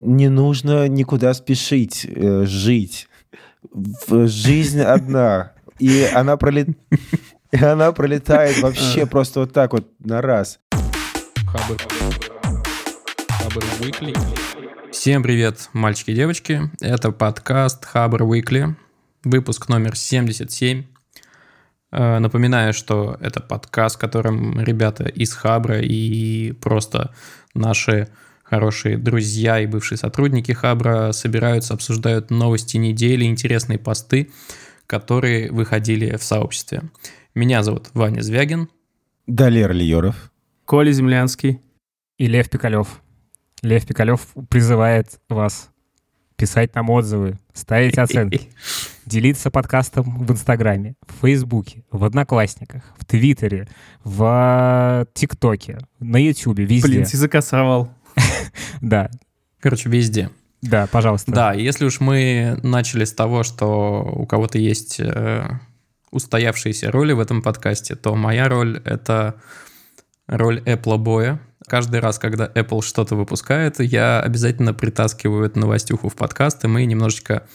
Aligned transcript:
Не 0.00 0.30
нужно 0.30 0.88
никуда 0.88 1.34
спешить, 1.34 2.06
э, 2.08 2.44
жить. 2.46 3.06
В- 3.70 4.26
Жизнь 4.28 4.80
одна. 4.80 5.52
И 5.78 6.08
она, 6.14 6.38
пролет... 6.38 6.68
и 7.52 7.62
она 7.62 7.92
пролетает 7.92 8.58
вообще 8.62 9.04
просто 9.04 9.40
вот 9.40 9.52
так 9.52 9.74
вот 9.74 9.92
на 9.98 10.22
раз. 10.22 10.58
Хабр. 11.46 11.76
Хабр 13.28 13.62
Weekly. 13.80 14.16
Всем 14.90 15.22
привет, 15.22 15.68
мальчики 15.74 16.12
и 16.12 16.14
девочки. 16.14 16.62
Это 16.80 17.12
подкаст 17.12 17.84
Хабр 17.84 18.22
Weekly, 18.22 18.74
выпуск 19.24 19.68
номер 19.68 19.96
77. 19.96 20.84
Э, 21.92 22.18
Напоминаю, 22.20 22.72
что 22.72 23.18
это 23.20 23.40
подкаст, 23.40 23.96
в 23.96 23.98
котором 23.98 24.58
ребята 24.60 25.04
из 25.04 25.34
Хабра 25.34 25.80
и 25.82 26.52
просто 26.52 27.12
наши 27.52 28.08
хорошие 28.50 28.98
друзья 28.98 29.60
и 29.60 29.66
бывшие 29.66 29.96
сотрудники 29.96 30.50
Хабра 30.50 31.12
собираются, 31.12 31.72
обсуждают 31.72 32.30
новости 32.30 32.76
недели, 32.76 33.24
интересные 33.24 33.78
посты, 33.78 34.30
которые 34.88 35.52
выходили 35.52 36.16
в 36.16 36.22
сообществе. 36.24 36.82
Меня 37.32 37.62
зовут 37.62 37.90
Ваня 37.94 38.22
Звягин. 38.22 38.68
Далер 39.28 39.72
Льеров. 39.72 40.32
Коля 40.64 40.90
Землянский. 40.90 41.60
И 42.18 42.26
Лев 42.26 42.50
Пикалев. 42.50 43.00
Лев 43.62 43.86
Пикалев 43.86 44.20
призывает 44.48 45.20
вас 45.28 45.70
писать 46.36 46.74
нам 46.74 46.90
отзывы, 46.90 47.38
ставить 47.52 47.98
оценки, 47.98 48.48
делиться 49.06 49.50
подкастом 49.50 50.24
в 50.24 50.32
Инстаграме, 50.32 50.94
в 51.06 51.20
Фейсбуке, 51.20 51.84
в 51.90 52.02
Одноклассниках, 52.02 52.82
в 52.98 53.04
Твиттере, 53.04 53.68
в 54.02 55.06
ТикТоке, 55.12 55.78
на 56.00 56.16
Ютубе, 56.16 56.64
везде. 56.64 56.88
Блин, 56.88 57.02
языка 57.02 57.42
сорвал. 57.42 57.90
Да, 58.80 59.10
Короче, 59.60 59.88
везде. 59.90 60.30
да, 60.62 60.86
пожалуйста. 60.86 61.32
Да, 61.32 61.52
если 61.52 61.84
уж 61.84 62.00
мы 62.00 62.58
начали 62.62 63.04
с 63.04 63.12
того, 63.12 63.42
что 63.42 64.02
у 64.02 64.26
кого-то 64.26 64.58
есть 64.58 64.98
э, 64.98 65.48
устоявшиеся 66.10 66.90
роли 66.90 67.12
в 67.12 67.20
этом 67.20 67.42
подкасте, 67.42 67.94
то 67.94 68.14
моя 68.14 68.48
роль— 68.48 68.80
это 68.84 69.40
роль 70.26 70.60
Apple 70.60 70.96
боя. 70.98 71.40
Каждый 71.66 72.00
раз, 72.00 72.18
когда 72.18 72.46
Apple 72.46 72.82
что-то 72.82 73.16
выпускает, 73.16 73.80
я 73.80 74.20
обязательно 74.20 74.72
притаскиваю 74.72 75.44
эту 75.44 75.60
новостюху 75.60 76.08
в 76.08 76.16
подкаст, 76.16 76.64
и 76.64 76.68
мы 76.68 76.84
немножечко 76.86 77.46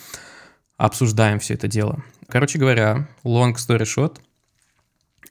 обсуждаем 0.77 1.39
все 1.39 1.55
это 1.55 1.67
дело. 1.67 2.03
Короче 2.27 2.59
говоря, 2.59 3.07
long 3.23 3.55
story 3.55 3.83
short, 3.83 4.17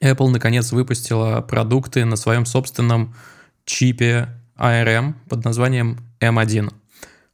Apple 0.01 0.29
наконец 0.29 0.71
выпустила 0.71 1.41
продукты 1.41 2.03
на 2.05 2.15
своем 2.15 2.45
собственном 2.45 3.15
чипе 3.63 4.29
ARM 4.57 5.13
под 5.29 5.43
названием 5.45 5.97
M1 6.19 6.71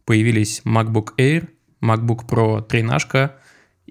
появились 0.06 0.62
MacBook 0.66 1.10
Air, 1.18 1.48
MacBook 1.82 2.26
Pro 2.28 2.62
13 2.62 3.32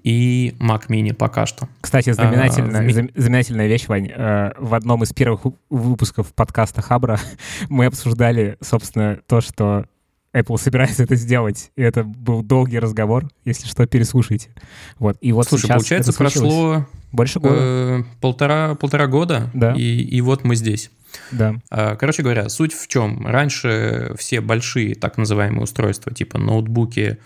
и 0.03 0.55
Mac 0.59 0.87
Mini 0.89 1.13
пока 1.13 1.45
что. 1.45 1.67
Кстати, 1.79 2.11
знаменательная, 2.11 2.79
А, 2.81 2.83
ми- 2.83 2.91
зам- 2.93 3.11
знаменательная 3.15 3.67
вещь, 3.67 3.87
Вань. 3.87 4.07
Э, 4.09 4.51
В 4.57 4.73
одном 4.73 5.03
из 5.03 5.13
первых 5.13 5.43
вып- 5.45 5.55
выпусков 5.69 6.33
подкаста 6.33 6.81
Хабра 6.81 7.19
мы 7.69 7.85
обсуждали, 7.85 8.57
собственно, 8.61 9.19
то, 9.27 9.41
что 9.41 9.85
Apple 10.33 10.57
собирается 10.57 11.03
это 11.03 11.15
сделать. 11.15 11.71
И 11.75 11.81
это 11.81 12.03
был 12.03 12.41
долгий 12.41 12.79
разговор. 12.79 13.29
Если 13.45 13.67
что, 13.67 13.85
переслушайте. 13.85 14.49
Вот. 14.97 15.17
И 15.21 15.31
вот 15.33 15.47
Слушай, 15.47 15.67
получается, 15.67 16.13
прошло 16.13 16.85
Больше 17.11 17.39
года. 17.39 17.55
э, 17.59 18.03
полтора, 18.21 18.75
полтора 18.75 19.07
года, 19.07 19.51
Да. 19.53 19.73
и, 19.73 20.01
и 20.01 20.21
вот 20.21 20.43
мы 20.45 20.55
здесь. 20.55 20.89
Да. 21.31 21.55
А, 21.69 21.95
Короче 21.95 22.23
говоря, 22.23 22.49
суть 22.49 22.73
в 22.73 22.87
чем? 22.87 23.25
Раньше 23.25 24.13
все 24.17 24.41
большие 24.41 24.95
так 24.95 25.17
называемые 25.17 25.63
устройства, 25.63 26.13
типа 26.13 26.37
ноутбуки, 26.37 27.17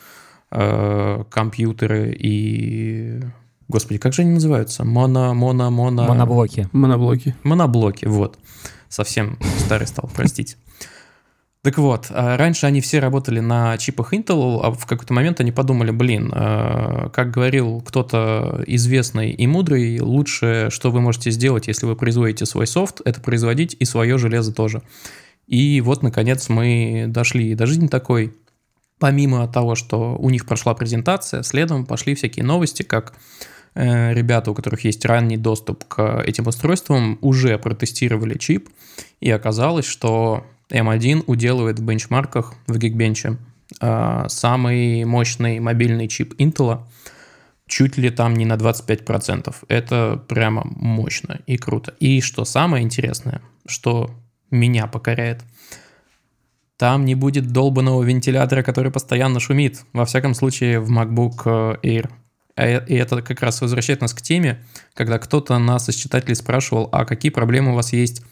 э, 0.51 1.23
компьютеры 1.29 2.15
и... 2.17 3.21
Господи, 3.67 3.97
как 3.97 4.13
же 4.13 4.21
они 4.21 4.31
называются? 4.31 4.85
Моно, 4.85 5.33
моно, 5.33 5.71
моно... 5.71 6.07
Моноблоки. 6.07 6.69
Моноблоки. 6.71 7.35
Моноблоки, 7.43 8.05
вот. 8.05 8.37
Совсем 8.89 9.39
старый 9.59 9.87
стал, 9.87 10.09
простите. 10.13 10.57
Так 11.65 11.79
вот, 11.79 12.11
а 12.11 12.37
раньше 12.37 12.67
они 12.67 12.79
все 12.79 12.99
работали 12.99 13.39
на 13.39 13.75
чипах 13.79 14.13
Intel, 14.13 14.59
а 14.61 14.69
в 14.69 14.85
какой-то 14.85 15.11
момент 15.15 15.39
они 15.39 15.51
подумали, 15.51 15.89
блин, 15.89 16.31
э, 16.31 17.09
как 17.11 17.31
говорил 17.31 17.81
кто-то 17.81 18.63
известный 18.67 19.31
и 19.31 19.47
мудрый, 19.47 19.99
лучше, 19.99 20.67
что 20.69 20.91
вы 20.91 21.01
можете 21.01 21.31
сделать, 21.31 21.65
если 21.65 21.87
вы 21.87 21.95
производите 21.95 22.45
свой 22.45 22.67
софт, 22.67 23.01
это 23.03 23.19
производить 23.19 23.75
и 23.79 23.85
свое 23.85 24.19
железо 24.19 24.53
тоже. 24.53 24.83
И 25.47 25.81
вот, 25.81 26.03
наконец, 26.03 26.49
мы 26.49 27.05
дошли 27.07 27.55
до 27.55 27.65
жизни 27.65 27.87
такой. 27.87 28.35
Помимо 28.99 29.47
того, 29.47 29.73
что 29.73 30.15
у 30.17 30.29
них 30.29 30.45
прошла 30.45 30.75
презентация, 30.75 31.41
следом 31.41 31.87
пошли 31.87 32.13
всякие 32.13 32.45
новости, 32.45 32.83
как 32.83 33.15
э, 33.73 34.13
ребята, 34.13 34.51
у 34.51 34.53
которых 34.53 34.83
есть 34.83 35.03
ранний 35.03 35.37
доступ 35.37 35.83
к 35.85 36.21
этим 36.27 36.45
устройствам, 36.45 37.17
уже 37.21 37.57
протестировали 37.57 38.37
чип, 38.37 38.69
и 39.19 39.31
оказалось, 39.31 39.85
что 39.85 40.45
M1 40.69 41.23
уделывает 41.27 41.79
в 41.79 41.83
бенчмарках 41.83 42.53
в 42.67 42.77
Geekbench 42.77 43.37
э, 43.81 44.25
самый 44.27 45.05
мощный 45.05 45.59
мобильный 45.59 46.07
чип 46.07 46.33
Intel, 46.39 46.83
чуть 47.67 47.97
ли 47.97 48.09
там 48.09 48.33
не 48.33 48.45
на 48.45 48.53
25%. 48.53 49.53
Это 49.67 50.23
прямо 50.27 50.63
мощно 50.65 51.39
и 51.45 51.57
круто. 51.57 51.93
И 51.99 52.21
что 52.21 52.45
самое 52.45 52.83
интересное, 52.83 53.41
что 53.65 54.11
меня 54.51 54.87
покоряет, 54.87 55.43
там 56.77 57.05
не 57.05 57.15
будет 57.15 57.51
долбанного 57.51 58.03
вентилятора, 58.03 58.61
который 58.61 58.91
постоянно 58.91 59.39
шумит. 59.39 59.85
Во 59.93 60.05
всяком 60.05 60.33
случае, 60.33 60.79
в 60.79 60.91
MacBook 60.91 61.43
э, 61.45 61.87
Air. 61.87 62.09
А 62.57 62.65
И 62.65 62.95
это 62.95 63.21
как 63.21 63.41
раз 63.41 63.61
возвращает 63.61 64.01
нас 64.01 64.13
к 64.13 64.21
теме, 64.21 64.63
когда 64.93 65.19
кто-то 65.19 65.57
нас 65.57 65.89
из 65.89 65.95
читателей 65.95 66.35
спрашивал, 66.35 66.89
а 66.91 67.05
какие 67.05 67.31
проблемы 67.31 67.71
у 67.71 67.75
вас 67.75 67.93
есть 67.93 68.23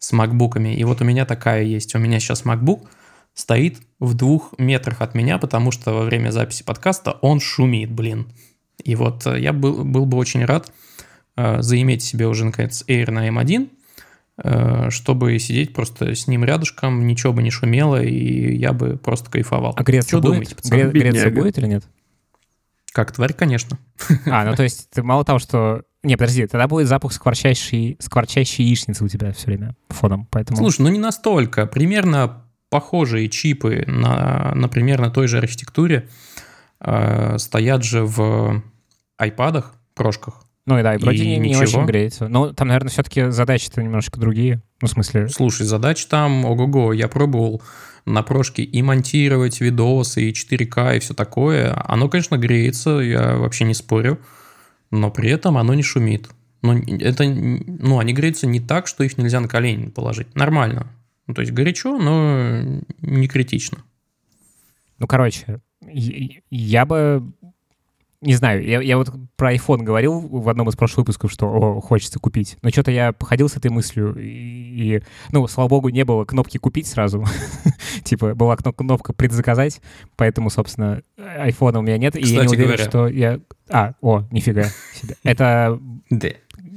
с 0.00 0.12
макбуками. 0.12 0.74
И 0.74 0.82
вот 0.82 1.00
у 1.00 1.04
меня 1.04 1.24
такая 1.24 1.62
есть. 1.62 1.94
У 1.94 1.98
меня 1.98 2.18
сейчас 2.18 2.44
MacBook 2.44 2.88
стоит 3.34 3.78
в 4.00 4.14
двух 4.14 4.54
метрах 4.58 5.02
от 5.02 5.14
меня, 5.14 5.38
потому 5.38 5.70
что 5.70 5.92
во 5.92 6.02
время 6.02 6.30
записи 6.30 6.64
подкаста 6.64 7.12
он 7.20 7.38
шумит, 7.38 7.92
блин. 7.92 8.32
И 8.82 8.96
вот 8.96 9.26
э, 9.26 9.38
я 9.38 9.52
был, 9.52 9.84
был 9.84 10.06
бы 10.06 10.16
очень 10.16 10.44
рад 10.44 10.72
э, 11.36 11.60
заиметь 11.62 12.02
себе 12.02 12.26
уже, 12.26 12.46
наконец, 12.46 12.82
Air 12.88 13.10
на 13.10 13.28
M1, 13.28 13.68
э, 14.42 14.90
чтобы 14.90 15.38
сидеть 15.38 15.74
просто 15.74 16.14
с 16.14 16.26
ним 16.26 16.44
рядышком, 16.44 17.06
ничего 17.06 17.34
бы 17.34 17.42
не 17.42 17.50
шумело, 17.50 18.02
и 18.02 18.56
я 18.56 18.72
бы 18.72 18.96
просто 18.96 19.30
кайфовал. 19.30 19.74
А 19.76 19.82
греться 19.82 20.08
Что 20.08 20.20
будет? 20.20 20.32
думаете, 20.32 20.56
пацаны? 20.56 20.80
Гре- 20.80 20.90
греться 20.90 21.26
Бедняга. 21.26 21.40
будет 21.42 21.58
или 21.58 21.66
нет? 21.66 21.84
Как 22.92 23.12
тварь, 23.12 23.34
конечно. 23.34 23.78
А, 24.26 24.44
ну 24.44 24.56
то 24.56 24.62
есть 24.62 24.88
ты 24.90 25.02
мало 25.02 25.24
того, 25.24 25.38
что... 25.38 25.82
Не, 26.02 26.16
подожди, 26.16 26.46
тогда 26.46 26.66
будет 26.66 26.88
запах 26.88 27.12
скворчащей, 27.12 27.96
скворчащей 28.00 28.64
яичницы 28.64 29.04
у 29.04 29.08
тебя 29.08 29.32
все 29.32 29.46
время 29.46 29.74
фоном, 29.88 30.26
поэтому... 30.30 30.56
Слушай, 30.56 30.82
ну 30.82 30.88
не 30.88 30.98
настолько. 30.98 31.66
Примерно 31.66 32.44
похожие 32.70 33.28
чипы, 33.28 33.84
на, 33.86 34.52
например, 34.54 35.00
на 35.00 35.10
той 35.10 35.28
же 35.28 35.38
архитектуре 35.38 36.08
э, 36.80 37.36
стоят 37.38 37.84
же 37.84 38.04
в 38.04 38.62
айпадах, 39.18 39.74
прошках. 39.94 40.42
Ну 40.66 40.78
и 40.78 40.82
да, 40.82 40.94
и 40.94 40.98
вроде 40.98 41.24
и 41.24 41.26
не, 41.26 41.38
не 41.38 41.48
ничего. 41.50 41.62
очень 41.62 41.86
греется. 41.86 42.28
Ну, 42.28 42.52
там, 42.54 42.68
наверное, 42.68 42.90
все-таки 42.90 43.30
задачи-то 43.30 43.82
немножко 43.82 44.20
другие. 44.20 44.62
Ну, 44.80 44.88
в 44.88 44.90
смысле... 44.90 45.28
Слушай, 45.28 45.66
задач 45.66 46.06
там, 46.06 46.44
ого-го, 46.44 46.92
я 46.92 47.08
пробовал 47.08 47.62
на 48.06 48.22
прошке 48.22 48.62
и 48.62 48.80
монтировать 48.80 49.60
видосы, 49.60 50.30
и 50.30 50.32
4К, 50.32 50.96
и 50.96 51.00
все 51.00 51.12
такое. 51.12 51.74
Оно, 51.86 52.08
конечно, 52.08 52.36
греется, 52.36 52.90
я 53.00 53.36
вообще 53.36 53.64
не 53.64 53.74
спорю, 53.74 54.20
но 54.90 55.10
при 55.10 55.30
этом 55.30 55.56
оно 55.58 55.74
не 55.74 55.82
шумит. 55.82 56.28
Ну, 56.62 56.78
это, 56.78 57.24
ну, 57.24 57.98
они 57.98 58.12
греются 58.12 58.46
не 58.46 58.60
так, 58.60 58.86
что 58.86 59.02
их 59.04 59.16
нельзя 59.16 59.40
на 59.40 59.48
колени 59.48 59.88
положить. 59.88 60.34
Нормально. 60.34 60.92
Ну, 61.26 61.34
то 61.34 61.40
есть 61.40 61.52
горячо, 61.52 61.98
но 61.98 62.82
не 63.00 63.28
критично. 63.28 63.78
Ну, 64.98 65.06
короче, 65.06 65.60
я 66.50 66.84
бы... 66.84 67.32
Не 68.22 68.34
знаю, 68.34 68.62
я, 68.66 68.82
я 68.82 68.98
вот 68.98 69.10
про 69.36 69.54
iPhone 69.54 69.82
говорил 69.82 70.20
в 70.20 70.46
одном 70.50 70.68
из 70.68 70.76
прошлых 70.76 70.98
выпусков, 71.06 71.32
что 71.32 71.46
о, 71.46 71.80
хочется 71.80 72.18
купить. 72.18 72.58
Но 72.60 72.68
что-то 72.68 72.90
я 72.90 73.12
походил 73.12 73.48
с 73.48 73.56
этой 73.56 73.70
мыслью, 73.70 74.14
и, 74.14 74.26
и, 74.98 75.02
ну, 75.32 75.46
слава 75.48 75.68
богу, 75.68 75.88
не 75.88 76.04
было 76.04 76.26
кнопки 76.26 76.58
«купить» 76.58 76.86
сразу. 76.86 77.24
типа, 78.04 78.34
была 78.34 78.56
кно- 78.56 78.74
кнопка 78.74 79.14
«предзаказать», 79.14 79.80
поэтому, 80.16 80.50
собственно, 80.50 81.00
айфона 81.16 81.78
у 81.78 81.82
меня 81.82 81.96
нет, 81.96 82.14
и 82.14 82.20
я 82.20 82.26
не 82.26 82.32
Кстати 82.46 82.48
уверен, 82.56 82.66
говоря. 82.66 82.84
что 82.84 83.06
я... 83.08 83.40
А, 83.70 83.94
о, 84.02 84.24
нифига 84.30 84.64
себе. 84.94 85.16
Это 85.24 85.78
Да. 86.10 86.28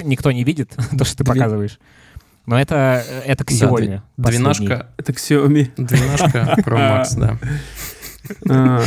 никто 0.03 0.31
не 0.31 0.45
видит, 0.45 0.69
то, 0.97 1.03
что 1.03 1.17
ты 1.17 1.23
показываешь. 1.25 1.77
Но 2.45 2.57
это, 2.57 3.03
это 3.25 3.43
к 3.43 3.49
Да, 3.49 3.53
сегодня. 3.55 4.03
последний. 4.15 4.53
Двенашка, 4.55 4.89
Это 4.95 5.11
Xiaomi. 5.11 5.71
двенашка 5.75 6.55
Pro 6.61 6.77
Max, 6.77 7.17
да. 7.17 7.37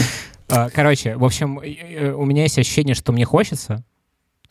А, 0.49 0.71
Короче, 0.71 1.17
в 1.17 1.25
общем, 1.25 1.59
у 1.59 2.25
меня 2.25 2.43
есть 2.43 2.59
ощущение, 2.59 2.95
что 2.95 3.13
мне 3.13 3.25
хочется, 3.25 3.85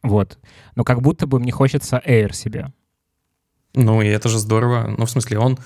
вот, 0.04 0.38
но 0.76 0.84
как 0.84 1.02
будто 1.02 1.26
бы 1.26 1.40
мне 1.40 1.52
хочется 1.52 2.02
Air 2.06 2.34
себе. 2.34 2.72
Ну, 3.74 4.02
и 4.02 4.08
это 4.08 4.30
же 4.30 4.40
здорово. 4.40 4.94
Ну, 4.98 5.06
в 5.06 5.10
смысле, 5.10 5.40
он 5.40 5.58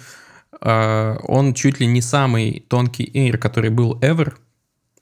э, 0.61 1.17
он 1.23 1.53
чуть 1.53 1.79
ли 1.79 1.87
не 1.87 2.01
самый 2.01 2.65
тонкий 2.67 3.05
Air, 3.05 3.37
который 3.37 3.69
был 3.69 3.99
ever, 3.99 4.33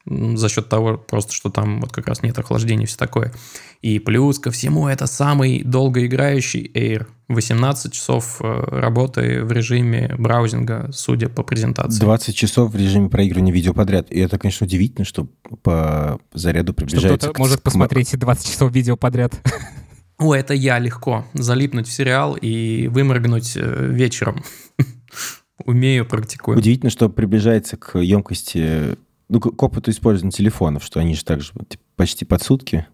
за 0.09 0.50
счет 0.50 0.69
того 0.69 0.98
просто, 0.98 1.33
что 1.33 1.50
там 1.50 1.81
вот 1.81 1.92
как 1.92 2.07
раз 2.07 2.24
нет 2.24 2.38
охлаждения 2.39 2.83
и 2.83 2.88
все 2.88 2.98
такое. 2.98 3.33
И 3.81 4.00
плюс 4.00 4.39
ко 4.39 4.51
всему 4.51 4.88
это 4.88 5.06
самый 5.07 5.63
долгоиграющий 5.63 6.71
Air. 6.74 7.07
18 7.30 7.92
часов 7.92 8.38
э, 8.39 8.45
работы 8.80 9.44
в 9.44 9.51
режиме 9.51 10.15
браузинга, 10.18 10.89
судя 10.94 11.27
по 11.27 11.44
презентации. 11.44 12.00
20 12.00 12.36
часов 12.36 12.71
в 12.71 12.75
режиме 12.77 13.09
проигрывания 13.09 13.51
видео 13.54 13.74
подряд. 13.74 14.09
И 14.12 14.19
это, 14.19 14.39
конечно, 14.39 14.65
удивительно, 14.65 15.04
что 15.04 15.27
по 15.62 16.19
заряду 16.33 16.71
Что 16.71 16.86
приближается... 16.86 17.18
кто-то 17.27 17.33
к- 17.33 17.39
может 17.39 17.59
к- 17.59 17.63
посмотреть 17.63 18.18
20 18.18 18.50
часов 18.50 18.71
видео 18.71 18.95
подряд. 18.95 19.33
О, 20.19 20.33
это 20.33 20.54
я 20.54 20.80
легко. 20.80 21.25
Залипнуть 21.33 21.88
в 21.88 21.92
сериал 21.92 22.36
и 22.39 22.88
выморгнуть 22.88 23.54
э, 23.57 23.88
вечером. 23.92 24.44
Умею, 25.65 26.06
практикую. 26.06 26.57
Удивительно, 26.57 26.89
что 26.89 27.09
приближается 27.09 27.77
к 27.77 28.00
емкости, 28.00 28.95
ну, 29.29 29.39
к 29.39 29.62
опыту 29.62 29.91
использования 29.91 30.31
телефонов, 30.31 30.83
что 30.83 31.00
они 31.00 31.15
же 31.15 31.24
также 31.24 31.51
почти 31.95 32.25
под 32.25 32.41
сутки. 32.41 32.88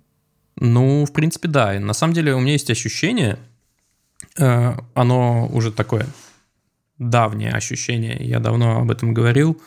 Ну, 0.56 1.06
в 1.06 1.14
принципе, 1.14 1.48
да. 1.48 1.76
И 1.76 1.80
На 1.80 1.94
самом 1.94 2.14
деле 2.14 2.34
у 2.34 2.40
меня 2.40 2.54
есть 2.54 2.70
ощущение, 2.70 3.38
э, 4.38 4.74
оно 4.94 5.48
уже 5.48 5.72
такое 5.72 6.08
давнее 6.98 7.52
ощущение, 7.52 8.18
я 8.20 8.40
давно 8.40 8.80
об 8.80 8.92
этом 8.92 9.14
говорил, 9.14 9.60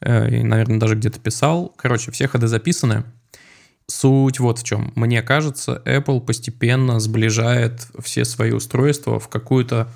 э, 0.00 0.38
и, 0.38 0.42
наверное, 0.42 0.78
даже 0.78 0.94
где-то 0.94 1.20
писал. 1.20 1.72
Короче, 1.76 2.10
все 2.10 2.28
ходы 2.28 2.46
записаны. 2.46 3.04
Суть 3.86 4.38
вот 4.38 4.60
в 4.60 4.64
чем. 4.64 4.92
Мне 4.94 5.20
кажется, 5.20 5.82
Apple 5.84 6.20
постепенно 6.20 7.00
сближает 7.00 7.88
все 8.00 8.24
свои 8.24 8.52
устройства 8.52 9.18
в 9.18 9.28
какую-то 9.28 9.88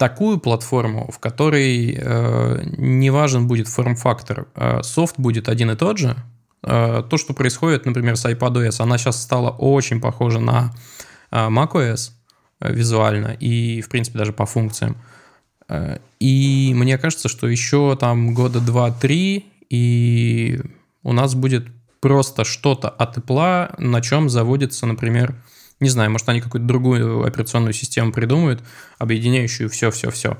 такую 0.00 0.38
платформу, 0.38 1.10
в 1.12 1.18
которой 1.18 1.94
э, 1.94 2.62
не 2.78 3.10
важен 3.10 3.46
будет 3.46 3.68
форм-фактор. 3.68 4.46
Э, 4.54 4.82
софт 4.82 5.16
будет 5.18 5.46
один 5.50 5.70
и 5.70 5.76
тот 5.76 5.98
же. 5.98 6.16
Э, 6.62 7.02
то, 7.10 7.18
что 7.18 7.34
происходит, 7.34 7.84
например, 7.84 8.16
с 8.16 8.24
iPadOS, 8.24 8.80
она 8.80 8.96
сейчас 8.96 9.22
стала 9.22 9.50
очень 9.50 10.00
похожа 10.00 10.40
на 10.40 10.72
э, 11.30 11.48
macOS 11.48 12.12
э, 12.60 12.72
визуально 12.72 13.36
и, 13.40 13.82
в 13.82 13.90
принципе, 13.90 14.18
даже 14.18 14.32
по 14.32 14.46
функциям. 14.46 14.96
Э, 15.68 15.98
И 16.18 16.72
мне 16.74 16.96
кажется, 16.96 17.28
что 17.28 17.46
еще 17.46 17.94
там 18.00 18.32
года 18.32 18.58
2-3, 18.58 19.44
и 19.68 20.60
у 21.02 21.12
нас 21.12 21.34
будет 21.34 21.66
просто 22.00 22.44
что-то 22.44 22.88
от 22.88 23.18
Apple, 23.18 23.74
на 23.78 24.00
чем 24.00 24.30
заводится, 24.30 24.86
например, 24.86 25.34
не 25.80 25.88
знаю, 25.88 26.10
может, 26.10 26.28
они 26.28 26.40
какую-то 26.40 26.66
другую 26.66 27.24
операционную 27.24 27.72
систему 27.72 28.12
придумают, 28.12 28.62
объединяющую 28.98 29.68
все-все-все. 29.68 30.38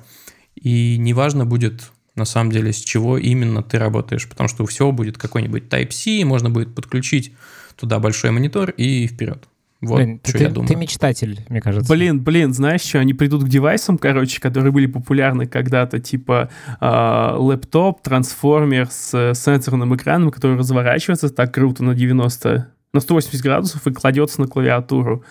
И 0.55 0.99
неважно 0.99 1.47
будет, 1.47 1.91
на 2.15 2.27
самом 2.27 2.53
деле, 2.53 2.73
с 2.73 2.79
чего 2.79 3.17
именно 3.17 3.63
ты 3.63 3.79
работаешь, 3.79 4.29
потому 4.29 4.49
что 4.49 4.65
у 4.65 4.67
всего 4.67 4.93
будет 4.93 5.17
какой-нибудь 5.17 5.65
Type-C, 5.65 6.25
можно 6.25 6.51
будет 6.51 6.75
подключить 6.75 7.33
туда 7.77 7.99
большой 7.99 8.31
монитор 8.31 8.71
и 8.71 9.07
вперед. 9.07 9.49
Вот 9.81 9.97
Блин, 9.97 10.21
что 10.23 10.37
ты, 10.37 10.45
я 10.45 10.51
думаю. 10.51 10.69
ты 10.69 10.77
мечтатель, 10.77 11.41
мне 11.49 11.63
кажется. 11.63 11.91
Блин, 11.91 12.21
блин, 12.21 12.53
знаешь 12.53 12.83
что, 12.83 12.99
они 12.99 13.15
придут 13.15 13.45
к 13.45 13.49
девайсам, 13.49 13.97
короче, 13.97 14.39
которые 14.39 14.73
были 14.73 14.85
популярны 14.85 15.47
когда-то, 15.47 16.01
типа 16.01 16.51
э, 16.81 17.35
лэптоп, 17.39 18.03
трансформер 18.03 18.89
с 18.91 19.15
э, 19.15 19.35
сенсорным 19.35 19.97
экраном, 19.97 20.33
который 20.33 20.59
разворачивается 20.59 21.31
так 21.31 21.55
круто 21.55 21.83
на 21.83 21.95
90, 21.95 22.71
на 22.93 23.01
180 23.01 23.43
градусов 23.43 23.87
и 23.87 23.93
кладется 23.93 24.41
на 24.41 24.47
клавиатуру. 24.47 25.25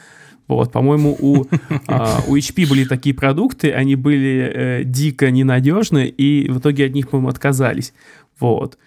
Вот, 0.47 0.71
по-моему, 0.71 1.15
у, 1.19 1.45
а, 1.87 2.21
у 2.27 2.35
HP 2.35 2.67
были 2.67 2.83
такие 2.83 3.15
продукты, 3.15 3.71
они 3.71 3.95
были 3.95 4.51
э, 4.53 4.83
дико 4.83 5.29
ненадежны, 5.29 6.07
и 6.07 6.49
в 6.49 6.59
итоге 6.59 6.85
от 6.85 6.93
них, 6.93 7.09
по-моему, 7.09 7.29
отказались. 7.29 7.93
Вот. 8.39 8.77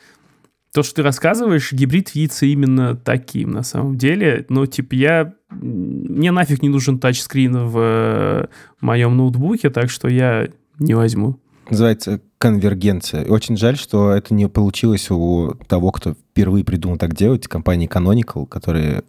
То, 0.75 0.83
что 0.83 0.97
ты 0.97 1.03
рассказываешь, 1.03 1.73
гибрид 1.73 2.15
видится 2.15 2.47
именно 2.47 2.97
таким 2.97 3.51
на 3.51 3.63
самом 3.63 3.97
деле. 3.97 4.47
Но, 4.49 4.67
типа, 4.67 4.95
я... 4.95 5.35
Мне 5.51 6.33
нафиг 6.33 6.63
не 6.63 6.71
нужен 6.71 6.99
тачскрин 6.99 7.67
в 7.67 7.79
э, 7.79 8.47
моем 8.81 9.17
ноутбуке, 9.17 9.69
так 9.71 9.91
что 9.91 10.09
я 10.09 10.49
не 10.79 10.95
возьму. 10.95 11.42
Называется 11.71 12.21
конвергенция. 12.39 13.23
И 13.23 13.31
очень 13.31 13.57
жаль, 13.57 13.77
что 13.77 14.11
это 14.11 14.35
не 14.35 14.49
получилось 14.49 15.11
у 15.11 15.55
того, 15.69 15.93
кто 15.93 16.15
впервые 16.15 16.65
придумал 16.65 16.99
так 16.99 17.15
делать, 17.15 17.47
компании 17.47 17.89
Canonical, 17.89 18.47
которая 18.47 19.05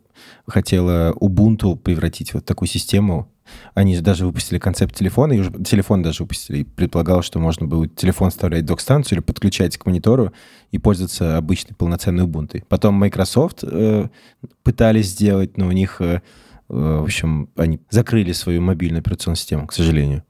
хотела 0.48 1.14
Ubuntu 1.14 1.76
превратить 1.76 2.34
вот 2.34 2.46
такую 2.46 2.70
систему. 2.70 3.30
Они 3.74 3.96
же 3.96 4.02
даже 4.02 4.26
выпустили 4.26 4.58
концепт 4.58 4.96
телефона, 4.96 5.34
и 5.34 5.40
уже 5.40 5.52
телефон 5.64 6.02
даже 6.02 6.24
выпустили, 6.24 6.60
и 6.60 6.64
предполагал, 6.64 7.22
что 7.24 7.40
можно 7.40 7.68
будет 7.68 7.96
телефон 7.96 8.30
вставлять 8.30 8.64
в 8.64 8.68
док-станцию 8.68 9.18
или 9.18 9.24
подключать 9.24 9.78
к 9.78 9.86
монитору 9.86 10.32
и 10.72 10.78
пользоваться 10.78 11.38
обычной 11.38 11.76
полноценной 11.76 12.26
Ubuntu. 12.26 12.64
Потом 12.70 12.96
Microsoft 12.96 13.64
э, 13.64 14.10
пытались 14.64 15.10
сделать, 15.10 15.58
но 15.58 15.68
у 15.68 15.72
них, 15.72 16.02
э, 16.02 16.16
э, 16.16 16.20
в 16.70 17.04
общем, 17.04 17.50
они 17.56 17.80
закрыли 17.90 18.32
свою 18.32 18.62
мобильную 18.62 19.02
операционную 19.02 19.38
систему, 19.38 19.68
к 19.68 19.74
сожалению. 19.74 20.24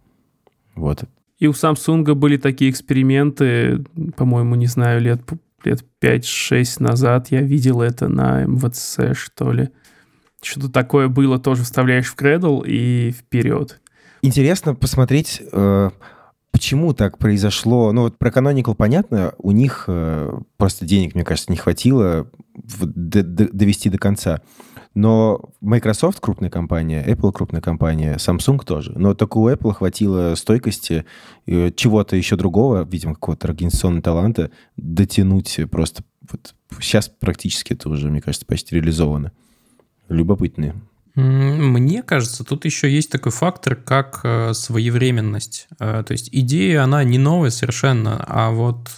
Вот. 0.76 1.04
И 1.44 1.48
у 1.48 1.52
Samsung 1.52 2.14
были 2.14 2.38
такие 2.38 2.72
эксперименты, 2.72 3.84
по-моему, 4.16 4.56
не 4.56 4.68
знаю, 4.68 5.02
лет, 5.02 5.24
лет 5.66 5.84
5-6 6.02 6.82
назад 6.82 7.32
я 7.32 7.42
видел 7.42 7.82
это 7.82 8.08
на 8.08 8.46
МВЦ, 8.46 9.12
что 9.12 9.52
ли. 9.52 9.68
Что-то 10.42 10.70
такое 10.70 11.10
было, 11.10 11.40
тоже 11.40 11.64
вставляешь 11.64 12.08
в 12.08 12.16
Cradle 12.16 12.66
и 12.66 13.12
вперед. 13.12 13.82
Интересно 14.22 14.74
посмотреть, 14.74 15.42
э, 15.52 15.90
почему 16.52 16.94
так 16.94 17.18
произошло. 17.18 17.92
Ну, 17.92 18.04
вот 18.04 18.18
про 18.18 18.30
Canonical 18.30 18.74
понятно, 18.74 19.34
у 19.38 19.52
них 19.52 19.84
э, 19.88 20.40
просто 20.56 20.86
денег, 20.86 21.14
мне 21.14 21.26
кажется, 21.26 21.52
не 21.52 21.58
хватило 21.58 22.26
довести 22.54 23.90
до 23.90 23.98
конца. 23.98 24.40
Но 24.96 25.42
Microsoft 25.62 26.20
крупная 26.20 26.52
компания, 26.52 27.04
Apple 27.06 27.32
крупная 27.32 27.62
компания, 27.62 28.18
Samsung 28.18 28.64
тоже. 28.64 28.94
Но 28.96 29.16
только 29.16 29.38
у 29.38 29.50
Apple 29.50 29.74
хватило 29.74 30.36
стойкости 30.36 31.06
э, 31.48 31.72
чего-то 31.72 32.16
еще 32.16 32.36
другого, 32.36 32.88
видимо, 32.90 33.16
какого-то 33.16 33.48
организационного 33.48 34.04
таланта, 34.04 34.52
дотянуть 34.78 35.60
просто... 35.72 36.04
Вот 36.30 36.54
сейчас 36.80 37.10
практически 37.10 37.74
это 37.74 37.90
уже, 37.90 38.10
мне 38.10 38.22
кажется, 38.22 38.46
почти 38.46 38.76
реализовано. 38.76 39.32
Любопытные. 40.10 40.76
Мне 41.16 42.04
кажется, 42.04 42.44
тут 42.44 42.66
еще 42.66 42.92
есть 42.92 43.12
такой 43.12 43.32
фактор, 43.32 43.76
как 43.76 44.22
э, 44.24 44.54
своевременность. 44.54 45.68
Э, 45.80 46.04
то 46.06 46.12
есть 46.12 46.30
идея, 46.32 46.84
она 46.84 47.04
не 47.04 47.18
новая 47.18 47.50
совершенно, 47.50 48.24
а 48.28 48.52
вот, 48.52 48.92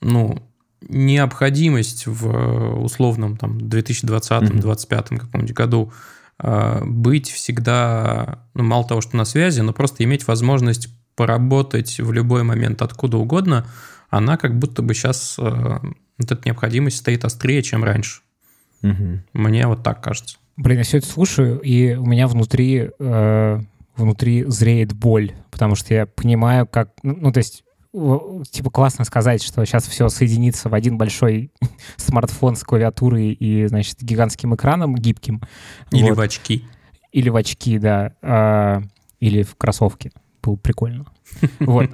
ну, 0.00 0.51
необходимость 0.88 2.06
в 2.06 2.28
э, 2.28 2.74
условном 2.74 3.36
там 3.36 3.58
2020-2025 3.58 5.18
каком-нибудь 5.18 5.54
году 5.54 5.92
э, 6.38 6.84
быть 6.84 7.30
всегда, 7.30 8.44
ну, 8.54 8.62
мало 8.62 8.86
того, 8.86 9.00
что 9.00 9.16
на 9.16 9.24
связи, 9.24 9.60
но 9.60 9.72
просто 9.72 10.04
иметь 10.04 10.26
возможность 10.26 10.88
поработать 11.14 11.98
в 12.00 12.12
любой 12.12 12.42
момент 12.42 12.82
откуда 12.82 13.18
угодно, 13.18 13.66
она 14.08 14.36
как 14.36 14.58
будто 14.58 14.82
бы 14.82 14.94
сейчас, 14.94 15.36
вот 15.38 15.92
эта 16.18 16.40
необходимость 16.44 16.98
стоит 16.98 17.24
острее, 17.24 17.62
чем 17.62 17.84
раньше. 17.84 18.22
Мгм. 18.82 19.22
Мне 19.32 19.66
вот 19.66 19.82
так 19.82 20.02
кажется. 20.02 20.36
Блин, 20.56 20.78
я 20.78 20.84
все 20.84 20.98
это 20.98 21.06
слушаю, 21.06 21.60
и 21.60 21.94
у 21.94 22.04
меня 22.04 22.28
внутри, 22.28 22.90
э, 22.98 23.60
внутри 23.96 24.44
зреет 24.46 24.92
боль, 24.92 25.32
потому 25.50 25.74
что 25.74 25.94
я 25.94 26.06
понимаю, 26.06 26.66
как... 26.66 26.90
Ну, 27.02 27.16
ну, 27.18 27.32
то 27.32 27.38
есть, 27.38 27.64
типа, 27.92 28.70
классно 28.70 29.04
сказать, 29.04 29.42
что 29.42 29.64
сейчас 29.64 29.86
все 29.86 30.08
соединится 30.08 30.68
в 30.68 30.74
один 30.74 30.96
большой 30.96 31.52
смартфон 31.96 32.56
с 32.56 32.64
клавиатурой 32.64 33.32
и, 33.32 33.66
значит, 33.66 34.02
гигантским 34.02 34.54
экраном 34.54 34.94
гибким. 34.94 35.42
Или 35.90 36.10
Вот. 36.10 36.18
в 36.18 36.20
очки. 36.20 36.64
Или 37.12 37.28
в 37.28 37.36
очки, 37.36 37.78
да. 37.78 38.14
а, 38.22 38.82
или 39.20 39.42
в 39.42 39.56
кроссовки. 39.56 40.10
Было 40.42 40.56
прикольно. 40.56 41.06
Вот. 41.60 41.90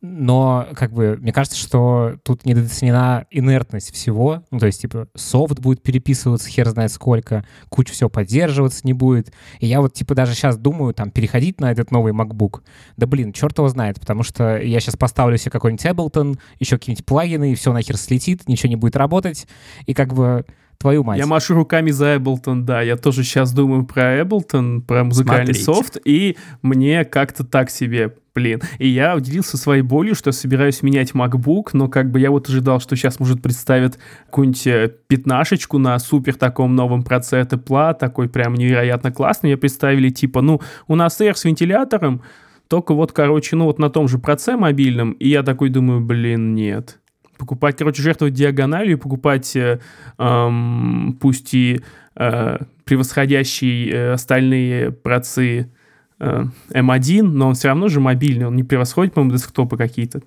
Но, 0.00 0.68
как 0.76 0.92
бы, 0.92 1.16
мне 1.20 1.32
кажется, 1.32 1.58
что 1.58 2.18
тут 2.22 2.46
недооценена 2.46 3.26
инертность 3.30 3.92
всего. 3.92 4.44
Ну, 4.52 4.60
то 4.60 4.66
есть, 4.66 4.80
типа, 4.80 5.08
софт 5.16 5.58
будет 5.58 5.82
переписываться 5.82 6.48
хер 6.48 6.68
знает 6.68 6.92
сколько, 6.92 7.44
куча 7.68 7.92
всего 7.92 8.08
поддерживаться 8.08 8.82
не 8.84 8.92
будет. 8.92 9.32
И 9.58 9.66
я 9.66 9.80
вот, 9.80 9.94
типа, 9.94 10.14
даже 10.14 10.34
сейчас 10.34 10.56
думаю, 10.56 10.94
там, 10.94 11.10
переходить 11.10 11.60
на 11.60 11.72
этот 11.72 11.90
новый 11.90 12.12
MacBook. 12.12 12.62
Да, 12.96 13.08
блин, 13.08 13.32
черт 13.32 13.58
его 13.58 13.68
знает, 13.68 13.98
потому 13.98 14.22
что 14.22 14.58
я 14.58 14.78
сейчас 14.78 14.96
поставлю 14.96 15.36
себе 15.36 15.50
какой-нибудь 15.50 15.84
Ableton, 15.84 16.38
еще 16.60 16.78
какие-нибудь 16.78 17.04
плагины, 17.04 17.52
и 17.52 17.54
все 17.56 17.72
нахер 17.72 17.96
слетит, 17.96 18.48
ничего 18.48 18.70
не 18.70 18.76
будет 18.76 18.94
работать. 18.94 19.48
И, 19.86 19.94
как 19.94 20.14
бы, 20.14 20.44
твою 20.78 21.04
мать. 21.04 21.18
Я 21.18 21.26
машу 21.26 21.54
руками 21.54 21.90
за 21.90 22.14
Ableton, 22.16 22.62
да. 22.62 22.82
Я 22.82 22.96
тоже 22.96 23.24
сейчас 23.24 23.52
думаю 23.52 23.84
про 23.84 24.20
Ableton, 24.20 24.80
про 24.80 25.04
музыкальный 25.04 25.54
Смотрите. 25.54 25.64
софт, 25.64 25.98
и 26.04 26.36
мне 26.62 27.04
как-то 27.04 27.44
так 27.44 27.68
себе, 27.70 28.14
блин. 28.34 28.60
И 28.78 28.86
я 28.86 29.16
уделился 29.16 29.56
своей 29.56 29.82
болью, 29.82 30.14
что 30.14 30.28
я 30.28 30.32
собираюсь 30.32 30.82
менять 30.82 31.12
MacBook, 31.12 31.70
но 31.72 31.88
как 31.88 32.10
бы 32.12 32.20
я 32.20 32.30
вот 32.30 32.48
ожидал, 32.48 32.80
что 32.80 32.94
сейчас, 32.94 33.18
может, 33.18 33.42
представят 33.42 33.98
какую-нибудь 34.26 34.66
э, 34.68 34.94
пятнашечку 35.08 35.78
на 35.78 35.98
супер 35.98 36.36
таком 36.36 36.76
новом 36.76 37.02
проце 37.02 37.40
от 37.40 37.52
Apple, 37.52 37.98
такой 37.98 38.28
прям 38.28 38.54
невероятно 38.54 39.10
классный. 39.10 39.48
Мне 39.50 39.56
представили, 39.56 40.10
типа, 40.10 40.42
ну, 40.42 40.60
у 40.86 40.94
нас 40.94 41.20
Air 41.20 41.34
с 41.34 41.44
вентилятором, 41.44 42.22
Только 42.68 42.94
вот, 42.94 43.12
короче, 43.12 43.56
ну 43.56 43.64
вот 43.64 43.78
на 43.78 43.88
том 43.88 44.08
же 44.08 44.18
проце 44.18 44.56
мобильном, 44.56 45.12
и 45.12 45.28
я 45.28 45.42
такой 45.42 45.70
думаю, 45.70 46.02
блин, 46.02 46.54
нет. 46.54 47.00
Покупать, 47.38 47.76
короче, 47.76 48.02
жертвовать 48.02 48.34
диагональю, 48.34 48.98
покупать, 48.98 49.54
э, 49.56 49.78
эм, 50.18 51.16
пусть 51.20 51.54
и 51.54 51.80
э, 52.16 52.58
превосходящие 52.84 53.90
э, 53.92 54.12
остальные 54.12 54.90
процы 54.90 55.70
э, 56.18 56.44
M1, 56.70 57.22
но 57.22 57.48
он 57.48 57.54
все 57.54 57.68
равно 57.68 57.88
же 57.88 58.00
мобильный, 58.00 58.46
он 58.46 58.56
не 58.56 58.64
превосходит, 58.64 59.14
по-моему, 59.14 59.36
десктопы 59.36 59.76
какие-то. 59.76 60.20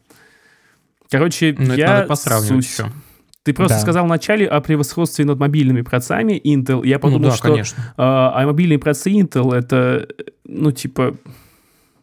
Короче, 1.10 1.54
Ну, 1.58 1.66
это 1.66 1.74
я 1.76 1.88
надо 1.88 2.08
посравнивать 2.08 2.64
сусь. 2.66 2.74
все. 2.74 2.86
Ты 3.44 3.54
просто 3.54 3.78
Да. 3.78 3.82
сказал 3.82 4.06
вначале 4.06 4.46
о 4.48 4.62
превосходстве 4.62 5.26
над 5.26 5.40
мобильными 5.40 5.82
процессами 5.82 6.40
Intel. 6.46 6.86
Я 6.86 6.96
Ну 6.98 7.02
подумал, 7.02 7.30
да, 7.32 7.36
что 7.36 7.48
конечно. 7.50 7.94
а, 7.98 8.32
а 8.36 8.46
мобильные 8.46 8.80
процессы 8.80 9.10
Intel 9.10 9.54
это, 9.54 10.08
ну, 10.46 10.72
типа, 10.72 11.16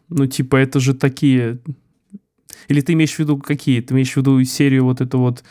ну, 0.09 0.25
типа, 0.27 0.57
это 0.57 0.79
же 0.79 0.93
такие... 0.93 1.59
Или 2.67 2.81
ты 2.81 2.93
имеешь 2.93 3.15
в 3.15 3.19
виду 3.19 3.37
какие? 3.37 3.81
Ты 3.81 3.93
имеешь 3.93 4.13
в 4.13 4.17
виду 4.17 4.43
серию 4.43 4.85
вот 4.85 5.01
эту 5.01 5.19
вот... 5.19 5.43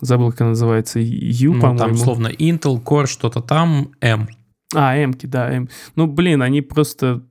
Забыл, 0.00 0.30
как 0.30 0.42
она 0.42 0.50
называется. 0.50 1.00
U, 1.00 1.54
Ну, 1.54 1.60
по-моему. 1.60 1.78
там 1.78 1.96
словно 1.96 2.28
Intel, 2.28 2.82
Core, 2.82 3.06
что-то 3.06 3.40
там, 3.40 3.90
M. 4.00 4.28
А, 4.74 4.96
m 4.96 5.12
да, 5.22 5.50
M. 5.50 5.68
Ну, 5.96 6.06
блин, 6.06 6.42
они 6.42 6.60
просто 6.60 7.24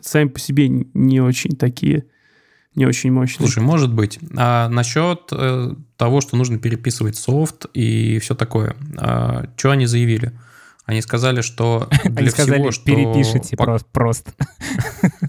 сами 0.00 0.28
по 0.28 0.38
себе 0.38 0.68
не 0.68 1.20
очень 1.20 1.56
такие, 1.56 2.06
не 2.74 2.86
очень 2.86 3.12
мощные. 3.12 3.46
Слушай, 3.46 3.62
может 3.62 3.92
быть. 3.92 4.18
А 4.36 4.68
насчет 4.68 5.28
э, 5.32 5.74
того, 5.96 6.20
что 6.20 6.36
нужно 6.36 6.58
переписывать 6.58 7.16
софт 7.16 7.66
и 7.74 8.18
все 8.20 8.34
такое, 8.34 8.76
что 9.56 9.70
они 9.70 9.86
заявили? 9.86 10.32
Они 10.86 11.02
сказали, 11.02 11.40
что 11.40 11.88
для 12.04 12.22
Они 12.22 12.30
сказали, 12.30 12.58
всего, 12.58 12.70
что... 12.72 12.84
перепишите 12.84 13.56
по, 13.56 13.78
просто. 13.92 14.32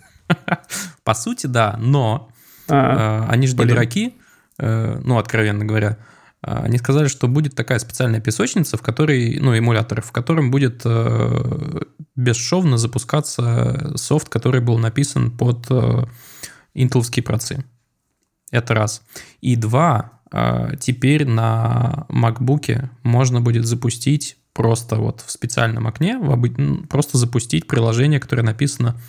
по 1.03 1.13
сути, 1.13 1.47
да, 1.47 1.77
но 1.79 2.29
А, 2.71 3.25
э, 3.27 3.31
они 3.31 3.47
же 3.47 3.55
блин. 3.55 3.69
дураки, 3.69 4.15
э, 4.57 5.01
ну, 5.03 5.17
откровенно 5.17 5.65
говоря. 5.65 5.97
А, 6.41 6.63
Они 6.63 6.77
сказали, 6.77 7.07
что 7.07 7.27
будет 7.27 7.55
такая 7.55 7.79
специальная 7.79 8.19
песочница, 8.19 8.77
в 8.77 8.81
которой, 8.81 9.37
ну, 9.39 9.53
эмулятор, 9.53 10.01
в 10.01 10.11
котором 10.11 10.49
будет 10.51 10.81
э, 10.85 11.81
бесшовно 12.15 12.77
запускаться 12.77 13.93
софт, 13.95 14.29
который 14.29 14.61
был 14.61 14.77
написан 14.77 15.31
под 15.31 15.67
э, 15.69 16.05
интеловские 16.73 17.23
процы. 17.23 17.63
Это 18.51 18.73
раз. 18.73 19.03
И 19.41 19.55
два, 19.55 20.19
э, 20.31 20.71
теперь 20.79 21.25
на 21.27 22.05
MacBook 22.09 22.89
можно 23.03 23.41
будет 23.41 23.65
запустить 23.65 24.37
просто 24.53 24.97
вот 24.97 25.21
в 25.21 25.31
специальном 25.31 25.87
окне, 25.87 26.17
в 26.17 26.31
обы- 26.31 26.87
просто 26.87 27.17
запустить 27.17 27.67
приложение, 27.67 28.19
которое 28.19 28.43
написано 28.43 28.99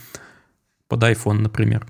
под 0.86 1.02
iPhone, 1.02 1.38
например. 1.40 1.86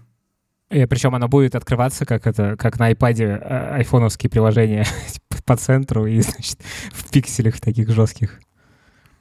И 0.73 0.87
причем 0.87 1.15
оно 1.15 1.29
будет 1.29 1.55
открываться, 1.55 2.07
как 2.07 2.27
это, 2.27 2.57
как 2.57 2.79
на 2.79 2.91
iPad 2.93 3.23
а, 3.23 3.75
айфоновские 3.77 4.31
приложения 4.31 4.87
по 5.45 5.57
центру 5.57 6.07
и, 6.07 6.21
значит, 6.21 6.59
в 6.93 7.11
пикселях 7.11 7.61
таких 7.61 7.91
жестких. 7.91 8.41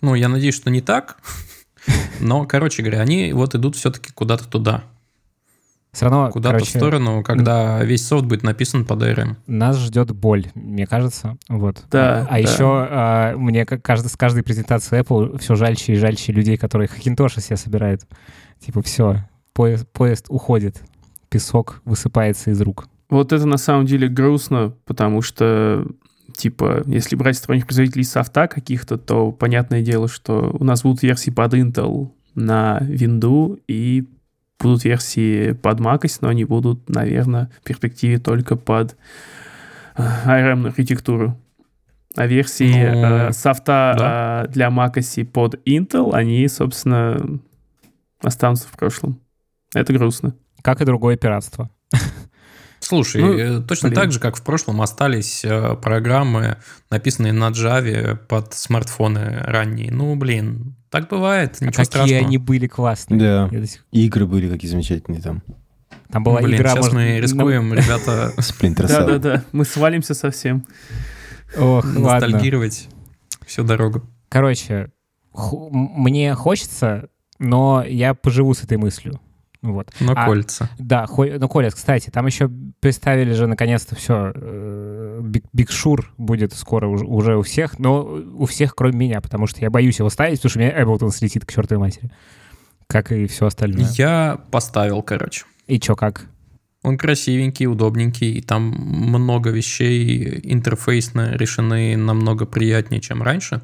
Ну, 0.02 0.16
я 0.16 0.30
надеюсь, 0.30 0.56
что 0.56 0.70
не 0.70 0.82
так. 0.82 1.18
Но, 2.20 2.46
короче 2.46 2.84
говоря, 2.84 3.02
они 3.02 3.34
вот 3.34 3.56
идут 3.56 3.76
все-таки 3.76 4.12
куда-то 4.14 4.48
туда. 4.48 4.84
Все 5.92 6.06
равно, 6.06 6.30
Куда-то 6.32 6.56
короче, 6.56 6.72
в 6.72 6.78
сторону, 6.78 7.22
когда 7.22 7.84
весь 7.84 8.08
софт 8.08 8.24
будет 8.24 8.44
написан 8.44 8.86
под 8.86 9.04
ARM. 9.04 9.36
нас 9.46 9.78
ждет 9.78 10.12
боль, 10.12 10.48
мне 10.56 10.88
кажется. 10.88 11.38
Вот. 11.50 11.84
Да, 11.92 12.22
А, 12.22 12.28
а 12.30 12.32
да. 12.32 12.38
еще 12.38 12.88
а, 12.90 13.36
мне 13.36 13.66
как 13.66 13.82
каждый, 13.82 14.08
с 14.08 14.16
каждой 14.16 14.42
презентации 14.42 15.02
Apple 15.02 15.38
все 15.40 15.56
жальче 15.56 15.94
и 15.94 15.96
жальче 15.98 16.32
людей, 16.32 16.56
которые 16.56 16.88
хакинтоши 16.88 17.42
себе 17.42 17.58
собирают. 17.58 18.04
Типа, 18.66 18.82
все, 18.82 19.28
поезд, 19.52 19.86
поезд 19.92 20.28
уходит, 20.30 20.82
песок 21.32 21.82
высыпается 21.86 22.52
из 22.52 22.62
рук. 22.62 22.88
Вот 23.10 23.34
это 23.34 23.46
на 23.48 23.58
самом 23.58 23.88
деле 23.88 24.08
грустно, 24.08 24.74
потому 24.86 25.22
что, 25.22 25.88
типа, 26.36 26.84
если 26.86 27.16
брать 27.16 27.38
сторонних 27.38 27.66
производителей 27.66 28.04
софта 28.04 28.48
каких-то, 28.48 28.98
то 28.98 29.32
понятное 29.32 29.82
дело, 29.82 30.08
что 30.08 30.56
у 30.60 30.64
нас 30.64 30.84
будут 30.84 31.02
версии 31.02 31.32
под 31.32 31.54
Intel 31.54 32.12
на 32.36 32.80
Windows 32.82 33.60
и 33.68 34.08
будут 34.60 34.84
версии 34.84 35.54
под 35.54 35.80
macOS, 35.80 36.20
но 36.22 36.30
они 36.30 36.46
будут, 36.46 36.90
наверное, 36.90 37.50
в 37.60 37.64
перспективе 37.64 38.20
только 38.20 38.56
под 38.56 38.96
э, 39.96 40.04
ARM 40.26 40.68
архитектуру. 40.68 41.38
А 42.16 42.28
версии 42.28 42.72
Ну, 42.72 43.30
э, 43.30 43.32
софта 43.32 43.96
да. 43.98 44.44
э, 44.46 44.52
для 44.52 44.68
macOS 44.70 45.26
под 45.26 45.56
Intel, 45.66 46.14
они, 46.14 46.48
собственно, 46.48 47.40
останутся 48.22 48.68
в 48.68 48.72
прошлом. 48.78 49.20
Это 49.74 49.94
грустно. 49.94 50.36
Как 50.62 50.82
и 50.82 50.86
другое 50.86 51.18
пиратство. 51.18 51.70
Слушай, 52.80 53.22
Ну, 53.22 53.34
э, 53.38 53.62
точно 53.62 53.90
блин. 53.90 54.02
так 54.02 54.12
же, 54.12 54.20
как 54.20 54.36
в 54.36 54.42
прошлом 54.44 54.82
остались 54.82 55.46
э, 55.46 55.76
программы, 55.76 56.58
написанные 56.90 57.32
на 57.32 57.50
Java 57.50 58.16
под 58.16 58.54
смартфоны 58.56 59.38
ранние. 59.44 59.92
Ну, 59.92 60.16
блин, 60.16 60.76
так 60.90 61.08
бывает, 61.08 61.58
А 61.62 61.66
ничего 61.66 61.72
какие 61.84 61.86
страшного. 61.86 62.26
они 62.26 62.38
были 62.40 62.66
классные. 62.68 63.20
Да. 63.20 63.66
Сих- 63.68 63.86
Игры 63.92 64.26
были 64.26 64.50
какие 64.50 64.70
замечательные 64.70 65.22
там. 65.22 65.44
Там 66.10 66.24
была 66.24 66.42
Блин, 66.42 66.58
игра... 66.58 66.72
сейчас 66.72 66.78
может, 66.78 66.94
мы 66.94 67.14
ну, 67.16 67.20
рискуем, 67.22 67.74
ребята, 67.76 68.34
Splinter. 68.40 68.88
Да-да-да, 68.88 69.44
мы 69.52 69.64
свалимся 69.64 70.14
совсем. 70.14 70.66
Ох, 71.58 71.86
ладно. 71.86 72.00
ностальгировать 72.28 72.90
всю 73.46 73.64
дорогу. 73.64 74.02
Короче, 74.28 74.92
мне 75.62 76.34
хочется, 76.34 77.10
но 77.40 77.84
я 77.88 78.14
поживу 78.16 78.54
с 78.54 78.64
этой 78.64 78.78
мыслью. 78.78 79.22
Вот. 79.62 79.92
Но 80.00 80.14
А- 80.16 80.26
кольца. 80.26 80.70
Да, 80.80 81.06
хо- 81.06 81.26
ну, 81.38 81.48
Коля, 81.48 81.70
кстати, 81.70 82.10
там 82.10 82.26
еще 82.26 82.50
представили 82.80 83.34
же 83.34 83.46
наконец-то 83.48 83.96
все. 83.96 84.34
Биг 85.54 85.70
Шур 85.72 86.12
будет 86.18 86.54
скоро 86.54 86.88
уж- 86.88 87.04
уже 87.04 87.38
у 87.38 87.44
всех, 87.44 87.78
но 87.78 88.02
у 88.04 88.46
всех, 88.46 88.74
кроме 88.76 88.98
меня, 88.98 89.22
потому 89.22 89.46
что 89.48 89.62
я 89.62 89.70
боюсь 89.70 90.00
его 90.00 90.10
ставить, 90.10 90.40
потому 90.40 90.50
что 90.50 90.60
у 90.60 90.62
меня 90.64 90.82
Эблтон 90.82 91.12
слетит 91.12 91.46
к 91.46 91.52
чертовой 91.52 91.80
матери. 91.82 92.10
Как 92.88 93.12
и 93.12 93.28
все 93.28 93.46
остальное. 93.46 93.88
Я 93.98 94.40
поставил, 94.50 95.02
короче. 95.04 95.46
И 95.68 95.80
чё, 95.80 95.96
как? 95.96 96.26
Он 96.84 96.98
красивенький, 96.98 97.68
удобненький, 97.68 98.32
и 98.34 98.42
там 98.42 98.64
много 98.72 99.52
вещей 99.52 100.40
интерфейсно 100.44 101.34
решены 101.36 101.96
намного 101.96 102.46
приятнее, 102.48 103.00
чем 103.00 103.22
раньше. 103.22 103.62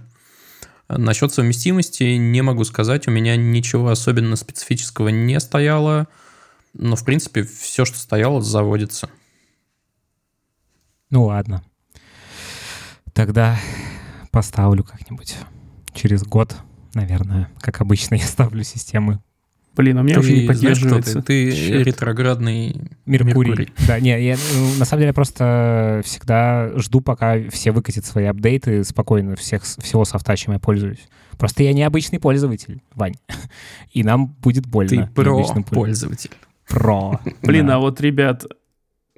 Насчет 0.90 1.34
совместимости 1.34 2.04
не 2.16 2.42
могу 2.42 2.64
сказать, 2.64 3.08
у 3.08 3.12
меня 3.12 3.36
ничего 3.36 3.90
особенно 3.90 4.36
специфического 4.36 5.10
не 5.10 5.40
стояло, 5.40 6.08
но, 6.74 6.96
в 6.96 7.04
принципе, 7.04 7.44
все, 7.44 7.84
что 7.84 7.98
стояло, 7.98 8.42
заводится. 8.42 9.10
Ну 11.10 11.26
ладно. 11.26 11.64
Тогда 13.14 13.60
поставлю 14.32 14.84
как-нибудь. 14.84 15.36
Через 15.94 16.24
год, 16.24 16.56
наверное, 16.94 17.50
как 17.60 17.82
обычно, 17.82 18.16
я 18.16 18.26
ставлю 18.26 18.64
системы 18.64 19.22
Блин, 19.78 20.00
а 20.00 20.02
у 20.02 20.04
меня 20.04 20.20
уже 20.20 20.34
не 20.34 20.48
Ты 20.48 20.54
знаешь, 20.56 20.80
кто 20.80 20.90
поддерживается. 20.90 21.22
ты? 21.22 21.52
Ты 21.52 21.84
ретроградный 21.84 22.76
Меркурий. 23.06 23.50
Меркурий. 23.50 23.74
Да, 23.88 24.00
не, 24.00 24.20
я, 24.22 24.36
ну, 24.56 24.76
на 24.80 24.86
самом 24.86 25.02
деле 25.02 25.10
я 25.10 25.14
просто 25.14 26.02
всегда 26.04 26.72
жду, 26.78 27.00
пока 27.00 27.38
все 27.50 27.72
выкатят 27.72 28.04
свои 28.06 28.26
апдейты 28.26 28.84
спокойно 28.84 29.36
всех, 29.36 29.64
всего 29.64 30.04
софта, 30.04 30.36
чем 30.36 30.54
я 30.54 30.60
пользуюсь. 30.60 31.08
Просто 31.38 31.62
я 31.62 31.74
необычный 31.74 32.20
пользователь, 32.20 32.82
Вань. 32.96 33.16
И 33.94 34.04
нам 34.04 34.36
будет 34.42 34.66
больно. 34.66 34.90
Ты 34.90 35.14
про 35.14 35.26
необычным 35.26 35.64
пользователем. 35.64 35.76
пользователь. 35.76 36.32
Про. 36.68 37.22
Блин, 37.44 37.68
да. 37.68 37.76
а 37.76 37.80
вот, 37.80 38.02
ребят, 38.02 38.46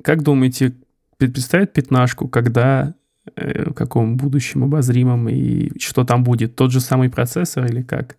как 0.03 0.23
думаете, 0.23 0.73
представят 1.17 1.73
пятнашку, 1.73 2.27
когда, 2.27 2.93
э, 3.35 3.69
в 3.69 3.73
каком 3.73 4.17
будущем 4.17 4.65
обозримом 4.65 5.29
и 5.29 5.77
что 5.79 6.03
там 6.03 6.23
будет? 6.23 6.55
Тот 6.55 6.71
же 6.71 6.81
самый 6.81 7.09
процессор 7.09 7.65
или 7.65 7.81
как? 7.81 8.17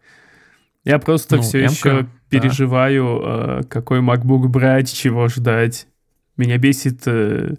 Я 0.84 0.98
просто 0.98 1.36
Ну, 1.36 1.42
все 1.42 1.60
М-ка, 1.60 1.72
еще 1.72 2.02
да. 2.02 2.08
переживаю, 2.30 3.20
э, 3.22 3.62
какой 3.68 4.00
MacBook 4.00 4.48
брать, 4.48 4.92
чего 4.92 5.28
ждать. 5.28 5.86
Меня 6.36 6.56
бесит 6.58 7.02
э, 7.06 7.54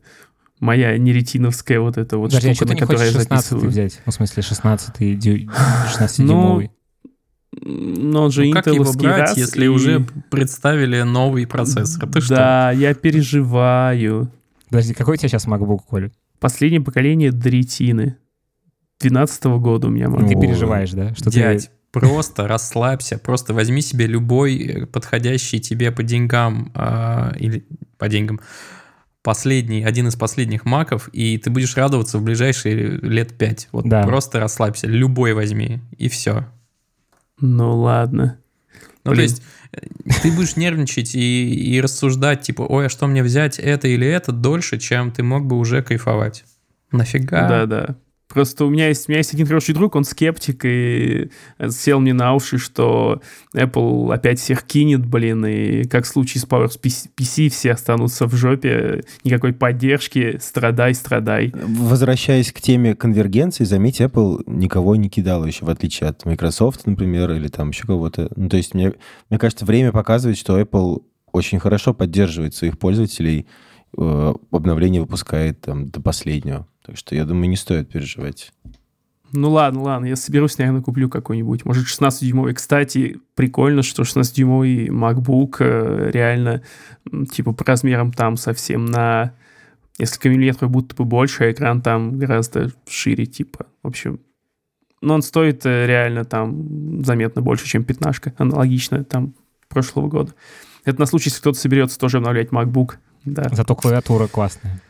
моя 0.60 0.98
неретиновская 0.98 1.80
вот 1.80 1.98
эта 1.98 2.18
вот 2.18 2.32
Подожди, 2.32 2.50
а 2.50 2.54
штука, 2.56 2.66
что 2.66 2.76
ты 2.76 2.82
на 2.82 2.88
которой 2.88 3.06
я 3.06 3.12
16 3.12 3.30
записываю. 3.30 3.70
взять? 3.70 4.02
Ну, 4.06 4.12
в 4.12 4.16
смысле, 4.16 4.44
16 4.44 5.20
дю... 5.20 5.50
16 5.92 6.20
Ну. 6.26 6.70
Но 7.64 8.24
он 8.24 8.32
же 8.32 8.46
Ну, 8.46 8.54
как 8.54 8.68
его 8.68 8.92
брать, 8.94 9.20
раз, 9.20 9.38
если 9.38 9.66
и- 9.66 9.68
уже 9.68 10.06
представили 10.30 11.02
новый 11.02 11.46
процессор? 11.46 12.10
Ты 12.10 12.22
что? 12.22 12.36
Да, 12.36 12.72
я 12.72 12.94
переживаю. 12.94 14.32
Подожди, 14.70 14.94
какой 14.94 15.16
у 15.16 15.18
тебя 15.18 15.28
сейчас 15.30 15.46
MacBook, 15.48 15.80
Коля? 15.88 16.12
Последнее 16.40 16.82
поколение 16.82 17.32
Дретины. 17.32 18.16
12 19.02 19.44
года 19.60 19.88
у 19.88 19.90
меня 19.90 20.06
Ты 20.06 20.12
MacBook. 20.14 20.38
О, 20.38 20.42
переживаешь, 20.42 20.92
да? 20.92 21.14
Что 21.14 21.30
Дядь, 21.30 21.70
просто 21.92 22.48
расслабься, 22.48 23.18
просто 23.18 23.54
возьми 23.54 23.82
себе 23.82 24.08
любой 24.08 24.58
э, 24.58 24.86
подходящий 24.86 25.60
тебе 25.60 25.92
по 25.92 26.04
деньгам 26.04 26.72
а, 26.74 27.34
или 27.38 27.66
по 27.98 28.08
деньгам 28.08 28.40
последний, 29.24 29.84
один 29.84 30.08
из 30.08 30.16
последних 30.16 30.66
маков, 30.66 31.10
и 31.14 31.38
ты 31.38 31.50
будешь 31.52 31.76
радоваться 31.78 32.18
в 32.18 32.24
ближайшие 32.24 32.98
лет 33.02 33.38
пять. 33.38 33.70
Вот 33.72 33.88
Да. 33.88 34.04
просто 34.04 34.40
расслабься, 34.40 34.88
любой 34.88 35.34
возьми, 35.34 35.80
и 35.98 36.10
все. 36.10 36.48
Ну 37.40 37.78
ладно. 37.80 38.40
Ну, 39.04 39.12
Блин. 39.12 39.16
то 39.16 39.22
есть, 39.22 39.44
ты 40.22 40.32
будешь 40.32 40.56
нервничать 40.56 41.16
и, 41.16 41.54
и 41.76 41.82
рассуждать, 41.82 42.42
типа, 42.42 42.64
ой, 42.64 42.86
а 42.88 42.90
что 42.90 43.08
мне 43.08 43.24
взять, 43.24 43.58
это 43.60 43.88
или 43.88 44.08
это, 44.08 44.32
дольше, 44.32 44.78
чем 44.78 45.12
ты 45.12 45.24
мог 45.24 45.46
бы 45.46 45.58
уже 45.58 45.82
кайфовать. 45.84 46.44
Нафига? 46.92 47.48
Да, 47.48 47.66
да. 47.66 47.96
Просто 48.34 48.66
у 48.66 48.70
меня 48.70 48.88
есть, 48.88 49.08
у 49.08 49.12
меня 49.12 49.20
есть 49.20 49.34
один 49.34 49.48
хороший 49.48 49.74
друг, 49.74 49.96
он 49.96 50.04
скептик, 50.04 50.66
и 50.66 51.30
сел 51.70 52.00
мне 52.00 52.14
на 52.14 52.34
уши, 52.34 52.58
что 52.58 53.22
Apple 53.56 54.14
опять 54.14 54.40
всех 54.40 54.64
кинет, 54.64 55.06
блин, 55.06 55.46
и 55.46 55.84
как 55.86 56.06
в 56.06 56.08
случае 56.08 56.42
с 56.42 56.46
Power 56.46 56.70
PC 56.70 57.50
все 57.50 57.72
останутся 57.72 58.26
в 58.26 58.36
жопе, 58.36 59.04
никакой 59.24 59.54
поддержки, 59.54 60.38
страдай, 60.42 60.94
страдай. 60.94 61.54
Возвращаясь 61.54 62.52
к 62.52 62.62
теме 62.62 62.96
конвергенции, 62.96 63.64
заметь, 63.64 64.02
Apple 64.02 64.44
никого 64.46 64.96
не 64.96 65.10
кидал 65.10 65.46
еще, 65.46 65.66
в 65.66 65.70
отличие 65.70 66.10
от 66.10 66.26
Microsoft, 66.26 66.86
например, 66.86 67.32
или 67.32 67.48
там 67.48 67.70
еще 67.70 67.86
кого-то. 67.86 68.30
Ну, 68.36 68.50
то 68.50 68.58
есть 68.58 68.74
мне, 68.74 68.94
мне 69.30 69.40
кажется, 69.40 69.66
время 69.66 69.92
показывает, 69.92 70.38
что 70.38 70.60
Apple 70.60 71.04
очень 71.32 71.60
хорошо 71.60 71.94
поддерживает 71.94 72.56
своих 72.56 72.78
пользователей, 72.78 73.48
обновление 73.98 75.02
выпускает 75.02 75.62
там 75.62 75.88
до 75.90 76.02
последнего. 76.02 76.68
Так 76.86 76.98
что, 76.98 77.16
я 77.16 77.26
думаю, 77.26 77.50
не 77.50 77.56
стоит 77.58 77.90
переживать. 77.90 78.52
Ну 79.34 79.50
ладно, 79.50 79.82
ладно, 79.84 80.06
я 80.08 80.16
соберусь, 80.18 80.58
наверное, 80.58 80.82
куплю 80.82 81.10
какой-нибудь. 81.10 81.64
Может, 81.64 81.88
16-дюймовый. 81.88 82.54
Кстати, 82.54 83.20
прикольно, 83.36 83.82
что 83.82 84.04
16-дюймовый 84.04 84.88
MacBook 84.88 85.58
э, 85.60 86.12
реально, 86.12 86.64
типа, 87.32 87.54
по 87.54 87.64
размерам 87.64 88.12
там 88.12 88.36
совсем 88.36 88.86
на 88.86 89.34
несколько 89.98 90.30
миллиметров 90.30 90.70
будто 90.70 90.96
бы 90.96 91.06
больше, 91.06 91.46
а 91.46 91.52
экран 91.52 91.82
там 91.82 92.18
гораздо 92.18 92.72
шире, 92.90 93.26
типа. 93.26 93.68
В 93.84 93.88
общем, 93.88 94.20
но 95.02 95.16
он 95.16 95.22
стоит 95.22 95.66
э, 95.66 95.88
реально 95.88 96.26
там 96.26 97.04
заметно 97.04 97.42
больше, 97.42 97.66
чем 97.68 97.84
пятнашка, 97.84 98.34
аналогично 98.38 99.04
там 99.04 99.34
прошлого 99.70 100.08
года. 100.08 100.34
Это 100.84 101.00
на 101.00 101.06
случай, 101.06 101.30
если 101.30 101.40
кто-то 101.40 101.58
соберется 101.58 101.98
тоже 101.98 102.18
обновлять 102.18 102.50
MacBook. 102.50 102.96
Да. 103.26 103.50
Зато 103.52 103.76
клавиатура 103.76 104.28
классная. 104.28 104.82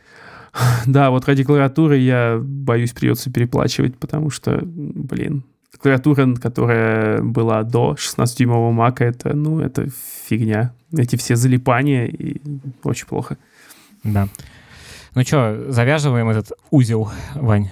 Да, 0.85 1.11
вот 1.11 1.25
ради 1.25 1.43
клавиатуры 1.43 1.97
я 1.97 2.39
боюсь 2.41 2.91
придется 2.91 3.31
переплачивать, 3.31 3.97
потому 3.97 4.29
что, 4.29 4.59
блин, 4.61 5.43
клавиатура, 5.81 6.35
которая 6.35 7.21
была 7.21 7.63
до 7.63 7.95
16-дюймового 7.97 8.71
мака, 8.71 9.05
это, 9.05 9.33
ну, 9.33 9.59
это 9.59 9.87
фигня. 10.27 10.73
Эти 10.95 11.15
все 11.15 11.35
залипания, 11.35 12.05
и 12.05 12.41
очень 12.83 13.07
плохо. 13.07 13.37
Да. 14.03 14.27
Ну 15.15 15.23
что, 15.23 15.71
завязываем 15.71 16.29
этот 16.29 16.51
узел, 16.69 17.11
Вань? 17.35 17.69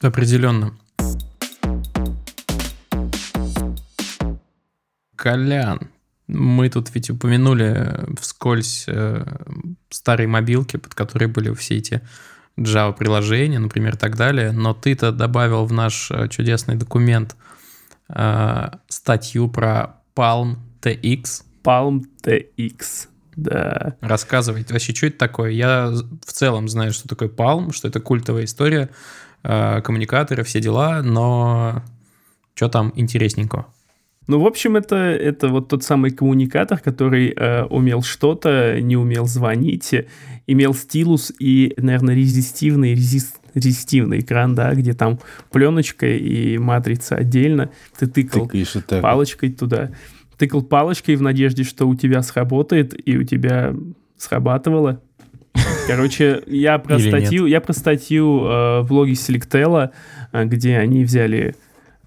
Определенно. 0.00 0.76
Колян, 5.16 5.88
мы 6.26 6.70
тут 6.70 6.94
ведь 6.94 7.10
упомянули 7.10 8.06
вскользь 8.18 8.84
э, 8.86 9.24
старые 9.90 10.26
мобилки, 10.26 10.76
под 10.76 10.94
которые 10.94 11.28
были 11.28 11.52
все 11.54 11.76
эти 11.76 12.00
Java-приложения, 12.56 13.58
например, 13.58 13.94
и 13.94 13.98
так 13.98 14.16
далее, 14.16 14.52
но 14.52 14.74
ты-то 14.74 15.12
добавил 15.12 15.66
в 15.66 15.72
наш 15.72 16.10
э, 16.10 16.28
чудесный 16.28 16.76
документ 16.76 17.36
э, 18.08 18.68
статью 18.88 19.48
про 19.48 20.00
Palm 20.14 20.56
TX. 20.80 21.42
Palm 21.64 22.04
TX, 22.22 23.08
да. 23.36 23.96
Рассказывай, 24.00 24.64
вообще, 24.68 24.94
что 24.94 25.06
это 25.06 25.18
такое? 25.18 25.50
Я 25.50 25.90
в 26.24 26.32
целом 26.32 26.68
знаю, 26.68 26.92
что 26.92 27.08
такое 27.08 27.28
Palm, 27.28 27.72
что 27.72 27.88
это 27.88 28.00
культовая 28.00 28.44
история, 28.44 28.90
э, 29.42 29.82
коммуникаторы, 29.82 30.44
все 30.44 30.60
дела, 30.60 31.02
но 31.02 31.82
что 32.54 32.68
там 32.68 32.92
интересненького? 32.94 33.66
Ну, 34.26 34.40
в 34.40 34.46
общем, 34.46 34.76
это, 34.76 34.96
это 34.96 35.48
вот 35.48 35.68
тот 35.68 35.84
самый 35.84 36.10
коммуникатор, 36.10 36.78
который 36.78 37.34
э, 37.36 37.64
умел 37.64 38.02
что-то, 38.02 38.80
не 38.80 38.96
умел 38.96 39.26
звонить, 39.26 39.94
имел 40.46 40.74
стилус 40.74 41.32
и, 41.38 41.74
наверное, 41.76 42.14
резистивный, 42.14 42.92
резист, 42.92 43.36
резистивный 43.54 44.20
экран, 44.20 44.54
да, 44.54 44.74
где 44.74 44.94
там 44.94 45.18
пленочка 45.50 46.06
и 46.06 46.56
матрица 46.56 47.16
отдельно. 47.16 47.70
Ты 47.98 48.06
тыкал 48.06 48.50
палочкой 49.02 49.52
туда. 49.52 49.90
Тыкал 50.38 50.62
палочкой 50.62 51.16
в 51.16 51.22
надежде, 51.22 51.62
что 51.62 51.86
у 51.86 51.94
тебя 51.94 52.22
сработает, 52.22 52.94
и 53.06 53.18
у 53.18 53.24
тебя 53.24 53.74
срабатывало. 54.16 55.00
Короче, 55.86 56.42
я 56.46 56.78
про 56.78 56.98
статью, 56.98 57.46
я 57.46 57.60
про 57.60 57.74
статью 57.74 58.44
э, 58.44 58.80
в 58.80 58.86
блоге 58.88 59.12
Selectella, 59.12 59.90
э, 60.32 60.44
где 60.46 60.78
они 60.78 61.04
взяли 61.04 61.54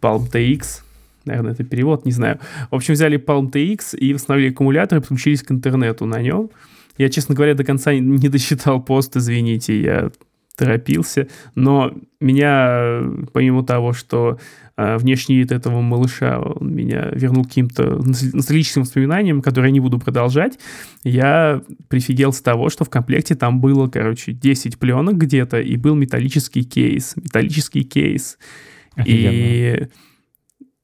Palm 0.01 0.29
TX, 0.31 0.81
наверное, 1.27 1.51
это 1.51 1.63
перевод, 1.63 2.05
не 2.05 2.11
знаю. 2.11 2.39
В 2.71 2.75
общем, 2.75 2.93
взяли 2.93 3.17
Palm 3.19 3.51
TX 3.51 3.97
и 3.97 4.13
установили 4.13 4.51
аккумулятор 4.51 4.97
и 4.97 5.01
подключились 5.01 5.43
к 5.43 5.51
интернету 5.51 6.05
на 6.05 6.21
нем. 6.21 6.49
Я, 6.97 7.09
честно 7.09 7.35
говоря, 7.35 7.53
до 7.53 7.63
конца 7.63 7.93
не 7.93 8.29
досчитал 8.29 8.81
пост, 8.81 9.15
извините, 9.15 9.79
я 9.79 10.11
торопился, 10.57 11.27
но 11.53 11.93
меня, 12.19 13.03
помимо 13.31 13.63
того, 13.63 13.93
что 13.93 14.39
э, 14.75 14.97
внешний 14.97 15.37
вид 15.37 15.51
этого 15.51 15.81
малыша 15.81 16.39
он 16.39 16.73
меня 16.73 17.09
вернул 17.11 17.45
каким-то 17.45 18.01
ностальгическим 18.03 18.81
воспоминаниям, 18.81 19.43
которые 19.43 19.69
я 19.69 19.73
не 19.73 19.79
буду 19.79 19.99
продолжать, 19.99 20.57
я 21.03 21.61
прифигел 21.89 22.33
с 22.33 22.41
того, 22.41 22.69
что 22.69 22.85
в 22.85 22.89
комплекте 22.89 23.35
там 23.35 23.61
было, 23.61 23.87
короче, 23.87 24.31
10 24.31 24.79
пленок 24.79 25.17
где-то, 25.17 25.61
и 25.61 25.77
был 25.77 25.93
металлический 25.93 26.63
кейс. 26.63 27.15
Металлический 27.15 27.83
кейс. 27.83 28.39
Офигенно. 28.95 29.31
И 29.31 29.87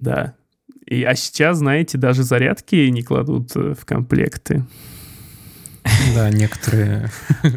да. 0.04 0.36
И, 0.86 1.04
а 1.04 1.16
сейчас, 1.16 1.58
знаете, 1.58 1.98
даже 1.98 2.24
зарядки 2.24 2.76
не 2.90 3.04
кладут 3.04 3.56
э, 3.56 3.74
в 3.74 3.86
комплекты. 3.86 4.66
Да, 6.16 6.30
некоторые. 6.30 7.10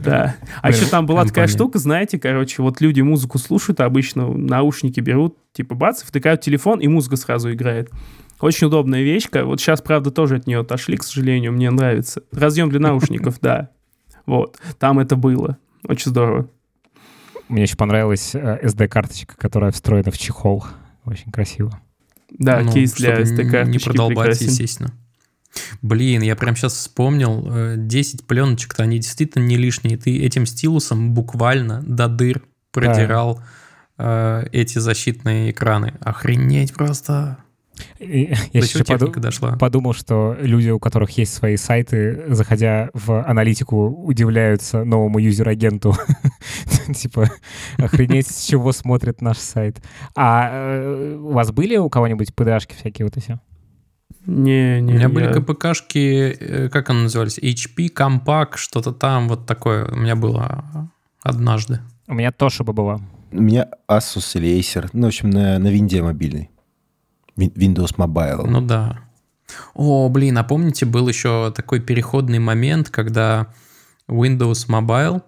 Да. 0.04 0.36
А 0.62 0.70
еще 0.70 0.86
там 0.86 1.06
была 1.06 1.24
такая 1.24 1.46
штука, 1.46 1.78
знаете, 1.78 2.18
короче, 2.18 2.62
вот 2.62 2.80
люди 2.80 3.00
музыку 3.00 3.38
слушают, 3.38 3.80
обычно 3.80 4.28
наушники 4.28 5.00
берут, 5.00 5.36
типа 5.52 5.74
бац, 5.74 6.02
втыкают 6.02 6.40
телефон, 6.40 6.80
и 6.80 6.88
музыка 6.88 7.16
сразу 7.16 7.52
играет. 7.52 7.90
Очень 8.40 8.66
удобная 8.66 9.02
вещка. 9.02 9.44
Вот 9.44 9.60
сейчас, 9.60 9.80
правда, 9.80 10.10
тоже 10.10 10.36
от 10.36 10.46
нее 10.46 10.60
отошли, 10.60 10.96
к 10.96 11.02
сожалению, 11.02 11.52
мне 11.52 11.70
нравится. 11.70 12.22
Разъем 12.32 12.68
для 12.68 12.80
наушников, 12.80 13.38
да. 13.40 13.70
Вот. 14.26 14.58
Там 14.78 14.98
это 14.98 15.16
было. 15.16 15.56
Очень 15.84 16.10
здорово. 16.10 16.48
Мне 17.48 17.62
еще 17.62 17.76
понравилась 17.76 18.34
SD-карточка, 18.34 19.34
э, 19.34 19.40
которая 19.40 19.70
встроена 19.70 20.10
в 20.10 20.18
чехол. 20.18 20.64
Очень 21.04 21.30
красиво. 21.30 21.80
Да, 22.30 22.60
ну, 22.60 22.72
кейс 22.72 22.92
для 22.92 23.20
SD 23.20 23.66
Не 23.66 23.78
продолбать, 23.78 24.40
естественно. 24.40 24.92
Блин, 25.82 26.22
я 26.22 26.36
прям 26.36 26.54
сейчас 26.54 26.74
вспомнил, 26.74 27.76
10 27.76 28.20
э, 28.20 28.24
пленочек-то, 28.24 28.82
они 28.82 28.98
действительно 28.98 29.44
не 29.44 29.56
лишние. 29.56 29.96
Ты 29.96 30.18
этим 30.22 30.44
стилусом 30.44 31.12
буквально 31.12 31.82
до 31.82 32.08
дыр 32.08 32.42
продирал 32.72 33.40
да. 33.96 34.44
э, 34.44 34.48
эти 34.52 34.78
защитные 34.78 35.50
экраны. 35.50 35.94
Охренеть 36.00 36.74
просто. 36.74 37.38
Я 37.98 38.36
еще 38.52 38.84
поду- 38.84 39.12
дошла? 39.20 39.56
подумал, 39.56 39.92
что 39.92 40.36
люди, 40.40 40.70
у 40.70 40.78
которых 40.78 41.10
есть 41.18 41.34
свои 41.34 41.56
сайты, 41.56 42.24
заходя 42.28 42.90
в 42.94 43.22
аналитику, 43.22 43.88
удивляются 43.88 44.84
новому 44.84 45.18
юзер-агенту. 45.18 45.94
Типа, 46.94 47.30
охренеть, 47.78 48.28
с 48.28 48.44
чего 48.46 48.72
смотрит 48.72 49.20
наш 49.20 49.38
сайт. 49.38 49.82
А 50.14 50.50
э, 50.50 51.16
у 51.16 51.32
вас 51.32 51.52
были 51.52 51.76
у 51.76 51.88
кого-нибудь 51.88 52.30
PDA-шки 52.30 52.74
всякие 52.76 53.06
вот 53.06 53.16
эти? 53.16 53.38
Не, 54.26 54.80
не. 54.80 54.94
У 54.94 54.96
меня 54.96 55.08
были 55.08 55.32
КПКшки, 55.32 56.36
э, 56.38 56.68
как 56.68 56.90
они 56.90 57.02
назывались? 57.02 57.38
HP, 57.38 57.92
Compaq, 57.94 58.56
что-то 58.56 58.92
там, 58.92 59.28
вот 59.28 59.46
такое. 59.46 59.86
У 59.86 59.96
меня 59.96 60.16
было 60.16 60.90
однажды. 61.22 61.80
У 62.08 62.14
меня 62.14 62.32
тоже 62.32 62.64
бы 62.64 62.72
было. 62.72 63.00
У 63.32 63.40
меня 63.40 63.68
Asus 63.88 64.38
или 64.38 64.58
Acer. 64.58 64.88
Ну, 64.92 65.04
в 65.04 65.08
общем, 65.08 65.30
на, 65.30 65.58
на 65.58 65.68
винде 65.68 66.02
мобильный. 66.02 66.50
Windows 67.36 67.96
Mobile. 67.96 68.46
Ну 68.46 68.60
да. 68.60 69.00
О, 69.74 70.08
блин, 70.08 70.38
а 70.38 70.44
помните, 70.44 70.86
был 70.86 71.08
еще 71.08 71.52
такой 71.54 71.80
переходный 71.80 72.38
момент, 72.38 72.90
когда 72.90 73.48
Windows 74.08 74.68
Mobile 74.68 75.22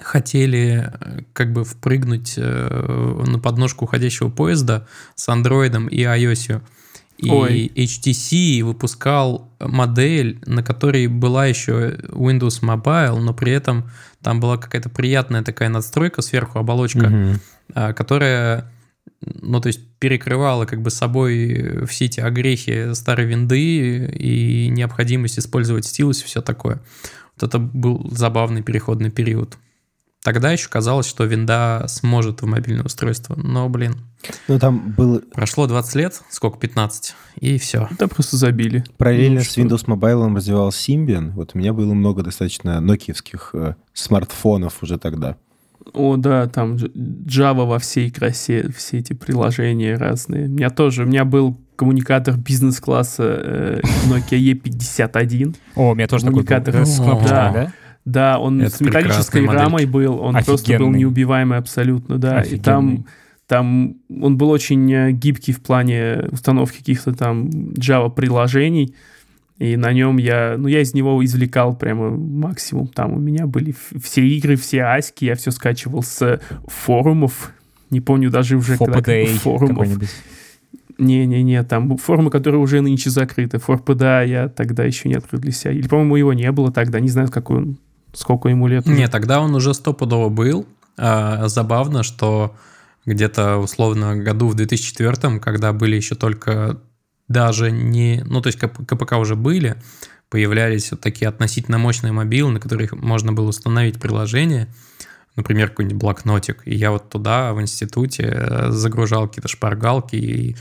хотели 0.00 0.90
э, 0.92 1.20
как 1.32 1.52
бы 1.52 1.64
впрыгнуть 1.64 2.34
э, 2.36 3.22
на 3.26 3.38
подножку 3.38 3.84
уходящего 3.84 4.28
поезда 4.28 4.86
с 5.14 5.28
Android 5.28 5.88
и 5.90 6.02
iOS. 6.02 6.62
И 7.18 7.30
Ой. 7.30 7.72
HTC 7.74 8.62
выпускал 8.62 9.50
модель, 9.58 10.38
на 10.44 10.62
которой 10.62 11.06
была 11.06 11.46
еще 11.46 11.98
Windows 12.10 12.60
Mobile, 12.60 13.18
но 13.20 13.32
при 13.32 13.52
этом 13.52 13.90
там 14.22 14.38
была 14.38 14.58
какая-то 14.58 14.90
приятная 14.90 15.42
такая 15.42 15.70
надстройка 15.70 16.20
сверху, 16.20 16.58
оболочка, 16.58 17.06
угу. 17.06 17.94
которая 17.94 18.70
ну, 19.22 19.60
то 19.60 19.68
есть 19.68 19.80
перекрывала 19.98 20.66
как 20.66 20.82
бы 20.82 20.90
собой 20.90 21.86
все 21.86 22.04
эти 22.04 22.20
огрехи 22.20 22.92
старой 22.94 23.26
винды 23.26 24.06
и 24.06 24.68
необходимость 24.68 25.38
использовать 25.38 25.86
стилус 25.86 26.20
и 26.22 26.26
все 26.26 26.42
такое. 26.42 26.80
Вот 27.36 27.48
это 27.48 27.58
был 27.58 28.08
забавный 28.12 28.62
переходный 28.62 29.10
период. 29.10 29.56
Тогда 30.26 30.50
еще 30.50 30.68
казалось, 30.68 31.06
что 31.06 31.22
винда 31.22 31.84
сможет 31.86 32.42
в 32.42 32.46
мобильное 32.46 32.82
устройство, 32.82 33.36
но, 33.36 33.68
блин, 33.68 33.94
Ну, 34.48 34.58
там 34.58 34.92
был 34.96 35.22
прошло 35.32 35.68
20 35.68 35.94
лет, 35.94 36.20
сколько, 36.30 36.58
15, 36.58 37.14
и 37.38 37.58
все. 37.58 37.86
Это 37.92 38.08
просто 38.08 38.36
забили. 38.36 38.82
параллельно 38.96 39.38
Ну, 39.38 39.44
с? 39.44 39.56
Windows 39.56 39.86
Mobile 39.86 40.34
развивался 40.34 40.90
Symbian. 40.90 41.30
Вот 41.30 41.52
у 41.54 41.58
меня 41.58 41.72
было 41.72 41.94
много 41.94 42.24
достаточно 42.24 42.80
нокиевских 42.80 43.50
э, 43.52 43.74
смартфонов 43.94 44.82
уже 44.82 44.98
тогда. 44.98 45.36
О, 45.92 46.16
да, 46.16 46.48
там 46.48 46.74
Java 46.74 47.64
во 47.64 47.78
всей 47.78 48.10
красе, 48.10 48.68
все 48.76 48.98
эти 48.98 49.12
приложения 49.12 49.96
разные. 49.96 50.46
У 50.46 50.50
меня 50.50 50.70
тоже, 50.70 51.04
у 51.04 51.06
меня 51.06 51.24
был 51.24 51.56
коммуникатор 51.76 52.36
бизнес-класса 52.36 53.22
э, 53.22 53.80
Nokia 54.08 54.60
E51. 54.60 55.54
О, 55.76 55.90
у 55.92 55.94
меня 55.94 56.08
тоже 56.08 56.24
такой 56.24 56.42
был. 56.42 56.48
Коммуникатор. 56.48 56.84
С 56.84 56.98
О, 56.98 57.04
кнопочками, 57.04 57.52
да. 57.54 57.72
Да? 58.06 58.38
Он 58.38 58.62
Это 58.62 58.76
с 58.76 58.80
металлической 58.80 59.44
рамой 59.44 59.84
был, 59.84 60.18
он 60.18 60.32
просто 60.32 60.50
был 60.50 60.74
Офигенный. 60.76 60.98
неубиваемый 61.00 61.58
абсолютно, 61.58 62.16
да. 62.16 62.40
И 62.40 62.58
там, 62.58 62.86
Офигенный. 62.86 63.06
там 63.46 63.96
он 64.22 64.38
был 64.38 64.48
очень 64.50 64.90
э, 64.90 65.12
гибкий 65.12 65.52
в 65.52 65.60
плане 65.60 66.28
установки 66.30 66.78
каких-то 66.78 67.12
там 67.12 67.48
Java 67.48 68.08
приложений. 68.10 68.94
И 69.58 69.76
на 69.76 69.92
нем 69.92 70.18
я, 70.18 70.54
ну, 70.58 70.68
я 70.68 70.82
из 70.82 70.94
него 70.94 71.22
извлекал 71.24 71.74
прямо 71.74 72.10
максимум. 72.10 72.88
Там 72.88 73.14
у 73.14 73.18
меня 73.18 73.46
были 73.46 73.74
все 74.00 74.26
игры, 74.26 74.56
все 74.56 74.84
аськи, 74.84 75.24
я 75.24 75.34
все 75.34 75.50
скачивал 75.50 76.02
с 76.02 76.40
форумов. 76.66 77.52
Не 77.90 78.00
помню 78.00 78.30
даже 78.30 78.56
уже 78.56 78.76
когда 78.76 79.00
FOPDA 79.00 79.26
форумов. 79.38 79.88
Не-не-не, 80.98 81.62
там 81.64 81.96
форумы, 81.96 82.30
которые 82.30 82.60
уже 82.60 82.80
нынче 82.80 83.10
закрыты. 83.10 83.56
ForPDA 83.58 84.26
я 84.26 84.48
тогда 84.48 84.84
еще 84.84 85.08
не 85.08 85.14
открыл 85.14 85.40
для 85.40 85.52
себя. 85.52 85.72
Или, 85.72 85.88
по-моему, 85.88 86.16
его 86.16 86.32
не 86.32 86.50
было 86.52 86.70
тогда. 86.70 87.00
Не 87.00 87.08
знаю, 87.08 87.28
какой 87.30 87.58
он, 87.58 87.78
сколько 88.16 88.48
ему 88.48 88.66
лет. 88.66 88.86
Не, 88.86 89.08
тогда 89.08 89.40
он 89.40 89.54
уже 89.54 89.74
стопудово 89.74 90.28
был. 90.28 90.66
А, 90.96 91.48
забавно, 91.48 92.02
что 92.02 92.56
где-то 93.04 93.58
условно 93.58 94.16
году 94.16 94.48
в 94.48 94.54
2004, 94.54 95.38
когда 95.38 95.72
были 95.72 95.96
еще 95.96 96.14
только 96.14 96.80
даже 97.28 97.70
не... 97.70 98.22
Ну, 98.24 98.40
то 98.40 98.48
есть 98.48 98.58
КП- 98.58 98.84
КПК 98.84 99.18
уже 99.18 99.36
были, 99.36 99.76
появлялись 100.28 100.90
вот 100.90 101.00
такие 101.00 101.28
относительно 101.28 101.78
мощные 101.78 102.12
мобилы, 102.12 102.52
на 102.52 102.60
которых 102.60 102.92
можно 102.92 103.32
было 103.32 103.48
установить 103.48 104.00
приложение, 104.00 104.68
например, 105.36 105.70
какой-нибудь 105.70 105.98
блокнотик. 105.98 106.62
И 106.64 106.74
я 106.74 106.90
вот 106.90 107.08
туда 107.08 107.52
в 107.52 107.60
институте 107.60 108.24
э, 108.24 108.70
загружал 108.70 109.28
какие-то 109.28 109.48
шпаргалки, 109.48 110.16
и... 110.16 110.56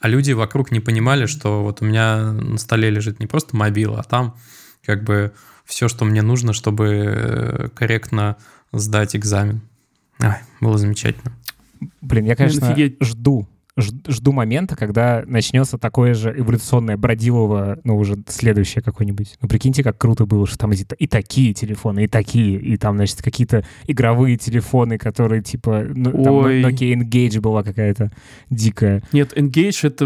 а 0.00 0.08
люди 0.08 0.32
вокруг 0.32 0.70
не 0.70 0.80
понимали, 0.80 1.26
что 1.26 1.62
вот 1.62 1.82
у 1.82 1.84
меня 1.84 2.32
на 2.32 2.58
столе 2.58 2.90
лежит 2.90 3.18
не 3.18 3.26
просто 3.26 3.56
мобила, 3.56 4.00
а 4.00 4.04
там 4.04 4.36
как 4.84 5.04
бы 5.04 5.32
все, 5.70 5.88
что 5.88 6.04
мне 6.04 6.20
нужно, 6.20 6.52
чтобы 6.52 6.86
э, 7.06 7.68
корректно 7.74 8.36
сдать 8.72 9.14
экзамен. 9.16 9.60
Ай, 10.20 10.38
было 10.60 10.76
замечательно. 10.76 11.32
Блин, 12.02 12.24
я, 12.26 12.34
конечно, 12.36 12.68
офигеть. 12.68 12.96
жду, 13.00 13.46
жду 13.78 14.32
момента, 14.32 14.76
когда 14.76 15.22
начнется 15.26 15.78
такое 15.78 16.12
же 16.14 16.34
эволюционное 16.36 16.96
бродилово, 16.96 17.78
ну, 17.84 17.96
уже 17.96 18.16
следующее 18.26 18.82
какое-нибудь. 18.82 19.38
Ну, 19.40 19.48
прикиньте, 19.48 19.82
как 19.82 19.96
круто 19.96 20.26
было, 20.26 20.46
что 20.46 20.58
там 20.58 20.72
и, 20.72 20.84
та- 20.84 20.96
и 20.96 21.06
такие 21.06 21.54
телефоны, 21.54 22.04
и 22.04 22.08
такие, 22.08 22.58
и 22.60 22.76
там, 22.76 22.96
значит, 22.96 23.22
какие-то 23.22 23.64
игровые 23.86 24.36
телефоны, 24.36 24.98
которые, 24.98 25.40
типа, 25.42 25.86
ну, 25.88 26.10
там 26.22 26.34
Ой. 26.34 26.62
Nokia 26.62 26.92
Engage 26.94 27.40
была 27.40 27.62
какая-то 27.62 28.10
дикая, 28.50 29.02
Нет, 29.12 29.32
Engage 29.38 29.86
это, 29.86 30.04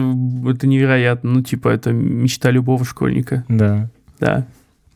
это 0.51 0.67
невероятно. 0.67 1.31
Ну, 1.31 1.43
типа, 1.43 1.69
это 1.71 1.91
мечта 1.93 2.51
любого 2.51 2.85
школьника. 2.85 3.45
да. 3.49 3.89
Да. 4.21 4.47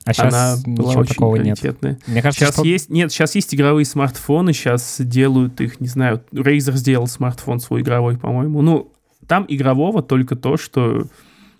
А 0.04 0.12
сейчас 0.14 0.32
Она 0.32 0.56
была 0.64 0.88
ничего 0.88 1.00
очень 1.02 1.14
такого 1.14 1.36
нет. 1.36 1.58
Мне 2.06 2.22
кажется, 2.22 2.44
Сейчас 2.46 2.54
что... 2.54 2.64
есть, 2.64 2.88
нет, 2.88 3.12
сейчас 3.12 3.34
есть 3.34 3.54
игровые 3.54 3.84
смартфоны, 3.84 4.52
сейчас 4.52 4.96
делают 5.00 5.60
их, 5.60 5.80
не 5.80 5.88
знаю, 5.88 6.22
Razer 6.32 6.72
сделал 6.76 7.06
смартфон 7.06 7.60
свой 7.60 7.82
игровой, 7.82 8.16
по-моему. 8.16 8.62
Ну, 8.62 8.92
там 9.26 9.44
игрового 9.48 10.02
только 10.02 10.34
то, 10.36 10.56
что... 10.56 11.02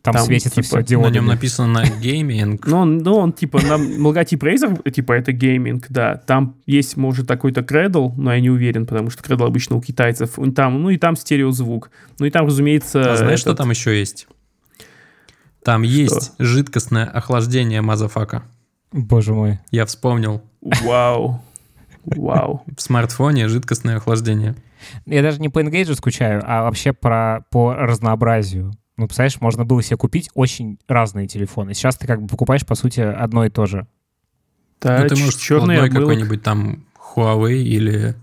там, 0.01 0.15
там, 0.15 0.25
светится 0.25 0.63
типа, 0.63 0.67
все 0.67 0.77
На 0.77 0.83
диодами. 0.85 1.15
нем 1.17 1.27
написано 1.27 1.85
gaming. 2.01 2.67
Ну, 2.67 2.77
он, 2.79 2.99
ну, 2.99 3.17
он 3.17 3.33
типа, 3.35 3.61
нам 3.61 4.07
логотип 4.07 4.43
Razer, 4.43 4.91
типа, 4.91 5.13
это 5.13 5.33
gaming, 5.33 5.87
да. 5.91 6.17
Там 6.17 6.55
есть, 6.65 6.97
может, 6.97 7.27
такой-то 7.27 7.61
Cradle, 7.61 8.13
но 8.17 8.33
я 8.33 8.41
не 8.41 8.49
уверен, 8.49 8.87
потому 8.87 9.11
что 9.11 9.23
Cradle 9.23 9.47
обычно 9.47 9.77
у 9.77 9.83
китайцев. 9.83 10.39
Там, 10.57 10.81
ну, 10.81 10.89
и 10.89 10.97
там 10.97 11.17
стереозвук. 11.17 11.91
Ну, 12.19 12.25
и 12.25 12.31
там, 12.31 12.47
разумеется... 12.47 13.13
А 13.13 13.17
знаешь, 13.17 13.41
что 13.41 13.51
этот- 13.51 13.59
там 13.59 13.71
еще 13.71 13.99
есть? 13.99 14.27
Там 15.63 15.83
есть 15.83 16.33
жидкостное 16.39 17.05
охлаждение 17.05 17.83
motherfucker. 17.83 18.43
Боже 18.93 19.35
мой. 19.35 19.59
Я 19.71 19.87
вспомнил. 19.87 20.43
Вау. 20.61 21.43
Вау. 22.05 22.65
В 22.77 22.81
смартфоне 22.81 23.49
жидкостное 23.49 23.97
охлаждение. 23.97 24.55
Я 25.07 25.23
даже 25.23 25.41
не 25.41 25.49
по 25.49 25.63
N-Gage 25.63 25.95
скучаю, 25.95 26.43
а 26.47 26.63
вообще 26.63 26.93
про, 26.93 27.45
по 27.51 27.75
разнообразию. 27.75 28.73
Ну, 28.97 29.07
представляешь, 29.07 29.41
можно 29.41 29.65
было 29.65 29.83
себе 29.83 29.97
купить 29.97 30.31
очень 30.35 30.79
разные 30.89 31.27
телефоны. 31.27 31.75
Сейчас 31.75 31.97
ты 31.97 32.07
как 32.07 32.23
бы 32.23 32.29
покупаешь, 32.29 32.67
по 32.67 32.75
сути, 32.75 33.01
одно 33.01 33.45
и 33.45 33.51
то 33.51 33.67
же. 33.67 33.87
Да, 34.81 35.01
ну, 35.03 35.09
ты 35.09 35.17
можешь 35.17 35.37
черный 35.37 35.89
какой-нибудь 35.91 36.43
там 36.43 36.85
Huawei 37.15 37.59
или... 37.59 38.15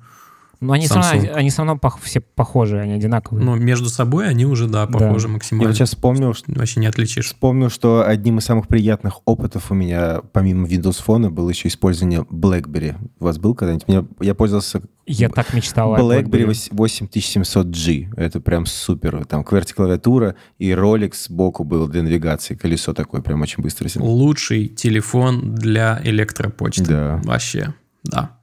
Но 0.59 0.73
они 0.73 0.85
все 0.85 0.95
равно, 0.95 1.29
они 1.35 1.49
все 1.49 1.57
равно 1.63 1.75
пох- 1.81 1.99
все 2.01 2.19
похожие, 2.21 2.81
они 2.83 2.93
одинаковые. 2.93 3.43
Ну, 3.45 3.55
между 3.55 3.89
собой 3.89 4.27
они 4.27 4.45
уже, 4.45 4.67
да, 4.67 4.87
похожи 4.87 5.27
Я 5.27 5.33
максимально. 5.33 5.69
вот 5.69 5.75
сейчас 5.75 5.89
вспомнил, 5.89 6.33
что 6.33 6.51
Вообще 6.51 6.79
не 6.79 6.87
отличишь. 6.87 7.27
Вспомнил, 7.27 7.69
что 7.69 8.05
одним 8.07 8.39
из 8.39 8.45
самых 8.45 8.67
приятных 8.67 9.19
опытов 9.25 9.71
у 9.71 9.73
меня, 9.73 10.21
помимо 10.31 10.67
Windows 10.67 11.01
Phone, 11.05 11.29
было 11.29 11.49
еще 11.49 11.67
использование 11.67 12.21
BlackBerry. 12.21 12.95
У 13.19 13.23
вас 13.25 13.37
был 13.37 13.55
когда-нибудь? 13.55 13.87
Меня- 13.87 14.05
я 14.21 14.33
пользовался 14.35 14.81
Я 15.05 15.29
так 15.29 15.53
мечтал 15.53 15.95
BlackBerry 15.95 16.47
BlackBerry. 16.47 16.69
8700G. 16.71 18.13
Это 18.17 18.39
прям 18.41 18.65
супер. 18.65 19.25
Там 19.25 19.41
QWERTY-клавиатура 19.43 20.35
и 20.57 20.71
Rolex 20.71 21.25
сбоку 21.27 21.63
был 21.63 21.87
для 21.87 22.03
навигации. 22.03 22.55
Колесо 22.55 22.93
такое 22.93 23.21
прям 23.21 23.41
очень 23.41 23.61
быстро. 23.61 23.87
Лучший 24.01 24.67
телефон 24.69 25.53
для 25.55 25.99
электропочты. 26.03 26.85
Да. 26.85 27.21
Вообще, 27.23 27.73
да. 28.03 28.37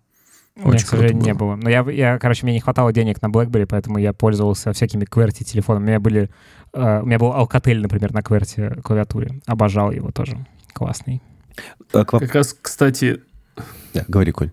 У 0.57 0.61
меня, 0.61 0.71
Очень 0.71 0.85
к 0.87 0.89
сожалению, 0.89 1.17
круто 1.23 1.27
не 1.31 1.35
было. 1.35 1.49
было. 1.55 1.57
Но 1.63 1.71
я, 1.71 1.81
я, 1.91 2.19
короче, 2.19 2.45
мне 2.45 2.53
не 2.53 2.61
хватало 2.61 2.93
денег 2.93 3.23
на 3.23 3.27
BlackBerry, 3.29 3.67
поэтому 3.67 3.99
я 3.99 4.13
пользовался 4.13 4.73
всякими 4.73 5.05
QWERTY 5.05 5.45
телефонами. 5.45 5.85
У 5.85 5.87
меня 5.89 6.01
были, 6.01 6.31
э, 6.75 7.01
у 7.03 7.07
меня 7.07 7.19
был 7.19 7.29
Alcatel, 7.33 7.79
например, 7.81 8.13
на 8.13 8.19
QWERTY 8.19 8.83
клавиатуре. 8.83 9.41
Обожал 9.47 9.91
его 9.93 10.11
тоже. 10.11 10.37
Классный. 10.75 11.23
К 11.91 11.95
воп- 11.97 12.21
Как 12.21 12.35
раз, 12.35 12.55
кстати, 12.61 13.21
Да, 13.95 14.05
говори, 14.09 14.33
Коль. 14.33 14.51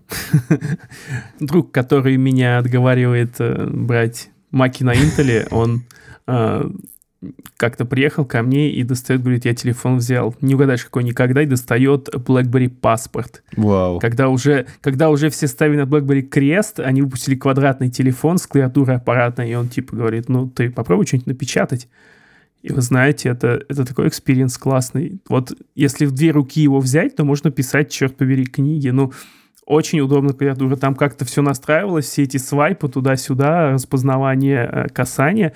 друг, 1.40 1.70
который 1.72 2.16
меня 2.16 2.58
отговаривает 2.58 3.36
э, 3.38 3.66
брать 3.70 4.30
маки 4.50 4.82
на 4.84 4.94
Интеле, 4.94 5.46
он 5.50 5.84
э, 6.26 6.64
как-то 7.56 7.84
приехал 7.84 8.24
ко 8.24 8.42
мне 8.42 8.70
и 8.70 8.82
достает, 8.82 9.22
говорит, 9.22 9.44
я 9.44 9.54
телефон 9.54 9.98
взял. 9.98 10.34
Не 10.40 10.54
угадаешь, 10.54 10.84
какой 10.84 11.04
никогда, 11.04 11.42
и 11.42 11.46
достает 11.46 12.08
BlackBerry 12.08 12.68
паспорт. 12.68 13.42
Вау. 13.56 13.98
Когда 13.98 14.28
уже, 14.28 14.66
когда 14.80 15.10
уже 15.10 15.28
все 15.28 15.46
ставили 15.46 15.82
на 15.82 15.86
BlackBerry 15.86 16.22
крест, 16.22 16.80
они 16.80 17.02
выпустили 17.02 17.34
квадратный 17.34 17.90
телефон 17.90 18.38
с 18.38 18.46
клавиатурой 18.46 18.96
аппаратной, 18.96 19.50
и 19.50 19.54
он 19.54 19.68
типа 19.68 19.96
говорит, 19.96 20.28
ну 20.28 20.48
ты 20.48 20.70
попробуй 20.70 21.06
что-нибудь 21.06 21.26
напечатать. 21.26 21.88
И 22.62 22.72
вы 22.72 22.82
знаете, 22.82 23.30
это, 23.30 23.62
это 23.68 23.86
такой 23.86 24.08
experience 24.08 24.56
классный. 24.58 25.20
Вот 25.28 25.52
если 25.74 26.04
в 26.04 26.12
две 26.12 26.30
руки 26.30 26.60
его 26.60 26.78
взять, 26.78 27.16
то 27.16 27.24
можно 27.24 27.50
писать, 27.50 27.90
черт 27.90 28.16
побери, 28.16 28.44
книги. 28.44 28.90
Ну, 28.90 29.12
очень 29.64 30.00
удобно 30.00 30.34
клавиатура. 30.34 30.76
Там 30.76 30.94
как-то 30.94 31.24
все 31.24 31.42
настраивалось, 31.42 32.06
все 32.06 32.24
эти 32.24 32.36
свайпы 32.36 32.88
туда-сюда, 32.88 33.70
распознавание 33.70 34.68
э, 34.70 34.88
касания. 34.88 35.54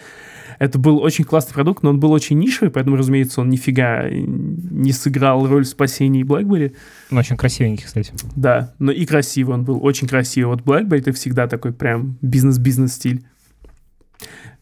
Это 0.58 0.78
был 0.78 0.98
очень 0.98 1.24
классный 1.24 1.54
продукт, 1.54 1.82
но 1.82 1.90
он 1.90 2.00
был 2.00 2.12
очень 2.12 2.38
нишевый, 2.38 2.70
поэтому, 2.70 2.96
разумеется, 2.96 3.40
он 3.40 3.48
нифига 3.48 4.08
не 4.10 4.92
сыграл 4.92 5.46
роль 5.46 5.64
в 5.64 5.68
спасении 5.68 6.24
BlackBerry. 6.24 6.74
Ну, 7.10 7.18
очень 7.18 7.36
красивенький, 7.36 7.84
кстати. 7.84 8.12
Да, 8.36 8.74
но 8.78 8.92
и 8.92 9.04
красивый 9.06 9.54
он 9.54 9.64
был, 9.64 9.84
очень 9.84 10.08
красивый. 10.08 10.56
Вот 10.56 10.64
BlackBerry 10.64 11.00
это 11.00 11.12
всегда 11.12 11.46
такой 11.46 11.72
прям 11.72 12.18
бизнес-бизнес 12.22 12.94
стиль. 12.94 13.24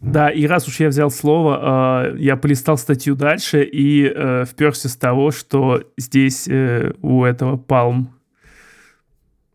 Да, 0.02 0.30
и 0.30 0.46
раз 0.46 0.66
уж 0.66 0.80
я 0.80 0.88
взял 0.88 1.12
слово, 1.12 2.10
э, 2.12 2.16
я 2.18 2.36
полистал 2.36 2.76
статью 2.76 3.14
дальше 3.14 3.62
и 3.62 4.12
э, 4.12 4.44
вперся 4.44 4.88
с 4.88 4.96
того, 4.96 5.30
что 5.30 5.84
здесь 5.96 6.48
э, 6.48 6.92
у 7.02 7.22
этого 7.22 7.56
Palm, 7.56 8.06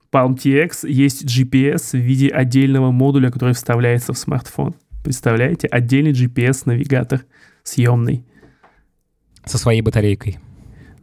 Palm 0.09 0.37
TX 0.37 0.87
есть 0.87 1.25
GPS 1.25 1.91
в 1.91 2.01
виде 2.01 2.29
отдельного 2.29 2.91
модуля, 2.91 3.29
который 3.29 3.53
вставляется 3.53 4.13
в 4.13 4.17
смартфон. 4.17 4.75
Представляете? 5.03 5.67
Отдельный 5.67 6.11
GPS-навигатор 6.11 7.21
съемный. 7.63 8.25
Со 9.45 9.57
своей 9.57 9.81
батарейкой. 9.81 10.37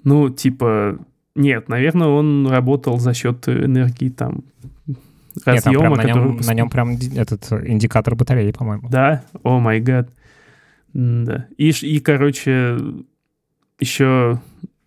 Ну, 0.03 0.29
типа, 0.29 0.99
нет, 1.35 1.69
наверное, 1.69 2.09
он 2.09 2.47
работал 2.47 2.99
за 2.99 3.15
счет 3.15 3.49
энергии 3.49 4.11
там 4.11 4.45
Нет, 4.87 4.97
там 5.45 5.55
разъема, 5.55 5.91
на, 5.91 5.97
который 5.97 6.15
нем, 6.15 6.29
выпуск- 6.33 6.47
на 6.49 6.55
нем 6.55 6.71
прям 6.71 6.93
этот 6.93 7.53
индикатор 7.67 8.15
батареи, 8.15 8.53
по-моему. 8.53 8.89
Да, 8.91 9.25
о 9.43 9.59
май 9.61 9.81
гад. 9.81 10.11
Да. 10.93 11.47
И, 11.57 11.71
и, 11.71 12.01
короче, 12.01 12.79
еще 13.81 14.41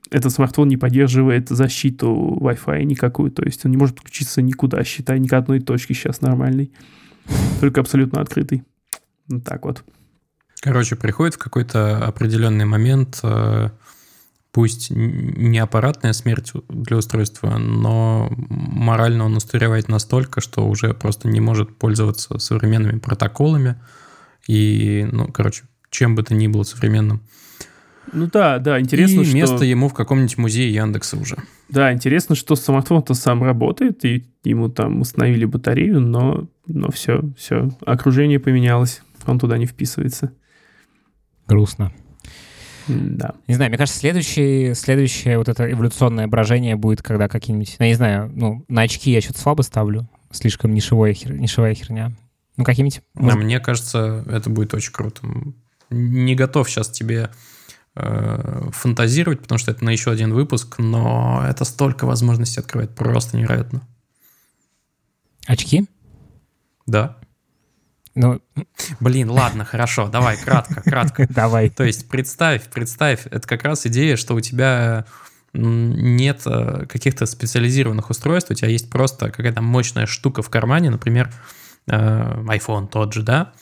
этот 0.10 0.32
смартфон 0.32 0.68
не 0.68 0.78
поддерживает 0.78 1.50
защиту 1.50 2.38
Wi-Fi 2.40 2.84
никакую, 2.84 3.32
то 3.32 3.44
есть 3.44 3.66
он 3.66 3.72
не 3.72 3.78
может 3.78 3.96
подключиться 3.96 4.42
никуда, 4.42 4.84
считай, 4.84 5.20
ни 5.20 5.28
к 5.28 5.34
одной 5.34 5.60
точке 5.60 5.94
сейчас 5.94 6.22
нормальной, 6.22 6.72
только 7.60 7.82
абсолютно 7.82 8.22
открытый. 8.22 8.64
Вот 9.28 9.44
так 9.44 9.66
вот. 9.66 9.84
Короче, 10.62 10.96
приходит 10.96 11.36
в 11.36 11.38
какой-то 11.38 12.06
определенный 12.06 12.66
момент, 12.66 13.20
э, 13.24 13.70
пусть 14.52 14.90
не 14.90 15.60
аппаратная 15.60 16.14
смерть 16.14 16.52
для 16.68 16.98
устройства, 16.98 17.58
но 17.58 18.32
морально 18.50 19.26
он 19.26 19.36
устаревает 19.36 19.88
настолько, 19.88 20.42
что 20.42 20.68
уже 20.68 20.94
просто 20.94 21.28
не 21.28 21.40
может 21.40 21.78
пользоваться 21.78 22.40
современными 22.40 23.00
протоколами. 23.00 23.80
И, 24.48 25.08
ну, 25.12 25.28
короче, 25.28 25.64
чем 25.90 26.16
бы 26.16 26.24
то 26.24 26.34
ни 26.34 26.48
было 26.48 26.64
современным. 26.64 27.22
Ну 28.14 28.28
да, 28.32 28.60
да, 28.60 28.80
интересно, 28.80 29.22
и 29.22 29.26
что... 29.26 29.36
место 29.36 29.66
ему 29.66 29.90
в 29.90 29.94
каком-нибудь 29.94 30.38
музее 30.38 30.74
Яндекса 30.74 31.18
уже. 31.18 31.38
Да, 31.70 31.94
интересно, 31.94 32.36
что 32.36 32.56
смартфон-то 32.56 33.14
сам 33.14 33.44
работает, 33.44 34.06
и 34.06 34.26
ему 34.44 34.70
там 34.70 35.02
установили 35.02 35.46
батарею, 35.46 36.00
но, 36.00 36.48
но 36.66 36.90
все, 36.92 37.22
все, 37.38 37.70
окружение 37.86 38.40
поменялось, 38.40 39.02
он 39.28 39.40
туда 39.40 39.58
не 39.58 39.66
вписывается. 39.66 40.34
Грустно. 41.48 41.94
Да. 42.88 43.36
Не 43.48 43.56
знаю, 43.56 43.70
мне 43.70 43.78
кажется, 43.78 44.00
следующее, 44.00 44.74
следующее 44.76 45.38
вот 45.38 45.50
это 45.50 45.70
эволюционное 45.70 46.28
брожение 46.28 46.76
будет, 46.76 47.02
когда 47.02 47.28
какие-нибудь... 47.28 47.76
Ну, 47.80 47.86
я 47.86 47.92
не 47.92 47.96
знаю, 47.96 48.32
ну, 48.34 48.66
на 48.70 48.82
очки 48.82 49.12
я 49.12 49.22
что-то 49.22 49.40
слабо 49.40 49.62
ставлю. 49.62 50.10
Слишком 50.32 50.74
нишевая, 50.74 51.14
хер, 51.14 51.34
нишевая 51.34 51.74
херня. 51.74 52.12
Ну, 52.56 52.64
какие-нибудь... 52.64 53.02
А 53.16 53.36
мне 53.36 53.60
кажется, 53.60 54.24
это 54.28 54.50
будет 54.50 54.74
очень 54.74 54.92
круто. 54.92 55.22
Не 55.90 56.36
готов 56.36 56.70
сейчас 56.70 56.90
тебе 56.90 57.30
э, 57.96 58.70
фантазировать, 58.72 59.42
потому 59.42 59.60
что 59.60 59.72
это 59.72 59.84
на 59.84 59.90
еще 59.90 60.12
один 60.12 60.34
выпуск, 60.34 60.80
но 60.80 61.44
это 61.48 61.66
столько 61.66 62.06
возможностей 62.06 62.60
открывает, 62.60 62.96
просто 62.96 63.38
невероятно. 63.38 63.82
Очки? 65.46 65.86
Да. 66.86 67.18
Ну, 68.18 68.42
Блин, 69.00 69.30
ладно, 69.30 69.64
хорошо, 69.64 70.08
давай, 70.08 70.38
кратко, 70.38 70.82
кратко. 70.82 71.28
Давай. 71.30 71.70
То 71.70 71.84
есть 71.84 72.10
представь, 72.10 72.64
представь, 72.68 73.28
это 73.30 73.48
как 73.48 73.64
раз 73.64 73.86
идея, 73.86 74.16
что 74.16 74.34
у 74.34 74.42
тебя 74.42 75.06
нет 75.54 76.42
э, 76.48 76.88
каких-то 76.90 77.28
специализированных 77.28 78.10
устройств, 78.10 78.50
у 78.50 78.56
тебя 78.56 78.70
есть 78.70 78.90
просто 78.90 79.30
какая-то 79.30 79.62
мощная 79.62 80.08
штука 80.08 80.42
в 80.42 80.50
кармане, 80.50 80.90
например, 80.90 81.32
э, 81.86 81.94
iPhone 82.48 82.88
тот 82.88 83.14
же, 83.14 83.22
да, 83.22 83.54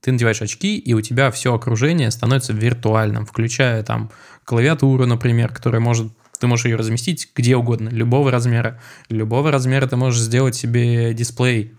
ты 0.00 0.12
надеваешь 0.12 0.42
очки, 0.42 0.78
и 0.78 0.94
у 0.94 1.00
тебя 1.00 1.32
все 1.32 1.52
окружение 1.52 2.10
становится 2.12 2.52
виртуальным, 2.52 3.26
включая 3.26 3.82
там 3.82 4.12
клавиатуру, 4.44 5.06
например, 5.06 5.52
которая 5.52 5.80
может 5.80 6.12
ты 6.38 6.46
можешь 6.46 6.66
ее 6.66 6.76
разместить 6.76 7.30
где 7.34 7.56
угодно, 7.56 7.88
любого 7.88 8.30
размера. 8.30 8.80
Любого 9.08 9.50
размера 9.50 9.86
ты 9.86 9.96
можешь 9.96 10.20
сделать 10.20 10.54
себе 10.54 11.14
дисплей 11.14 11.74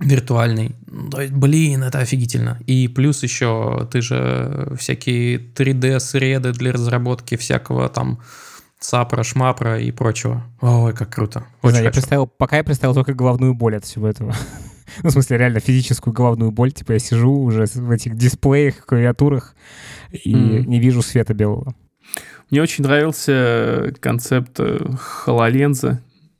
виртуальный. 0.00 0.76
То 1.10 1.20
есть, 1.20 1.32
блин, 1.32 1.82
это 1.82 1.98
офигительно. 1.98 2.58
И 2.66 2.88
плюс 2.88 3.22
еще 3.22 3.88
ты 3.90 4.00
же 4.00 4.72
всякие 4.78 5.38
3D-среды 5.38 6.52
для 6.52 6.72
разработки 6.72 7.36
всякого 7.36 7.88
там 7.88 8.20
сапра, 8.78 9.22
шмапра 9.22 9.80
и 9.80 9.90
прочего. 9.90 10.44
Ой, 10.60 10.94
как 10.94 11.12
круто. 11.12 11.44
Очень 11.62 11.70
знаю, 11.70 11.84
я 11.86 11.90
представил, 11.90 12.26
пока 12.26 12.58
я 12.58 12.64
представил 12.64 12.94
только 12.94 13.12
головную 13.12 13.54
боль 13.54 13.76
от 13.76 13.84
всего 13.84 14.08
этого. 14.08 14.34
ну, 15.02 15.10
в 15.10 15.12
смысле, 15.12 15.38
реально 15.38 15.60
физическую 15.60 16.14
головную 16.14 16.52
боль. 16.52 16.72
Типа 16.72 16.92
я 16.92 16.98
сижу 16.98 17.32
уже 17.32 17.66
в 17.66 17.90
этих 17.90 18.16
дисплеях, 18.16 18.86
клавиатурах 18.86 19.54
и 20.12 20.32
mm. 20.32 20.66
не 20.66 20.78
вижу 20.78 21.02
света 21.02 21.34
белого. 21.34 21.74
Мне 22.50 22.62
очень 22.62 22.84
нравился 22.84 23.92
концепт 24.00 24.58
HoloLens. 24.58 25.98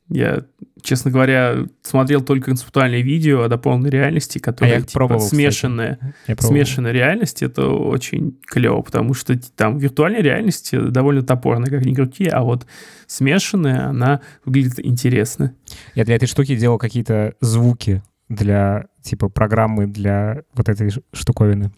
Я, 0.09 0.43
честно 0.81 1.11
говоря, 1.11 1.65
смотрел 1.83 2.21
только 2.21 2.47
концептуальные 2.47 3.03
видео 3.03 3.43
о 3.43 3.47
дополненной 3.47 3.91
реальности, 3.91 4.39
которые 4.39 4.73
а 4.73 4.75
я 4.77 4.81
типа, 4.81 4.93
пробовал, 4.93 5.21
смешанная. 5.21 5.99
Смешанная 6.39 6.91
реальность 6.91 7.43
это 7.43 7.67
очень 7.67 8.39
клево, 8.47 8.81
потому 8.81 9.13
что 9.13 9.39
там 9.55 9.77
виртуальная 9.77 10.21
реальность 10.21 10.71
довольно 10.73 11.21
топорная, 11.21 11.69
как 11.69 11.85
ни 11.85 11.93
крути, 11.93 12.27
а 12.27 12.41
вот 12.41 12.65
смешанная, 13.05 13.87
она 13.89 14.21
выглядит 14.45 14.83
интересно. 14.83 15.53
Я 15.93 16.05
для 16.05 16.15
этой 16.15 16.27
штуки 16.27 16.55
делал 16.55 16.79
какие-то 16.79 17.35
звуки 17.39 18.01
для, 18.29 18.87
типа, 19.03 19.29
программы 19.29 19.85
для 19.85 20.41
вот 20.55 20.69
этой 20.69 20.91
штуковины. 21.13 21.71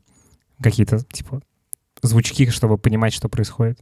Какие-то, 0.64 1.00
типа, 1.12 1.42
звучки, 2.02 2.50
чтобы 2.50 2.78
понимать, 2.78 3.14
что 3.14 3.28
происходит 3.28 3.80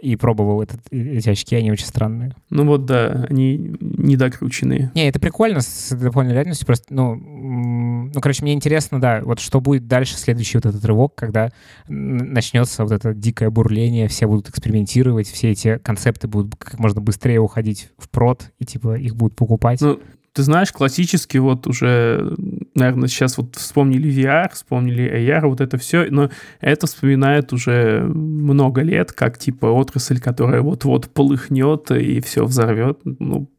и 0.00 0.16
пробовал 0.16 0.62
этот, 0.62 0.80
эти 0.90 1.28
очки, 1.28 1.56
они 1.56 1.70
очень 1.70 1.86
странные. 1.86 2.34
Ну 2.50 2.64
вот 2.66 2.86
да, 2.86 3.26
они 3.28 3.76
недокрученные. 3.80 4.90
Не, 4.94 5.08
это 5.08 5.20
прикольно 5.20 5.60
с 5.60 5.94
дополненной 5.94 6.34
реальностью, 6.34 6.66
просто, 6.66 6.92
ну, 6.92 7.14
ну, 7.14 8.20
короче, 8.20 8.42
мне 8.42 8.52
интересно, 8.52 9.00
да, 9.00 9.20
вот 9.22 9.40
что 9.40 9.60
будет 9.60 9.86
дальше, 9.86 10.16
следующий 10.16 10.58
вот 10.58 10.66
этот 10.66 10.84
рывок, 10.84 11.14
когда 11.14 11.50
начнется 11.88 12.84
вот 12.84 12.92
это 12.92 13.14
дикое 13.14 13.50
бурление, 13.50 14.08
все 14.08 14.26
будут 14.26 14.48
экспериментировать, 14.48 15.28
все 15.28 15.50
эти 15.50 15.78
концепты 15.78 16.28
будут 16.28 16.56
как 16.56 16.78
можно 16.78 17.00
быстрее 17.00 17.40
уходить 17.40 17.90
в 17.98 18.08
прод, 18.08 18.50
и 18.58 18.64
типа 18.64 18.96
их 18.96 19.16
будут 19.16 19.36
покупать. 19.36 19.80
Ну, 19.80 20.00
ты 20.32 20.42
знаешь, 20.42 20.72
классически 20.72 21.38
вот 21.38 21.66
уже, 21.66 22.34
наверное, 22.74 23.08
сейчас 23.08 23.36
вот 23.36 23.56
вспомнили 23.56 24.10
VR, 24.10 24.52
вспомнили 24.52 25.10
AR, 25.10 25.46
вот 25.48 25.60
это 25.60 25.76
все, 25.76 26.06
но 26.10 26.30
это 26.60 26.86
вспоминает 26.86 27.52
уже 27.52 28.00
много 28.02 28.82
лет, 28.82 29.12
как 29.12 29.38
типа 29.38 29.66
отрасль, 29.66 30.20
которая 30.20 30.60
вот-вот 30.60 31.10
полыхнет 31.10 31.90
и 31.90 32.20
все 32.20 32.44
взорвет. 32.44 33.00
Ну, 33.04 33.50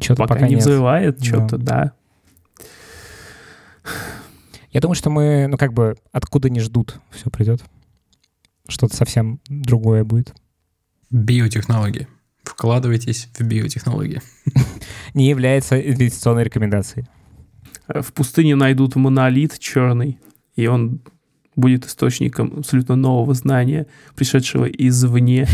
что-то 0.00 0.22
пока, 0.22 0.34
пока 0.34 0.48
не 0.48 0.54
нет. 0.54 0.62
взрывает, 0.62 1.18
да. 1.18 1.24
что-то, 1.24 1.58
да. 1.58 1.92
Я 4.70 4.80
думаю, 4.80 4.94
что 4.94 5.10
мы, 5.10 5.46
ну 5.48 5.56
как 5.56 5.72
бы, 5.72 5.96
откуда 6.12 6.50
не 6.50 6.60
ждут, 6.60 7.00
все 7.10 7.30
придет. 7.30 7.62
Что-то 8.68 8.96
совсем 8.96 9.40
другое 9.48 10.04
будет. 10.04 10.34
Биотехнологии. 11.10 12.06
Вкладывайтесь 12.62 13.28
в 13.36 13.42
биотехнологии. 13.42 14.22
Не 15.14 15.28
является 15.28 15.80
инвестиционной 15.80 16.44
рекомендацией. 16.44 17.06
В 17.88 18.12
пустыне 18.12 18.54
найдут 18.54 18.94
монолит 18.94 19.58
черный, 19.58 20.20
и 20.54 20.68
он 20.68 21.00
будет 21.56 21.86
источником 21.86 22.54
абсолютно 22.58 22.94
нового 22.94 23.34
знания, 23.34 23.88
пришедшего 24.14 24.66
извне. 24.66 25.48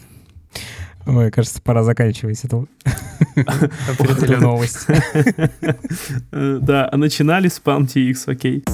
Ой, 1.06 1.30
кажется, 1.30 1.60
пора 1.60 1.82
заканчивать 1.82 2.42
эту, 2.46 2.66
новость. 4.40 4.86
Да, 6.30 6.88
а 6.90 6.96
начинали 6.96 7.48
с 7.48 7.60
Palm 7.62 7.82
TX, 7.82 8.22
окей. 8.24 8.64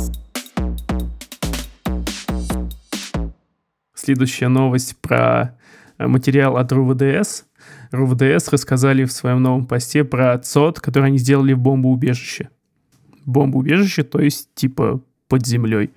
Следующая 3.96 4.46
новость 4.46 4.96
про 4.98 5.56
материал 5.98 6.56
от 6.56 6.72
РУВДС. 6.72 7.44
РУВДС 7.90 8.48
рассказали 8.48 9.04
в 9.04 9.12
своем 9.12 9.42
новом 9.42 9.66
посте 9.66 10.04
про 10.04 10.38
ЦОД, 10.38 10.80
который 10.80 11.06
они 11.06 11.18
сделали 11.18 11.52
в 11.52 11.58
бомбоубежище. 11.58 12.50
Бомбоубежище, 13.24 14.02
то 14.02 14.20
есть 14.20 14.54
типа 14.54 15.02
под 15.28 15.46
землей. 15.46 15.90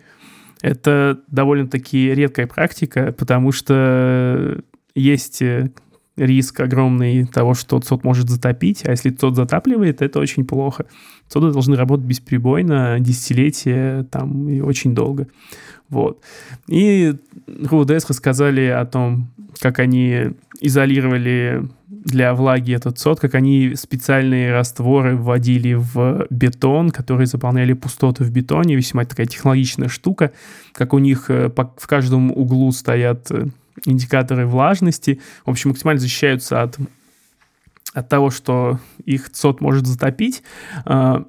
Это 0.61 1.19
довольно-таки 1.27 2.13
редкая 2.13 2.47
практика, 2.47 3.13
потому 3.17 3.51
что 3.51 4.61
есть 4.95 5.41
э, 5.41 5.71
риск 6.19 6.59
огромный 6.59 7.25
того, 7.25 7.53
что 7.53 7.79
ЦОД 7.79 8.03
может 8.03 8.29
затопить, 8.29 8.85
а 8.85 8.91
если 8.91 9.09
ЦОД 9.09 9.35
затапливает, 9.35 10.01
это 10.01 10.19
очень 10.19 10.45
плохо. 10.45 10.85
ЦОДы 11.27 11.51
должны 11.51 11.75
работать 11.75 12.05
бесперебойно 12.05 12.97
десятилетия 12.99 14.03
там 14.11 14.49
и 14.49 14.59
очень 14.59 14.93
долго. 14.93 15.27
Вот. 15.89 16.21
И 16.67 17.15
РУДС 17.47 18.07
рассказали 18.09 18.65
о 18.65 18.85
том, 18.85 19.29
как 19.59 19.79
они 19.79 20.31
изолировали 20.61 21.67
для 21.87 22.33
влаги 22.33 22.73
этот 22.73 22.99
сот, 22.99 23.19
как 23.19 23.35
они 23.35 23.75
специальные 23.75 24.53
растворы 24.53 25.15
вводили 25.15 25.73
в 25.73 26.27
бетон, 26.29 26.91
которые 26.91 27.27
заполняли 27.27 27.73
пустоты 27.73 28.23
в 28.23 28.31
бетоне, 28.31 28.75
весьма 28.75 29.05
такая 29.05 29.25
технологичная 29.25 29.89
штука, 29.89 30.31
как 30.73 30.93
у 30.93 30.99
них 30.99 31.29
э, 31.29 31.49
в 31.49 31.87
каждом 31.87 32.31
углу 32.31 32.71
стоят 32.71 33.31
э, 33.31 33.47
индикаторы 33.85 34.45
влажности, 34.45 35.19
в 35.45 35.49
общем, 35.49 35.71
максимально 35.71 35.99
защищаются 35.99 36.61
от, 36.61 36.77
от 37.93 38.09
того, 38.09 38.29
что 38.29 38.79
их 39.05 39.29
сот 39.33 39.61
может 39.61 39.87
затопить, 39.87 40.43
а, 40.85 41.25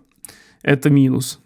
это 0.63 0.91
минус. 0.91 1.41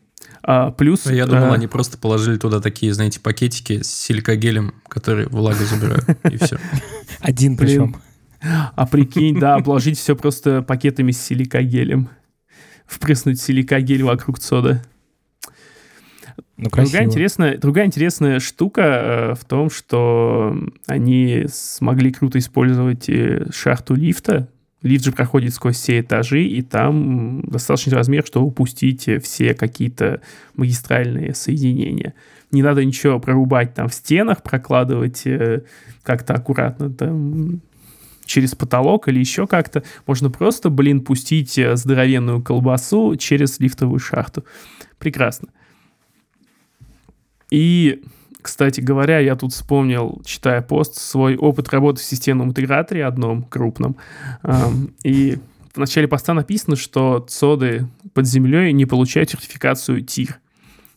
А, 0.46 0.70
плюс... 0.72 1.06
Я 1.06 1.26
думал, 1.26 1.52
а... 1.52 1.54
они 1.54 1.66
просто 1.66 1.96
положили 1.96 2.36
туда 2.36 2.60
такие, 2.60 2.92
знаете, 2.92 3.18
пакетики 3.18 3.82
с 3.82 3.90
силикогелем, 3.90 4.74
которые 4.88 5.26
влагу 5.28 5.64
забирают, 5.64 6.04
и 6.30 6.36
все. 6.36 6.58
Один 7.20 7.56
причем. 7.56 7.96
А 8.42 8.86
прикинь, 8.86 9.40
да, 9.40 9.54
обложить 9.54 9.98
все 9.98 10.14
просто 10.14 10.60
пакетами 10.60 11.12
с 11.12 11.22
силикогелем. 11.22 12.10
Впрыснуть 12.86 13.40
силикогель 13.40 14.02
вокруг 14.02 14.38
сода. 14.38 14.84
Ну, 16.58 16.68
Другая 16.70 17.04
интересная, 17.04 17.56
другая 17.56 17.86
интересная 17.86 18.38
штука 18.38 18.82
э, 18.82 19.34
в 19.34 19.44
том, 19.46 19.70
что 19.70 20.56
они 20.86 21.46
смогли 21.48 22.12
круто 22.12 22.38
использовать 22.38 23.08
э, 23.08 23.46
шахту 23.50 23.94
лифта. 23.94 24.48
Лифт 24.84 25.04
же 25.04 25.12
проходит 25.12 25.54
сквозь 25.54 25.76
все 25.76 26.00
этажи, 26.00 26.44
и 26.44 26.60
там 26.60 27.38
м, 27.38 27.40
достаточный 27.42 27.94
размер, 27.94 28.24
чтобы 28.24 28.46
упустить 28.46 29.08
все 29.22 29.54
какие-то 29.54 30.20
магистральные 30.56 31.34
соединения. 31.34 32.12
Не 32.52 32.62
надо 32.62 32.84
ничего 32.84 33.18
прорубать 33.18 33.74
там 33.74 33.88
в 33.88 33.94
стенах, 33.94 34.42
прокладывать 34.42 35.26
э, 35.26 35.62
как-то 36.02 36.34
аккуратно 36.34 36.90
там 36.90 37.62
через 38.26 38.54
потолок 38.54 39.08
или 39.08 39.18
еще 39.18 39.46
как-то. 39.46 39.82
Можно 40.06 40.30
просто, 40.30 40.68
блин, 40.68 41.00
пустить 41.00 41.58
э, 41.58 41.76
здоровенную 41.76 42.42
колбасу 42.42 43.16
через 43.16 43.58
лифтовую 43.60 43.98
шахту. 43.98 44.44
Прекрасно. 44.98 45.48
И, 47.50 48.02
кстати 48.44 48.82
говоря, 48.82 49.20
я 49.20 49.36
тут 49.36 49.54
вспомнил, 49.54 50.20
читая 50.24 50.60
пост, 50.60 50.96
свой 50.96 51.36
опыт 51.36 51.70
работы 51.70 52.00
в 52.00 52.04
системном 52.04 52.50
интеграторе 52.50 53.06
одном 53.06 53.42
крупном. 53.42 53.96
И 55.02 55.38
в 55.74 55.78
начале 55.78 56.06
поста 56.06 56.34
написано, 56.34 56.76
что 56.76 57.20
цоды 57.26 57.88
под 58.12 58.26
землей 58.26 58.72
не 58.74 58.84
получают 58.84 59.30
сертификацию 59.30 60.02
ТИР. 60.02 60.38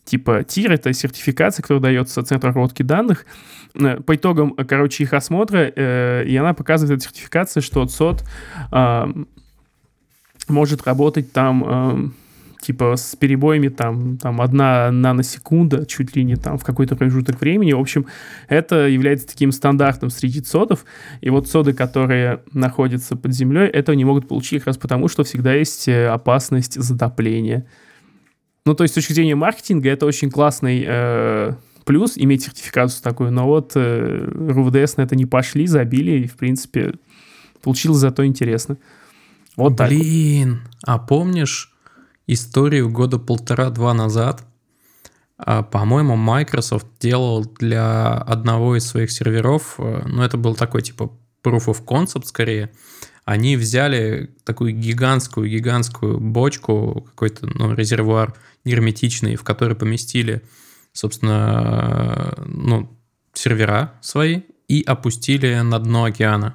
Типа 0.04 0.44
ТИР— 0.44 0.72
это 0.74 0.92
сертификация, 0.92 1.62
которая 1.62 1.82
дается 1.82 2.22
Центру 2.22 2.50
обработки 2.50 2.82
данных. 2.82 3.26
Э, 3.74 4.00
По 4.00 4.14
итогам, 4.14 4.54
э, 4.56 4.64
короче, 4.64 5.04
их 5.04 5.12
осмотра, 5.14 5.72
э, 5.74 6.24
и 6.26 6.36
она 6.36 6.54
показывает, 6.54 6.98
эта 6.98 7.08
сертификация, 7.08 7.60
что 7.60 7.86
ЦОД 7.86 8.24
может 10.48 10.86
работать 10.86 11.32
там 11.32 11.64
ам, 11.64 12.14
типа 12.60 12.96
с 12.96 13.16
перебоями 13.16 13.68
там, 13.68 14.18
там 14.18 14.40
одна 14.40 14.90
наносекунда, 14.90 15.86
чуть 15.86 16.16
ли 16.16 16.24
не 16.24 16.36
там 16.36 16.58
в 16.58 16.64
какой-то 16.64 16.96
промежуток 16.96 17.40
времени. 17.40 17.72
В 17.72 17.80
общем, 17.80 18.06
это 18.48 18.88
является 18.88 19.26
таким 19.26 19.52
стандартом 19.52 20.10
среди 20.10 20.40
цодов. 20.40 20.84
И 21.20 21.30
вот 21.30 21.48
цоды, 21.48 21.72
которые 21.72 22.42
находятся 22.52 23.16
под 23.16 23.32
землей, 23.32 23.68
этого 23.68 23.94
не 23.94 24.04
могут 24.04 24.28
получить 24.28 24.60
как 24.60 24.68
раз 24.68 24.76
потому, 24.78 25.08
что 25.08 25.24
всегда 25.24 25.54
есть 25.54 25.88
э, 25.88 26.08
опасность 26.08 26.74
затопления. 26.74 27.66
Ну, 28.66 28.74
то 28.74 28.84
есть 28.84 28.92
с 28.92 28.96
точки 28.96 29.12
зрения 29.12 29.34
маркетинга 29.34 29.88
это 29.88 30.04
очень 30.04 30.30
классный 30.30 30.84
э, 30.86 31.54
плюс 31.84 32.18
иметь 32.18 32.42
сертификацию 32.42 33.02
такую, 33.02 33.32
но 33.32 33.46
вот 33.46 33.72
э, 33.76 34.30
РУВДС 34.30 34.98
на 34.98 35.02
это 35.02 35.16
не 35.16 35.24
пошли, 35.24 35.66
забили, 35.66 36.22
и, 36.22 36.26
в 36.26 36.36
принципе, 36.36 36.92
получилось 37.62 37.98
зато 37.98 38.26
интересно. 38.26 38.76
Вот 39.56 39.76
так. 39.76 39.88
Блин, 39.88 40.60
а 40.84 40.98
помнишь 40.98 41.72
историю 42.28 42.88
года 42.90 43.18
полтора-два 43.18 43.92
назад? 43.94 44.46
А, 45.36 45.62
По-моему, 45.62 46.14
Microsoft 46.16 46.86
делал 47.00 47.44
для 47.44 48.14
одного 48.14 48.76
из 48.76 48.86
своих 48.86 49.10
серверов, 49.10 49.74
э, 49.78 50.02
ну, 50.06 50.22
это 50.22 50.36
был 50.36 50.54
такой 50.54 50.82
типа 50.82 51.10
proof 51.42 51.66
of 51.66 51.84
concept 51.84 52.26
скорее, 52.26 52.70
они 53.24 53.56
взяли 53.56 54.34
такую 54.44 54.72
гигантскую-гигантскую 54.74 56.18
бочку, 56.18 57.06
какой-то 57.10 57.46
ну, 57.46 57.74
резервуар 57.74 58.34
герметичный, 58.64 59.36
в 59.36 59.44
который 59.44 59.76
поместили, 59.76 60.42
собственно, 60.92 62.34
ну, 62.46 62.98
сервера 63.34 63.94
свои 64.00 64.42
и 64.66 64.82
опустили 64.82 65.60
на 65.60 65.78
дно 65.78 66.04
океана. 66.04 66.54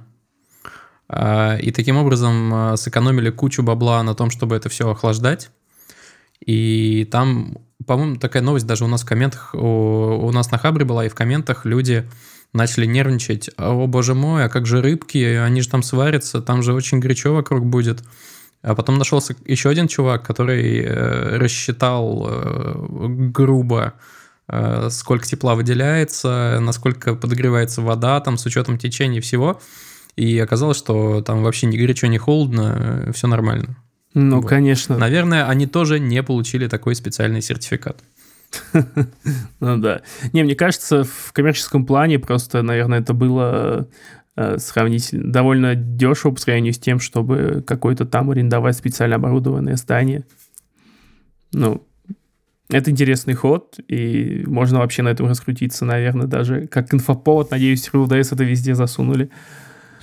А, 1.07 1.57
И 1.57 1.71
таким 1.71 1.97
образом 1.97 2.53
а, 2.53 2.77
сэкономили 2.77 3.29
кучу 3.29 3.63
бабла 3.63 4.01
на 4.03 4.15
том, 4.15 4.29
чтобы 4.29 4.55
это 4.55 4.69
все 4.69 4.89
охлаждать. 4.89 5.51
И 6.45 7.07
там, 7.11 7.57
по-моему, 7.85 8.17
такая 8.17 8.43
новость 8.43 8.67
даже 8.67 8.85
у 8.85 8.87
нас 8.87 9.03
в 9.03 9.05
комментах, 9.05 9.53
у, 9.53 10.27
у 10.27 10.31
нас 10.31 10.51
на 10.51 10.57
Хабре 10.57 10.85
была, 10.85 11.05
и 11.05 11.09
в 11.09 11.15
комментах 11.15 11.65
люди 11.65 12.07
начали 12.53 12.85
нервничать. 12.85 13.49
О, 13.57 13.87
боже 13.87 14.13
мой, 14.13 14.45
а 14.45 14.49
как 14.49 14.65
же 14.65 14.81
рыбки? 14.81 15.17
Они 15.17 15.61
же 15.61 15.69
там 15.69 15.83
сварятся, 15.83 16.41
там 16.41 16.63
же 16.63 16.73
очень 16.73 16.99
горячо 16.99 17.33
вокруг 17.33 17.65
будет. 17.65 18.03
А 18.61 18.75
потом 18.75 18.97
нашелся 18.97 19.35
еще 19.45 19.69
один 19.69 19.87
чувак, 19.87 20.25
который 20.25 20.79
э, 20.79 21.37
рассчитал 21.37 22.25
э, 22.29 22.75
грубо, 23.31 23.93
э, 24.47 24.87
сколько 24.89 25.25
тепла 25.25 25.55
выделяется, 25.55 26.59
насколько 26.61 27.15
подогревается 27.15 27.81
вода, 27.81 28.21
там 28.21 28.37
с 28.37 28.45
учетом 28.45 28.77
течения 28.77 29.19
всего. 29.19 29.59
И 30.15 30.39
оказалось, 30.39 30.77
что 30.77 31.21
там 31.21 31.43
вообще 31.43 31.65
ни 31.67 31.75
горячо, 31.75 32.07
ни 32.07 32.17
холодно, 32.17 33.11
все 33.13 33.27
нормально. 33.27 33.75
Ну, 34.13 34.41
Вот. 34.41 34.47
конечно. 34.47 34.97
Наверное, 34.97 35.47
они 35.47 35.67
тоже 35.67 35.99
не 35.99 36.21
получили 36.23 36.67
такой 36.67 36.95
специальный 36.95 37.41
сертификат. 37.41 38.03
Ну 39.59 39.77
да. 39.77 40.01
Не, 40.33 40.43
мне 40.43 40.55
кажется, 40.55 41.03
в 41.03 41.31
коммерческом 41.33 41.85
плане 41.85 42.19
просто, 42.19 42.61
наверное, 42.61 42.99
это 42.99 43.13
было 43.13 43.87
э, 44.35 44.57
сравнительно 44.59 45.31
довольно 45.31 45.75
дешево 45.75 46.31
по 46.33 46.39
сравнению 46.39 46.73
с 46.73 46.79
тем, 46.79 46.99
чтобы 46.99 47.63
какой-то 47.65 48.05
там 48.05 48.29
арендовать 48.29 48.77
специально 48.77 49.15
оборудованное 49.15 49.75
здание. 49.75 50.23
Ну, 51.51 51.85
это 52.69 52.91
интересный 52.91 53.33
ход, 53.33 53.79
и 53.87 54.43
можно 54.47 54.79
вообще 54.79 55.01
на 55.03 55.09
этом 55.09 55.27
раскрутиться, 55.27 55.85
наверное, 55.85 56.27
даже 56.27 56.67
как 56.67 56.93
инфоповод. 56.93 57.51
Надеюсь, 57.51 57.89
РУДС 57.93 58.31
это 58.31 58.43
везде 58.43 58.75
засунули. 58.75 59.29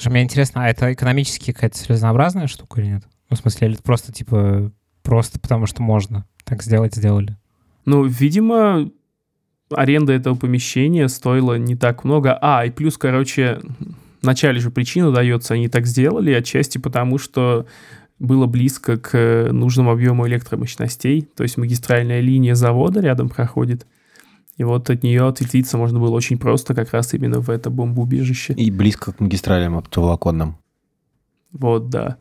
Мне 0.05 0.23
интересно, 0.23 0.65
а 0.65 0.69
это 0.69 0.93
экономически 0.93 1.53
какая-то 1.53 1.79
целесообразная 1.79 2.47
штука 2.47 2.81
или 2.81 2.89
нет? 2.89 3.05
Ну, 3.31 3.37
в 3.37 3.39
смысле, 3.39 3.69
или 3.69 3.75
это 3.75 3.83
просто, 3.83 4.13
типа, 4.13 4.73
просто 5.03 5.39
потому 5.39 5.67
что 5.67 5.83
можно 5.83 6.27
так 6.45 6.63
сделать, 6.63 6.95
сделали? 6.95 7.37
Ну, 7.87 8.05
видимо, 8.05 8.91
аренда 9.71 10.13
этого 10.13 10.35
помещения 10.35 11.09
стоила 11.09 11.57
не 11.57 11.77
так 11.77 12.05
много. 12.05 12.37
А, 12.41 12.67
и 12.67 12.71
плюс, 12.71 12.99
короче, 12.99 13.61
вначале 14.23 14.61
же 14.61 14.71
причина 14.71 15.13
дается, 15.13 15.55
они 15.55 15.69
так 15.69 15.87
сделали, 15.87 16.33
отчасти 16.33 16.79
потому, 16.79 17.19
что 17.19 17.67
было 18.19 18.47
близко 18.47 18.99
к 18.99 19.49
нужному 19.51 19.93
объему 19.93 20.29
электромощностей, 20.29 21.23
то 21.23 21.43
есть 21.43 21.57
магистральная 21.57 22.21
линия 22.21 22.55
завода 22.55 23.01
рядом 23.01 23.31
проходит, 23.31 23.87
и 24.59 24.65
вот 24.65 24.91
от 24.91 25.03
нее 25.03 25.27
ответвиться 25.27 25.79
можно 25.79 25.99
было 25.99 26.15
очень 26.15 26.39
просто, 26.39 26.75
как 26.75 26.93
раз 26.93 27.15
именно 27.15 27.41
в 27.41 27.49
это 27.49 27.71
бомбоубежище. 27.71 28.53
И 28.53 28.71
близко 28.71 29.13
к 29.13 29.21
магистралям 29.21 29.77
оптоволоконным. 29.79 30.59
Вот, 31.53 31.89
да. 31.89 32.19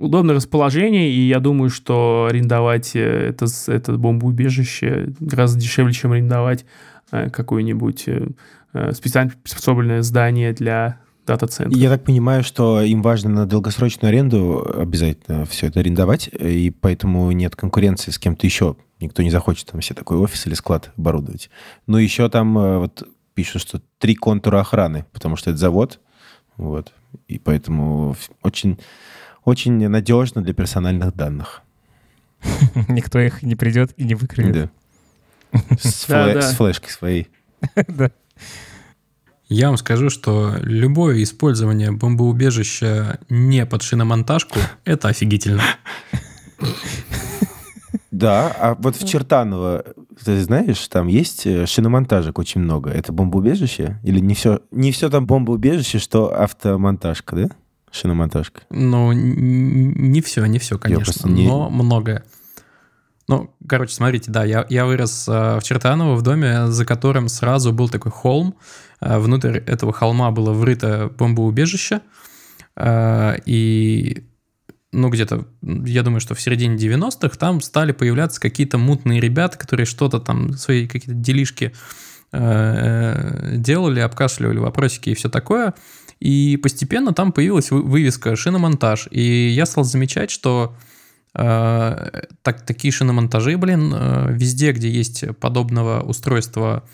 Удобное 0.00 0.34
расположение, 0.34 1.10
и 1.10 1.28
я 1.28 1.40
думаю, 1.40 1.68
что 1.68 2.26
арендовать 2.30 2.96
э, 2.96 3.28
это, 3.28 3.46
это 3.66 3.92
бомбоубежище 3.98 5.12
гораздо 5.20 5.60
дешевле, 5.60 5.92
чем 5.92 6.12
арендовать 6.12 6.64
э, 7.12 7.28
какое-нибудь 7.28 8.04
э, 8.06 8.92
специально 8.92 9.30
приспособленное 9.42 10.00
здание 10.00 10.54
для 10.54 11.00
дата-центра. 11.26 11.78
Я 11.78 11.90
так 11.90 12.02
понимаю, 12.02 12.42
что 12.42 12.80
им 12.80 13.02
важно 13.02 13.28
на 13.28 13.46
долгосрочную 13.46 14.08
аренду 14.08 14.66
обязательно 14.74 15.44
все 15.44 15.66
это 15.66 15.80
арендовать, 15.80 16.28
и 16.28 16.70
поэтому 16.70 17.30
нет 17.32 17.54
конкуренции 17.54 18.10
с 18.10 18.18
кем-то 18.18 18.46
еще. 18.46 18.76
Никто 19.00 19.22
не 19.22 19.30
захочет 19.30 19.66
там 19.66 19.82
себе 19.82 19.96
такой 19.96 20.16
офис 20.16 20.46
или 20.46 20.54
склад 20.54 20.92
оборудовать. 20.96 21.50
Но 21.86 21.98
еще 21.98 22.30
там 22.30 22.54
вот 22.54 23.06
пишут, 23.34 23.60
что 23.60 23.82
три 23.98 24.14
контура 24.14 24.60
охраны, 24.60 25.04
потому 25.12 25.36
что 25.36 25.50
это 25.50 25.58
завод, 25.58 26.00
вот, 26.56 26.92
и 27.28 27.38
поэтому 27.38 28.16
очень, 28.42 28.78
очень 29.44 29.88
надежно 29.88 30.42
для 30.42 30.54
персональных 30.54 31.14
данных. 31.14 31.62
Никто 32.88 33.18
их 33.18 33.42
не 33.42 33.56
придет 33.56 33.92
и 33.96 34.04
не 34.04 34.14
выкроет. 34.14 34.52
Да. 35.52 35.60
С, 35.80 36.06
Да, 36.06 36.28
фле- 36.28 36.34
да. 36.34 36.42
с 36.42 36.54
флешкой 36.56 36.90
своей. 36.90 37.28
Да. 37.88 38.10
Я 39.48 39.66
вам 39.66 39.76
скажу, 39.78 40.10
что 40.10 40.54
любое 40.62 41.22
использование 41.24 41.90
бомбоубежища 41.90 43.18
не 43.28 43.66
под 43.66 43.82
шиномонтажку– 43.82 44.60
это 44.84 45.08
офигительно. 45.08 45.62
Да, 48.12 48.48
а 48.58 48.74
вот 48.78 48.96
в 48.96 49.06
Чертаново, 49.08 49.84
ты 50.24 50.40
знаешь, 50.42 50.86
там 50.88 51.06
есть 51.06 51.46
э, 51.46 51.66
шиномонтажек 51.66 52.38
очень 52.38 52.60
много. 52.60 52.90
Это 52.90 53.12
бомбоубежище? 53.12 53.98
Или 54.02 54.18
не 54.20 54.34
все, 54.34 54.60
не 54.70 54.92
все 54.92 55.08
там 55.10 55.26
бомбоубежище, 55.26 55.98
что 55.98 56.32
автомонтажка, 56.34 57.36
да? 57.36 57.48
Шиномонтажка. 57.92 58.62
Ну, 58.70 59.12
не 59.12 60.20
все, 60.20 60.44
не 60.46 60.58
все, 60.58 60.78
конечно, 60.78 61.28
не- 61.28 61.46
но 61.46 61.68
многое. 61.70 62.24
Ну, 63.28 63.54
короче, 63.68 63.94
смотрите, 63.94 64.30
да, 64.30 64.44
я, 64.44 64.66
я 64.70 64.86
вырос 64.86 65.28
э, 65.28 65.58
в 65.58 65.62
Чертаново 65.62 66.16
в 66.16 66.22
доме, 66.22 66.66
за 66.66 66.84
которым 66.84 67.28
сразу 67.28 67.72
был 67.72 67.88
такой 67.88 68.10
холм. 68.10 68.56
Э, 69.00 69.18
внутрь 69.18 69.58
этого 69.58 69.92
холма 69.92 70.32
было 70.32 70.52
врыто 70.52 71.12
бомбоубежище. 71.16 72.00
Э, 72.74 73.36
и, 73.46 74.24
ну, 74.90 75.10
где-то, 75.10 75.46
я 75.62 76.02
думаю, 76.02 76.20
что 76.20 76.34
в 76.34 76.40
середине 76.40 76.76
90-х 76.76 77.36
там 77.36 77.60
стали 77.60 77.92
появляться 77.92 78.40
какие-то 78.40 78.78
мутные 78.78 79.20
ребята, 79.20 79.56
которые 79.58 79.86
что-то 79.86 80.18
там, 80.18 80.54
свои 80.54 80.88
какие-то 80.88 81.14
делишки 81.14 81.72
делали, 82.32 83.98
обкашливали 84.00 84.58
вопросики 84.58 85.10
и 85.10 85.14
все 85.14 85.28
такое. 85.28 85.74
И 86.20 86.58
постепенно 86.62 87.12
там 87.14 87.32
появилась 87.32 87.70
вы- 87.70 87.82
вывеска 87.82 88.36
«Шиномонтаж». 88.36 89.08
И 89.10 89.48
я 89.48 89.64
стал 89.64 89.84
замечать, 89.84 90.30
что 90.30 90.74
э, 91.34 92.10
так, 92.42 92.66
такие 92.66 92.92
шиномонтажи, 92.92 93.56
блин, 93.56 93.92
э, 93.94 94.26
везде, 94.30 94.72
где 94.72 94.90
есть 94.90 95.24
подобного 95.40 96.02
устройства 96.02 96.84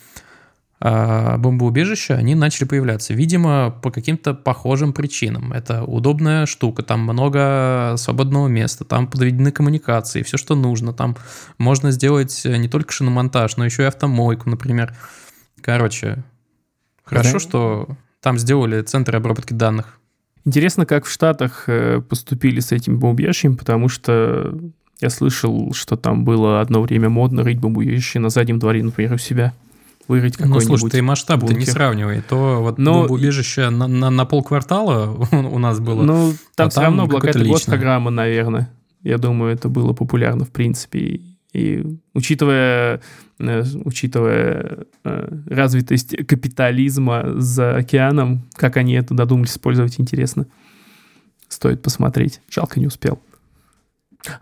э, 0.81 1.37
бомбоубежища, 1.39 2.15
они 2.15 2.37
начали 2.37 2.69
появляться. 2.69 3.15
Видимо, 3.15 3.71
по 3.83 3.91
каким-то 3.91 4.33
похожим 4.35 4.93
причинам. 4.93 5.53
Это 5.53 5.83
удобная 5.83 6.47
штука, 6.47 6.85
там 6.85 7.01
много 7.01 7.95
свободного 7.97 8.47
места, 8.47 8.85
там 8.85 9.09
подведены 9.09 9.51
коммуникации, 9.51 10.23
все, 10.23 10.37
что 10.37 10.55
нужно. 10.55 10.93
Там 10.93 11.17
можно 11.59 11.91
сделать 11.91 12.43
не 12.45 12.69
только 12.69 12.93
шиномонтаж, 12.93 13.57
но 13.57 13.65
еще 13.65 13.83
и 13.83 13.87
автомойку, 13.87 14.49
например. 14.51 14.95
Короче, 15.63 16.23
хорошо, 17.05 17.33
Да. 17.33 17.39
что 17.41 17.89
там 18.27 18.39
сделали 18.39 18.83
центр 18.83 19.15
обработки 19.15 19.53
данных. 19.53 20.01
Интересно, 20.45 20.85
как 20.85 21.05
в 21.05 21.09
Штатах 21.09 21.69
э, 21.69 22.01
поступили 22.01 22.59
с 22.59 22.73
этим 22.73 22.99
бомбоубежищем, 22.99 23.57
потому 23.57 23.89
что 23.89 24.53
я 25.01 25.11
слышал, 25.11 25.73
что 25.75 25.97
там 25.97 26.25
было 26.25 26.61
одно 26.61 26.83
время 26.83 27.09
модно 27.09 27.45
рыть 27.45 27.61
бомбоубежище 27.61 28.19
на 28.19 28.29
заднем 28.29 28.59
дворе, 28.59 28.83
например, 28.83 29.13
у 29.13 29.19
себя. 29.19 29.53
Вырыть 30.09 30.41
Ну, 30.41 30.47
какой-нибудь... 30.47 30.81
слушай, 30.81 30.91
ты 30.91 31.03
масштаб 31.03 31.41
не 31.45 31.67
сравнивай. 31.67 32.21
То 32.21 32.63
вот 32.63 32.79
Но- 32.79 33.03
бомбоубежище 33.03 33.71
на, 33.71 33.87
на, 33.87 34.11
на 34.11 34.25
полквартала 34.25 35.17
у 35.31 35.59
нас 35.61 35.79
было. 35.79 36.03
Ну, 36.03 36.33
там 36.57 36.67
а 36.67 36.71
все 36.71 36.81
там 36.81 36.85
равно 36.85 37.07
была 37.07 37.21
какая-то 37.21 37.49
госпрограмма, 37.49 38.11
наверное. 38.11 38.73
Я 39.05 39.19
думаю, 39.19 39.55
это 39.55 39.69
было 39.69 39.93
популярно, 39.93 40.45
в 40.45 40.51
принципе. 40.51 41.21
И, 41.57 41.83
учитывая, 42.13 43.01
э, 43.39 43.65
учитывая 43.85 44.87
э, 45.05 45.39
развитость 45.47 46.15
капитализма 46.27 47.25
за 47.41 47.77
океаном, 47.77 48.43
как 48.57 48.77
они 48.77 48.93
это 48.93 49.15
додумались 49.15 49.53
использовать, 49.53 49.99
интересно. 49.99 50.47
Стоит 51.49 51.81
посмотреть. 51.81 52.43
Жалко, 52.51 52.79
не 52.79 52.87
успел. 52.87 53.23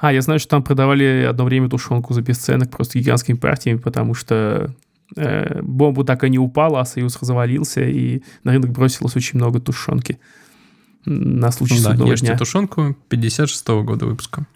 А, 0.01 0.12
я 0.12 0.23
знаю, 0.23 0.41
что 0.41 0.49
там 0.49 0.65
продавали 0.65 1.25
одно 1.29 1.45
время 1.45 1.69
тушенку 1.69 2.15
за 2.15 2.23
бесценок 2.23 2.71
просто 2.71 2.99
гигантскими 2.99 3.37
партиями, 3.37 3.79
потому 3.79 4.15
что 4.15 4.75
э, 5.15 5.62
бомба 5.62 6.05
так 6.05 6.25
и 6.25 6.31
не 6.31 6.41
упала, 6.41 6.81
а 6.81 6.85
Союз 6.85 7.17
развалился, 7.21 7.83
и 7.83 8.25
на 8.43 8.53
рынок 8.53 8.73
бросилось 8.73 9.15
очень 9.15 9.39
много 9.39 9.61
тушенки 9.61 10.19
на 11.05 11.53
случай 11.53 11.81
да, 11.81 11.91
судного 11.91 12.11
ешьте 12.11 12.27
дня. 12.27 12.39
тушенку 12.39 12.97
56 13.09 13.69
года 13.69 14.07
выпуска. 14.07 14.47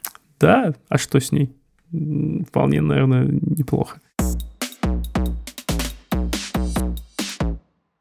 Да, 0.40 0.74
а 0.88 0.98
что 0.98 1.20
с 1.20 1.30
ней? 1.30 1.52
Вполне, 1.90 2.80
наверное, 2.80 3.26
неплохо. 3.26 4.00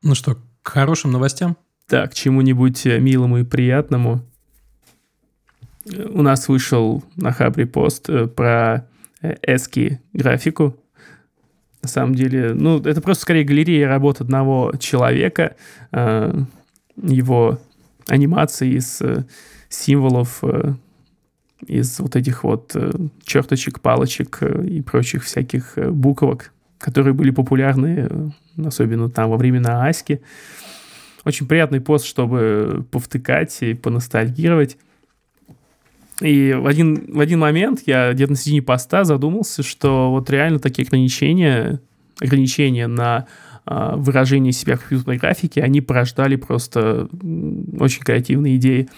Ну 0.03 0.15
что, 0.15 0.38
к 0.61 0.69
хорошим 0.69 1.11
новостям? 1.11 1.57
Так, 1.88 2.11
к 2.11 2.13
чему-нибудь 2.13 2.85
э, 2.85 2.99
милому 2.99 3.39
и 3.39 3.43
приятному. 3.43 4.21
У 5.85 6.21
нас 6.21 6.49
вышел 6.49 7.03
на 7.15 7.31
Хабре 7.31 7.65
пост 7.65 8.09
э, 8.09 8.27
про 8.27 8.88
э, 9.21 9.35
эски 9.41 10.01
графику. 10.13 10.77
На 11.81 11.89
самом 11.89 12.15
деле, 12.15 12.53
ну, 12.53 12.79
это 12.79 13.01
просто 13.01 13.21
скорее 13.23 13.45
галерея 13.45 13.88
работ 13.88 14.19
одного 14.19 14.73
человека, 14.79 15.55
его 15.91 17.59
анимации 18.07 18.77
из 18.77 19.01
символов, 19.69 20.43
из 21.66 21.99
вот 21.99 22.16
этих 22.16 22.43
вот 22.43 22.72
э, 22.76 22.91
черточек, 23.24 23.80
палочек 23.80 24.38
э, 24.41 24.66
и 24.68 24.82
прочих 24.82 25.24
всяких 25.24 25.78
э, 25.78 25.89
буквок, 25.89 26.53
которые 26.78 27.14
были 27.14 27.32
популярны, 27.32 28.08
э, 28.10 28.30
особенно 28.66 29.10
там 29.10 29.30
во 29.30 29.38
времена 29.38 29.86
Аськи. 29.86 30.22
Очень 31.26 31.47
приятный 31.47 31.82
пост, 31.82 32.05
чтобы 32.05 32.86
повтыкать 32.91 33.58
и 33.62 33.74
поностальгировать. 33.74 34.78
И 36.22 36.53
в 36.53 36.66
один, 36.66 37.12
в 37.12 37.20
один 37.20 37.39
момент 37.39 37.84
я 37.86 38.14
где-то 38.14 38.32
на 38.32 38.38
середине 38.38 38.62
поста 38.62 39.03
задумался, 39.03 39.62
что 39.62 40.10
вот 40.10 40.30
реально 40.30 40.60
такие 40.60 40.86
ограничения, 40.86 41.80
ограничения 42.20 42.88
на 42.88 43.28
а, 43.66 43.95
выражение 43.95 44.53
себя 44.53 44.78
в 44.78 44.80
компьютерной 44.80 45.18
графике, 45.18 45.62
они 45.62 45.82
порождали 45.82 46.38
просто 46.38 47.08
очень 47.80 48.01
креативные 48.01 48.55
идеи. 48.55 48.89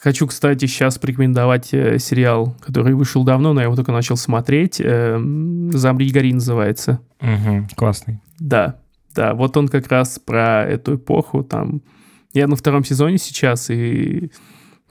Хочу, 0.00 0.26
кстати, 0.28 0.66
сейчас 0.66 0.96
порекомендовать 0.98 1.74
э, 1.74 1.98
сериал, 1.98 2.56
который 2.60 2.94
вышел 2.94 3.24
давно, 3.24 3.52
но 3.52 3.60
я 3.60 3.64
его 3.66 3.76
только 3.76 3.90
начал 3.92 4.16
смотреть. 4.16 4.80
э, 4.80 5.18
«Замри, 5.72 6.10
гори» 6.10 6.32
называется. 6.32 7.00
Мгм, 7.20 7.68
классный. 7.74 8.20
Да, 8.38 8.76
да, 9.14 9.34
вот 9.34 9.56
он 9.56 9.66
как 9.68 9.88
раз 9.88 10.20
про 10.20 10.64
эту 10.64 10.96
эпоху. 10.96 11.42
Там 11.42 11.82
я 12.32 12.46
на 12.46 12.54
втором 12.54 12.84
сезоне 12.84 13.18
сейчас, 13.18 13.70
и 13.70 14.30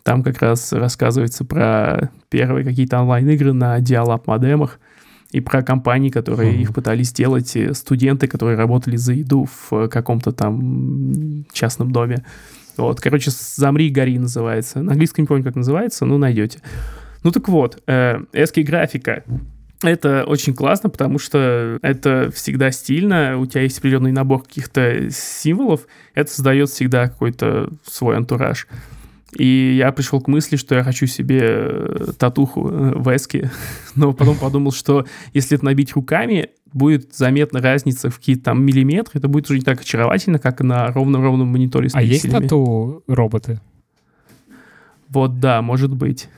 там 0.03 0.23
как 0.23 0.41
раз 0.41 0.73
рассказывается 0.73 1.45
про 1.45 2.11
первые 2.29 2.65
какие-то 2.65 2.99
онлайн-игры 2.99 3.53
на 3.53 3.79
диалап 3.79 4.27
модемах 4.27 4.79
и 5.31 5.39
про 5.39 5.61
компании, 5.63 6.09
которые 6.09 6.51
Мгм. 6.51 6.61
их 6.61 6.73
пытались 6.73 7.09
сделать, 7.09 7.55
и 7.55 7.73
студенты, 7.73 8.27
которые 8.27 8.57
работали 8.57 8.97
за 8.97 9.13
еду 9.13 9.47
в 9.69 9.87
каком-то 9.87 10.33
там 10.33 11.45
частном 11.53 11.91
доме. 11.91 12.25
Вот, 12.78 13.01
короче, 13.01 13.32
«Замри, 13.32 13.89
гори» 13.89 14.17
называется. 14.19 14.82
На 14.82 14.91
английском 14.91 15.23
не 15.23 15.28
помню, 15.28 15.43
как 15.43 15.55
называется, 15.55 16.05
но 16.05 16.17
найдете. 16.17 16.59
Ну 17.23 17.32
так 17.32 17.47
вот, 17.49 17.82
э, 17.88 18.19
эски 18.34 18.61
графика. 18.61 19.23
Это 19.84 20.23
очень 20.25 20.55
классно, 20.55 20.89
потому 20.89 21.19
что 21.19 21.78
это 21.84 22.32
всегда 22.34 22.71
стильно, 22.71 23.38
у 23.38 23.45
тебя 23.45 23.61
есть 23.61 23.78
определенный 23.78 24.11
набор 24.11 24.43
каких-то 24.43 25.11
символов, 25.11 25.82
это 26.15 26.32
создает 26.32 26.69
всегда 26.69 27.07
какой-то 27.07 27.69
свой 27.86 28.17
антураж. 28.17 28.67
И 29.38 29.75
я 29.75 29.91
пришел 29.91 30.19
к 30.19 30.27
мысли, 30.27 30.55
что 30.55 30.73
я 30.75 30.83
хочу 30.83 31.05
себе 31.05 31.41
э, 31.43 32.11
татуху 32.17 32.67
э, 32.67 32.93
в 32.95 33.15
эске, 33.15 33.51
но 33.95 34.13
потом 34.13 34.38
подумал, 34.38 34.71
что 34.71 35.05
если 35.33 35.57
это 35.57 35.65
набить 35.65 35.93
руками, 35.93 36.49
будет 36.73 37.15
заметна 37.15 37.61
разница 37.61 38.09
в 38.09 38.17
какие-то 38.17 38.45
там 38.45 38.63
миллиметры, 38.63 39.19
это 39.19 39.27
будет 39.27 39.49
уже 39.49 39.59
не 39.59 39.65
так 39.65 39.81
очаровательно, 39.81 40.39
как 40.39 40.61
на 40.61 40.88
ровном-ровном 40.88 41.47
мониторе 41.47 41.89
с 41.89 41.95
А 41.95 42.01
есть 42.01 42.29
тату 42.29 43.03
роботы? 43.07 43.61
Вот 45.09 45.39
да, 45.39 45.61
может 45.61 45.93
быть. 45.93 46.29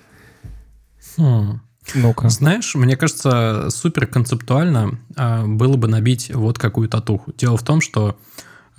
Хм. 1.17 1.61
Ну-ка. 1.95 2.29
Знаешь, 2.29 2.75
мне 2.75 2.95
кажется, 2.95 3.69
супер 3.69 4.05
концептуально 4.05 4.99
а, 5.15 5.45
было 5.45 5.75
бы 5.75 5.87
набить 5.87 6.31
вот 6.33 6.59
какую 6.59 6.87
татуху. 6.87 7.31
Дело 7.35 7.57
в 7.57 7.63
том, 7.63 7.81
что 7.81 8.17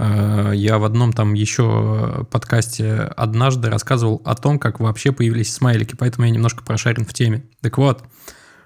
я 0.01 0.79
в 0.79 0.85
одном 0.85 1.13
там 1.13 1.35
еще 1.35 2.27
подкасте 2.31 2.95
однажды 2.95 3.69
рассказывал 3.69 4.23
о 4.25 4.35
том, 4.35 4.59
как 4.59 4.81
вообще 4.81 5.13
появились 5.13 5.53
смайлики, 5.53 5.95
поэтому 5.95 6.27
я 6.27 6.33
немножко 6.33 6.65
прошарен 6.65 7.05
в 7.05 7.13
теме. 7.13 7.45
Так 7.61 7.77
вот, 7.77 8.03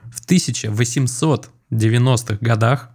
в 0.05 0.25
1890-х 0.27 2.39
годах 2.41 2.91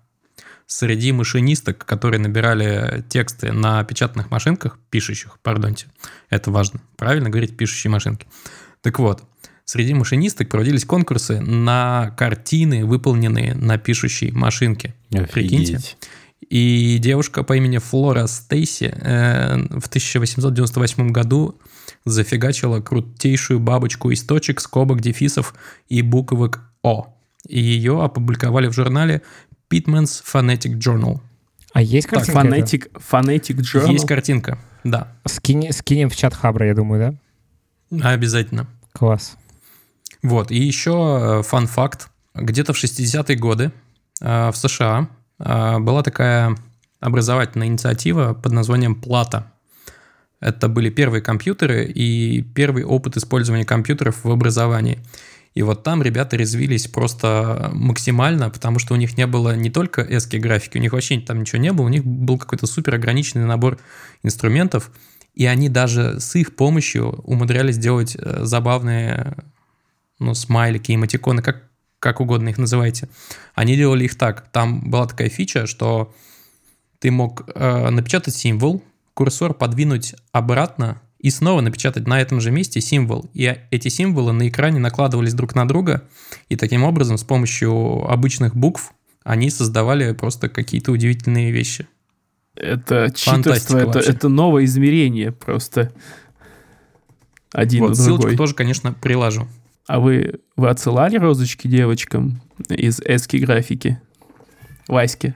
среди 0.68 1.12
машинисток, 1.12 1.84
которые 1.86 2.22
набирали 2.22 3.04
тексты 3.10 3.52
на 3.52 3.84
печатных 3.84 4.32
машинках, 4.32 4.80
пишущих, 4.90 5.38
пардонте, 5.42 5.88
это 6.30 6.50
важно, 6.52 6.80
правильно 6.96 7.30
говорить 7.30 7.58
пишущие 7.58 7.92
машинки. 7.92 8.26
Так 8.82 9.00
вот, 9.00 9.22
среди 9.66 9.94
машинисток 9.94 10.48
проводились 10.50 10.86
конкурсы 10.86 11.42
на 11.42 12.16
картины, 12.18 12.86
выполненные 12.86 13.54
на 13.56 13.78
пишущей 13.78 14.32
машинке. 14.32 14.96
Прикиньте. 15.10 15.98
И 16.48 16.98
девушка 17.00 17.44
по 17.44 17.56
имени 17.56 17.78
Флора 17.78 18.26
Стейси 18.28 18.94
э, 18.96 19.58
в 19.80 19.88
1898 19.88 21.10
году 21.12 21.60
зафигачила 22.06 22.80
крутейшую 22.82 23.60
бабочку 23.60 24.10
из 24.10 24.24
точек, 24.24 24.62
скобок, 24.62 25.02
дефисов 25.02 25.54
и 25.90 26.02
буквок 26.02 26.62
О. 26.82 27.14
И 27.48 27.60
ее 27.60 28.02
опубликовали 28.04 28.68
в 28.68 28.74
журнале 28.74 29.22
Pitman's 29.70 30.24
Phonetic 30.24 30.78
Journal. 30.80 31.20
А 31.74 31.82
есть 31.82 32.08
картинка? 32.08 32.32
эта? 32.32 32.50
Фонетик, 32.50 32.88
фонетик 33.00 33.58
journal. 33.60 33.92
Есть 33.92 34.08
картинка, 34.08 34.58
да, 34.84 35.14
Скини- 35.26 35.72
скинем 35.72 36.10
в 36.10 36.16
чат 36.16 36.34
Хабра, 36.34 36.66
я 36.66 36.74
думаю, 36.74 37.20
да? 37.92 38.12
обязательно. 38.12 38.68
Класс. 38.92 39.38
Вот, 40.24 40.52
и 40.52 40.58
еще 40.58 41.40
э, 41.40 41.44
фан-факт. 41.44 42.10
Где-то 42.34 42.74
в 42.74 42.84
60-е 42.84 43.38
годы 43.38 43.72
э, 44.22 44.50
в 44.52 44.58
США 44.58 45.10
была 45.40 46.04
такая 46.04 46.56
образовательная 47.00 47.68
инициатива 47.68 48.34
под 48.34 48.52
названием 48.52 48.96
«Плата». 48.96 49.52
Это 50.40 50.70
были 50.70 50.90
первые 50.90 51.22
компьютеры 51.22 51.86
и 51.86 52.42
первый 52.42 52.84
опыт 52.84 53.18
использования 53.18 53.66
компьютеров 53.66 54.24
в 54.24 54.32
образовании. 54.32 55.00
И 55.54 55.62
вот 55.64 55.84
там 55.84 56.02
ребята 56.02 56.38
резвились 56.38 56.88
просто 56.88 57.72
максимально, 57.74 58.50
потому 58.50 58.80
что 58.80 58.94
у 58.94 58.98
них 58.98 59.18
не 59.18 59.28
было 59.28 59.56
не 59.56 59.70
только 59.70 60.02
эски 60.02 60.38
графики, 60.38 60.78
у 60.78 60.82
них 60.82 60.94
вообще 60.94 61.20
там 61.20 61.42
ничего 61.42 61.62
не 61.62 61.74
было, 61.74 61.86
у 61.86 61.90
них 61.90 62.06
был 62.06 62.38
какой-то 62.38 62.68
супер 62.68 62.96
ограниченный 62.96 63.46
набор 63.46 63.80
инструментов, 64.24 64.92
и 65.34 65.46
они 65.46 65.68
даже 65.68 66.20
с 66.20 66.36
их 66.36 66.56
помощью 66.56 67.10
умудрялись 67.24 67.78
делать 67.78 68.16
э, 68.18 68.42
забавные 68.44 69.38
ну, 70.20 70.34
смайлики, 70.34 70.94
эмотиконы, 70.94 71.42
как, 71.42 71.69
как 72.00 72.22
угодно 72.22 72.50
их 72.50 72.58
называйте. 72.58 73.10
Они 73.56 73.76
делали 73.76 74.06
их 74.06 74.18
так. 74.18 74.50
Там 74.52 74.90
была 74.90 75.06
такая 75.06 75.30
фича, 75.30 75.68
что 75.68 76.14
ты 77.00 77.12
мог 77.12 77.44
э, 77.54 77.90
напечатать 77.90 78.36
символ, 78.36 78.84
курсор 79.14 79.54
подвинуть 79.54 80.16
обратно 80.32 81.02
и 81.20 81.30
снова 81.30 81.62
напечатать 81.62 82.08
на 82.08 82.22
этом 82.22 82.40
же 82.40 82.52
месте 82.52 82.82
символ. 82.82 83.30
И 83.34 83.54
эти 83.72 83.90
символы 83.90 84.32
на 84.32 84.48
экране 84.48 84.80
накладывались 84.80 85.34
друг 85.34 85.56
на 85.56 85.68
друга, 85.68 86.08
и 86.48 86.56
таким 86.56 86.84
образом 86.84 87.18
с 87.18 87.24
помощью 87.24 88.10
обычных 88.10 88.56
букв 88.56 88.94
они 89.24 89.50
создавали 89.50 90.14
просто 90.14 90.50
какие-то 90.50 90.92
удивительные 90.92 91.52
вещи. 91.52 91.88
Это 92.56 93.12
читерство, 93.14 93.78
это, 93.78 94.00
это 94.00 94.30
новое 94.30 94.66
измерение 94.66 95.32
просто. 95.32 95.94
Один 97.52 97.82
вот, 97.82 97.98
ссылочку 97.98 98.22
другой. 98.22 98.38
тоже, 98.38 98.54
конечно, 98.54 98.94
приложу. 98.94 99.48
А 99.90 100.00
вы, 100.00 100.42
вы 100.56 100.70
отсылали 100.70 101.18
розочки 101.18 101.68
девочкам 101.68 102.40
из 102.70 103.00
эски 103.00 103.38
графики? 103.38 104.00
Ваське? 104.88 105.36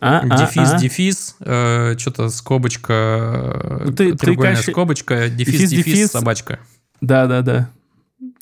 А, 0.00 0.20
а 0.20 0.38
дефис, 0.38 0.72
а, 0.72 0.78
дефис, 0.78 1.36
э, 1.40 1.98
что-то 1.98 2.28
скобочка, 2.28 3.80
ну, 3.86 3.92
ты, 3.92 4.14
треугольная 4.14 4.54
ты, 4.54 4.62
конечно, 4.62 4.72
скобочка, 4.72 5.28
дефис, 5.28 5.54
дефис, 5.54 5.70
дефис, 5.70 5.84
дефис, 5.84 6.10
собачка. 6.12 6.60
Да-да-да. 7.00 7.70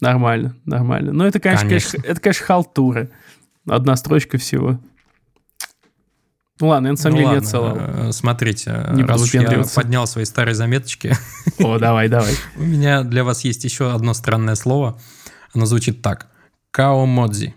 Нормально, 0.02 0.54
нормально. 0.66 1.12
Но 1.12 1.26
это, 1.26 1.40
конечно, 1.40 1.66
конечно. 1.66 1.92
конечно, 1.92 2.10
это, 2.12 2.20
конечно, 2.20 2.44
халтура. 2.44 3.08
Одна 3.66 3.96
строчка 3.96 4.36
всего. 4.36 4.78
Ну 6.60 6.68
ладно, 6.68 6.88
я 6.88 6.92
на 6.92 6.98
самом 6.98 7.14
ну, 7.14 7.16
деле 7.16 7.28
ладно, 7.28 7.40
не 7.40 7.46
отсылал. 7.46 7.76
Э, 7.78 8.12
смотрите, 8.12 8.88
не 8.92 9.04
раз 9.04 9.22
уж 9.22 9.32
я 9.32 9.64
поднял 9.74 10.06
свои 10.06 10.26
старые 10.26 10.54
заметочки. 10.54 11.14
О, 11.60 11.78
давай, 11.78 12.10
давай. 12.10 12.34
У 12.56 12.62
меня 12.62 13.04
для 13.04 13.24
вас 13.24 13.42
есть 13.42 13.64
еще 13.64 13.94
одно 13.94 14.12
странное 14.12 14.54
слово. 14.54 15.00
Оно 15.54 15.66
звучит 15.66 16.02
так. 16.02 16.28
Каомодзи. 16.70 17.54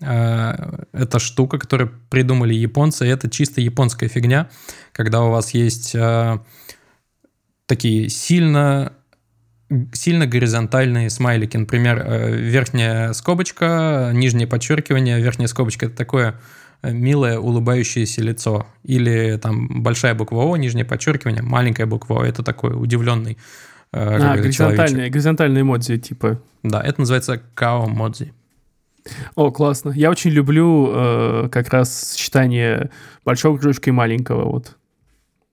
Э, 0.00 0.84
это 0.92 1.18
штука, 1.18 1.58
которую 1.58 1.92
придумали 2.10 2.54
японцы. 2.54 3.06
Это 3.06 3.30
чисто 3.30 3.60
японская 3.60 4.08
фигня, 4.08 4.48
когда 4.92 5.22
у 5.22 5.30
вас 5.30 5.54
есть 5.54 5.94
э, 5.94 6.38
такие 7.66 8.08
сильно 8.08 8.92
сильно 9.92 10.26
горизонтальные 10.26 11.10
смайлики. 11.10 11.56
Например, 11.56 12.00
верхняя 12.06 13.12
скобочка, 13.12 14.12
нижнее 14.14 14.46
подчеркивание. 14.46 15.20
Верхняя 15.20 15.48
скобочка— 15.48 15.86
это 15.86 15.96
такое 15.96 16.40
милое 16.82 17.38
улыбающееся 17.38 18.22
лицо. 18.22 18.66
Или 18.84 19.38
там 19.42 19.82
большая 19.82 20.14
буква 20.14 20.44
О, 20.44 20.56
нижнее 20.56 20.84
подчеркивание, 20.84 21.42
маленькая 21.42 21.86
буква 21.86 22.20
О. 22.20 22.24
Это 22.24 22.42
такой 22.42 22.80
удивленный 22.80 23.32
э, 23.32 23.36
а, 23.92 24.36
горизонтальные, 24.36 25.10
горизонтальные 25.10 25.62
эмодзи, 25.62 25.98
типа. 25.98 26.40
Да, 26.62 26.82
это 26.82 27.00
называется 27.00 27.42
као-модзи. 27.54 28.32
О, 29.34 29.50
классно. 29.50 29.90
Я 29.90 30.10
очень 30.10 30.30
люблю 30.30 30.90
э, 30.92 31.48
как 31.50 31.68
раз 31.72 31.94
сочетание 31.94 32.90
большого 33.24 33.56
кружка 33.58 33.90
и 33.90 33.92
маленького. 33.92 34.44
Вот. 34.50 34.76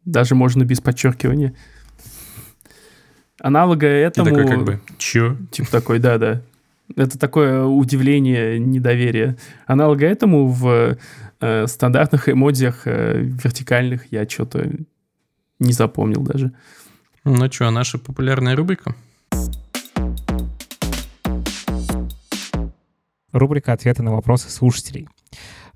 Даже 0.06 0.36
можно 0.36 0.64
без 0.64 0.82
подчеркивания. 0.82 1.54
Аналога 3.40 3.88
этому... 3.88 4.28
И 4.28 4.32
такой 4.32 4.48
как 4.48 4.64
бы, 4.64 4.82
чё? 4.98 5.38
Типа 5.52 5.70
такой, 5.72 6.00
да-да. 6.00 6.42
Это 6.96 7.18
такое 7.18 7.64
удивление, 7.64 8.60
недоверие. 8.60 9.38
Аналога 9.66 10.06
этому 10.06 10.48
в 10.48 10.98
э, 11.40 11.68
стандартных 11.68 12.30
эмодиях 12.30 12.82
э, 12.86 13.22
вертикальных 13.22 14.12
я 14.12 14.28
что-то 14.28 14.70
не 15.60 15.74
запомнил 15.74 16.22
даже. 16.22 16.54
Ну 17.24 17.52
что, 17.52 17.72
наша 17.72 17.98
популярная 17.98 18.56
рубрика? 18.56 18.96
Рубрика 23.32 23.74
«Ответы 23.74 24.04
на 24.04 24.12
вопросы 24.12 24.50
слушателей». 24.50 25.08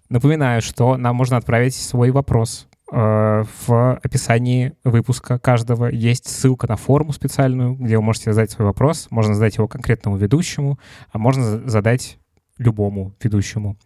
Напоминаю, 0.10 0.62
что 0.62 0.98
нам 0.98 1.16
можно 1.16 1.38
отправить 1.38 1.76
свой 1.76 2.12
вопрос 2.12 2.68
Э, 2.90 3.44
в 3.68 3.96
описании 3.98 4.74
выпуска 4.86 5.40
каждого 5.40 5.88
есть 5.88 6.28
ссылка 6.28 6.68
на 6.68 6.78
форму 6.78 7.12
специальную, 7.12 7.76
где 7.76 7.98
вы 7.98 8.04
можете 8.04 8.32
задать 8.32 8.52
свой 8.52 8.68
вопрос. 8.68 9.08
Можно 9.10 9.34
задать 9.34 9.58
его 9.58 9.68
конкретному 9.68 10.16
ведущему, 10.16 10.80
а 11.12 11.18
можно 11.18 11.68
задать 11.70 12.18
любому 12.58 13.14
ведущему, 13.22 13.78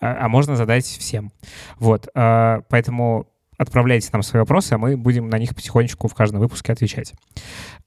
а, 0.00 0.26
а 0.26 0.28
можно 0.28 0.56
задать 0.56 0.84
всем. 0.84 1.32
Вот, 1.78 2.08
э, 2.14 2.60
поэтому 2.68 3.26
отправляйте 3.62 4.10
нам 4.12 4.22
свои 4.22 4.40
вопросы, 4.40 4.74
а 4.74 4.78
мы 4.78 4.96
будем 4.96 5.28
на 5.28 5.38
них 5.38 5.54
потихонечку 5.54 6.08
в 6.08 6.14
каждом 6.14 6.40
выпуске 6.40 6.72
отвечать. 6.72 7.14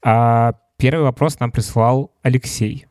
А, 0.04 0.54
первый 0.78 1.04
вопрос 1.04 1.40
нам 1.40 1.52
прислал 1.52 2.14
Алексей. 2.24 2.88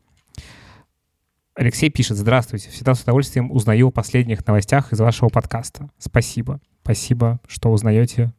Алексей 1.55 1.89
пишет, 1.89 2.17
здравствуйте, 2.17 2.69
всегда 2.69 2.95
с 2.95 3.01
удовольствием 3.01 3.49
узнаю 3.51 3.87
о 3.87 3.91
последних 3.91 4.45
новостях 4.45 4.91
из 4.91 4.99
вашего 4.99 5.29
подкаста. 5.29 5.89
Спасибо. 5.97 6.59
Спасибо, 6.83 7.39
что 7.47 7.71
узнаете 7.71 8.33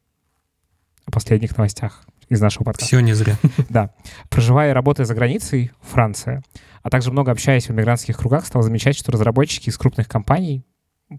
о 1.07 1.11
последних 1.11 1.57
новостях 1.57 2.05
из 2.29 2.41
нашего 2.41 2.65
подкаста. 2.65 2.87
Все 2.87 3.01
не 3.01 3.15
зря. 3.15 3.37
Да. 3.69 3.91
Проживая 4.29 4.71
и 4.71 4.75
работая 4.75 5.07
за 5.07 5.15
границей, 5.15 5.73
Франция, 5.81 6.43
а 6.83 6.91
также 6.91 7.11
много 7.11 7.33
общаясь 7.33 7.69
в 7.69 7.73
мигрантских 7.73 8.19
кругах, 8.19 8.47
стал 8.47 8.63
замечать, 8.63 8.97
что 8.97 9.13
разработчики 9.13 9.69
из 9.71 9.79
крупных 9.79 10.09
компаний, 10.09 10.65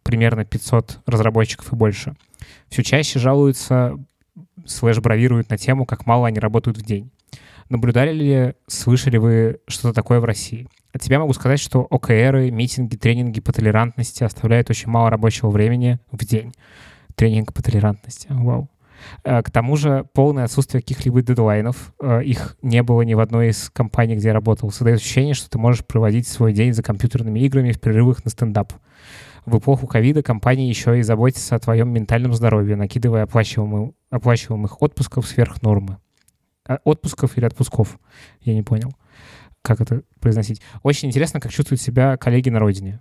примерно 0.03 0.45
500 0.45 0.99
разработчиков 1.05 1.71
и 1.71 1.75
больше, 1.75 2.15
все 2.69 2.83
чаще 2.83 3.19
жалуются, 3.19 3.97
слэш-бравируют 4.65 5.49
на 5.49 5.57
тему, 5.57 5.85
как 5.85 6.05
мало 6.05 6.27
они 6.27 6.39
работают 6.39 6.77
в 6.77 6.85
день. 6.85 7.11
Наблюдали 7.69 8.13
ли, 8.13 8.53
слышали 8.67 9.17
вы 9.17 9.59
что-то 9.67 9.93
такое 9.93 10.19
в 10.19 10.25
России? 10.25 10.67
От 10.93 11.03
себя 11.03 11.19
могу 11.19 11.33
сказать, 11.33 11.59
что 11.59 11.81
ОКРы, 11.89 12.49
митинги, 12.49 12.95
тренинги 12.95 13.41
по 13.41 13.51
толерантности 13.51 14.23
оставляют 14.23 14.69
очень 14.69 14.89
мало 14.89 15.09
рабочего 15.09 15.49
времени 15.49 15.99
в 16.11 16.25
день 16.25 16.53
тренинг 17.15 17.51
по 17.53 17.61
толерантности. 17.61 18.27
Вау. 18.29 18.69
Э, 19.23 19.41
к 19.41 19.51
тому 19.51 19.75
же 19.75 20.05
полное 20.13 20.45
отсутствие 20.45 20.81
каких-либо 20.81 21.21
дедлайнов. 21.21 21.93
Э, 22.01 22.23
их 22.23 22.57
не 22.61 22.83
было 22.83 23.01
ни 23.01 23.15
в 23.15 23.19
одной 23.19 23.49
из 23.49 23.69
компаний, 23.71 24.15
где 24.15 24.29
я 24.29 24.33
работал. 24.33 24.71
Создает 24.71 24.99
ощущение, 24.99 25.33
что 25.33 25.49
ты 25.49 25.57
можешь 25.57 25.85
проводить 25.85 26.27
свой 26.27 26.53
день 26.53 26.73
за 26.73 26.83
компьютерными 26.83 27.39
играми 27.39 27.71
в 27.71 27.79
перерывах 27.81 28.23
на 28.23 28.31
стендап. 28.31 28.73
В 29.47 29.59
эпоху 29.59 29.87
ковида 29.87 30.23
компании 30.23 30.67
еще 30.67 30.99
и 30.99 31.03
заботятся 31.03 31.55
о 31.55 31.59
твоем 31.59 31.87
ментальном 31.87 32.33
здоровье, 32.33 32.75
накидывая 32.75 33.23
оплачиваемых, 33.23 33.93
оплачиваемых 34.09 34.81
отпусков 34.81 35.25
сверх 35.25 35.61
нормы. 35.61 35.99
А, 36.67 36.79
отпусков 36.83 37.37
или 37.37 37.45
отпусков? 37.45 37.97
Я 38.41 38.53
не 38.53 38.61
понял, 38.61 38.91
как 39.61 39.79
это 39.79 40.01
произносить. 40.19 40.61
Очень 40.83 41.07
интересно, 41.07 41.39
как 41.39 41.53
чувствуют 41.53 41.79
себя 41.79 42.17
коллеги 42.17 42.49
на 42.49 42.59
родине. 42.59 42.99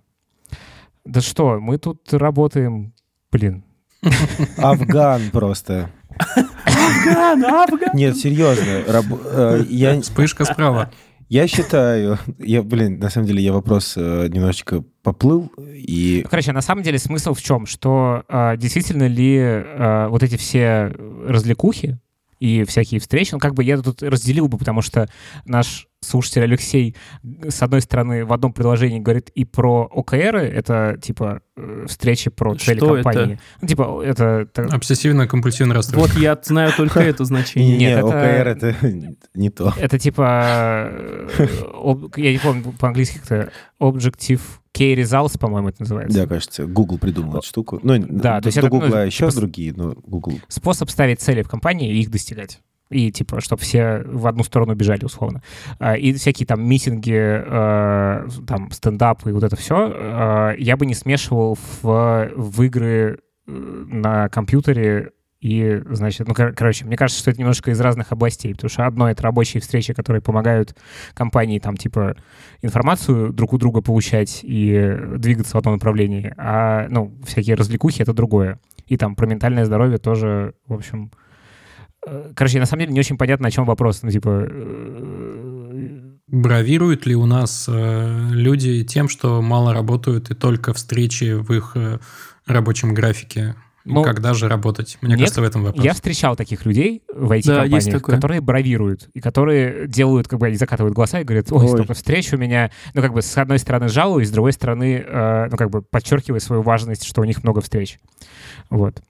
Да 1.04 1.20
что, 1.20 1.58
мы 1.58 1.78
тут 1.78 2.12
работаем, 2.12 2.94
блин, 3.32 3.64
Афган 4.56 5.30
просто. 5.32 5.90
Афган, 6.16 7.44
Афган. 7.44 7.90
Нет, 7.92 8.16
серьезно. 8.16 8.84
Раб, 8.86 9.06
э, 9.24 9.64
я... 9.68 10.00
Вспышка 10.00 10.44
справа. 10.44 10.92
Я 11.28 11.46
считаю, 11.48 12.18
я, 12.38 12.62
блин, 12.62 12.98
на 12.98 13.10
самом 13.10 13.26
деле 13.26 13.42
я 13.42 13.52
вопрос 13.52 13.94
э, 13.96 14.28
немножечко 14.28 14.84
поплыл 15.02 15.50
и... 15.58 16.24
Короче, 16.30 16.52
на 16.52 16.62
самом 16.62 16.82
деле 16.82 16.98
смысл 16.98 17.34
в 17.34 17.42
чем? 17.42 17.66
Что 17.66 18.24
э, 18.28 18.56
действительно 18.56 19.06
ли 19.08 19.36
э, 19.38 20.08
вот 20.08 20.22
эти 20.22 20.36
все 20.36 20.92
развлекухи 21.26 21.98
и 22.38 22.64
всякие 22.64 23.00
встречи, 23.00 23.32
ну 23.32 23.38
как 23.38 23.54
бы 23.54 23.64
я 23.64 23.78
тут 23.78 24.02
разделил 24.02 24.48
бы, 24.48 24.58
потому 24.58 24.82
что 24.82 25.08
наш 25.44 25.88
слушатель 26.00 26.42
Алексей, 26.42 26.94
с 27.48 27.62
одной 27.62 27.80
стороны, 27.80 28.24
в 28.24 28.32
одном 28.32 28.52
предложении 28.52 29.00
говорит 29.00 29.30
и 29.30 29.44
про 29.44 29.88
ОКРы, 29.90 30.42
это 30.42 30.98
типа 31.00 31.40
э, 31.56 31.86
встречи 31.88 32.30
про 32.30 32.54
цели 32.54 32.78
Что 32.78 32.94
компании. 32.94 33.34
Это? 33.34 33.42
Ну, 33.60 33.68
типа, 33.68 34.02
это... 34.04 34.48
Обсессивно-компульсивное 34.54 35.74
расстройство. 35.74 36.14
Вот 36.14 36.22
я 36.22 36.38
знаю 36.42 36.72
только 36.76 37.00
это 37.00 37.24
значение. 37.24 37.76
Нет, 37.76 38.04
ОКР 38.04 38.14
это 38.14 38.76
не 39.34 39.50
то. 39.50 39.72
Это 39.76 39.98
типа... 39.98 40.90
Э, 40.92 41.46
я 42.16 42.32
не 42.32 42.38
помню 42.38 42.72
по-английски 42.78 43.18
как-то 43.18 43.50
Objective 43.80 44.40
Key 44.76 44.94
Results, 44.94 45.38
по-моему, 45.38 45.68
это 45.68 45.80
называется. 45.80 46.18
Да, 46.18 46.26
кажется, 46.26 46.66
Google 46.66 46.98
придумал 46.98 47.38
эту 47.38 47.46
штуку. 47.46 47.80
Ну, 47.82 47.98
да, 47.98 48.40
то 48.40 48.48
есть 48.48 48.60
до 48.60 48.68
Google 48.68 48.88
ну, 48.88 48.96
еще 48.96 49.28
типа, 49.28 49.40
другие, 49.40 49.72
но 49.74 49.94
Google. 50.06 50.34
Способ 50.48 50.90
ставить 50.90 51.20
цели 51.20 51.42
в 51.42 51.48
компании 51.48 51.92
и 51.92 52.00
их 52.00 52.10
достигать 52.10 52.60
и 52.88 53.10
типа, 53.10 53.40
чтобы 53.40 53.62
все 53.62 54.04
в 54.06 54.28
одну 54.28 54.44
сторону 54.44 54.74
бежали, 54.74 55.04
условно. 55.04 55.42
А, 55.80 55.96
и 55.96 56.12
всякие 56.12 56.46
там 56.46 56.62
митинги, 56.64 57.14
э, 57.16 58.28
там 58.46 58.70
стендапы 58.70 59.30
и 59.30 59.32
вот 59.32 59.42
это 59.42 59.56
все, 59.56 60.54
я 60.56 60.76
бы 60.76 60.86
не 60.86 60.94
смешивал 60.94 61.58
в, 61.82 62.30
в 62.36 62.62
игры 62.62 63.18
э, 63.46 63.50
на 63.50 64.28
компьютере 64.28 65.10
и, 65.40 65.82
значит, 65.90 66.26
ну, 66.26 66.34
кор- 66.34 66.52
короче, 66.52 66.84
мне 66.84 66.96
кажется, 66.96 67.20
что 67.20 67.30
это 67.30 67.40
немножко 67.40 67.70
из 67.70 67.80
разных 67.80 68.12
областей, 68.12 68.54
потому 68.54 68.70
что 68.70 68.86
одно— 68.86 69.10
это 69.10 69.22
рабочие 69.22 69.60
встречи, 69.60 69.92
которые 69.92 70.22
помогают 70.22 70.74
компании 71.14 71.58
там, 71.58 71.76
типа, 71.76 72.16
информацию 72.62 73.32
друг 73.32 73.52
у 73.52 73.58
друга 73.58 73.82
получать 73.82 74.40
и 74.42 74.98
двигаться 75.16 75.52
в 75.52 75.58
одном 75.58 75.74
направлении, 75.74 76.32
а, 76.36 76.86
ну, 76.88 77.14
всякие 77.26 77.56
развлекухи— 77.56 78.02
это 78.02 78.12
другое. 78.12 78.60
И 78.86 78.96
там 78.96 79.14
про 79.14 79.26
ментальное 79.26 79.64
здоровье 79.64 79.98
тоже, 79.98 80.54
в 80.66 80.74
общем, 80.74 81.10
Э, 82.06 82.32
короче, 82.34 82.60
на 82.60 82.66
самом 82.66 82.82
деле 82.82 82.92
не 82.92 83.00
очень 83.00 83.18
понятно, 83.18 83.48
о 83.48 83.50
чем 83.50 83.64
вопрос. 83.64 84.02
Ну, 84.02 84.10
типа... 84.10 84.46
Э, 84.48 86.12
Бравируют 86.28 87.06
ли 87.06 87.14
у 87.14 87.24
нас 87.24 87.66
э, 87.68 88.28
люди 88.30 88.82
тем, 88.84 89.08
что 89.08 89.42
мало 89.42 89.72
работают 89.72 90.30
и 90.30 90.34
только 90.34 90.72
встречи 90.72 91.34
в 91.34 91.52
их 91.52 91.72
э, 91.76 91.98
рабочем 92.46 92.94
графике 92.94 93.54
Ну, 93.86 94.02
Когда 94.02 94.34
же 94.34 94.48
работать? 94.48 94.98
Мне 95.00 95.12
нет, 95.12 95.20
кажется, 95.20 95.40
в 95.40 95.44
этом 95.44 95.62
вопрос. 95.62 95.84
Я 95.84 95.94
встречал 95.94 96.34
таких 96.34 96.66
людей 96.66 97.02
в 97.08 97.30
IT-компаниях, 97.30 98.02
да, 98.02 98.14
которые 98.14 98.40
бравируют, 98.40 99.08
и 99.14 99.20
которые 99.20 99.86
делают, 99.86 100.26
как 100.26 100.40
бы, 100.40 100.46
они 100.46 100.56
закатывают 100.56 100.94
глаза 100.94 101.20
и 101.20 101.24
говорят, 101.24 101.52
ой, 101.52 101.62
Ой. 101.62 101.68
столько 101.68 101.94
встреч 101.94 102.32
у 102.32 102.36
меня. 102.36 102.72
Ну, 102.94 103.00
как 103.00 103.12
бы, 103.12 103.22
с 103.22 103.38
одной 103.38 103.60
стороны, 103.60 103.88
жалуюсь, 103.88 104.28
с 104.28 104.32
другой 104.32 104.52
стороны, 104.52 105.04
э, 105.06 105.48
ну, 105.50 105.56
как 105.56 105.70
бы, 105.70 105.82
подчеркивая 105.82 106.40
свою 106.40 106.62
важность, 106.62 107.04
что 107.04 107.20
у 107.20 107.24
них 107.24 107.44
много 107.44 107.60
встреч. 107.60 107.98
Вот. 108.70 109.02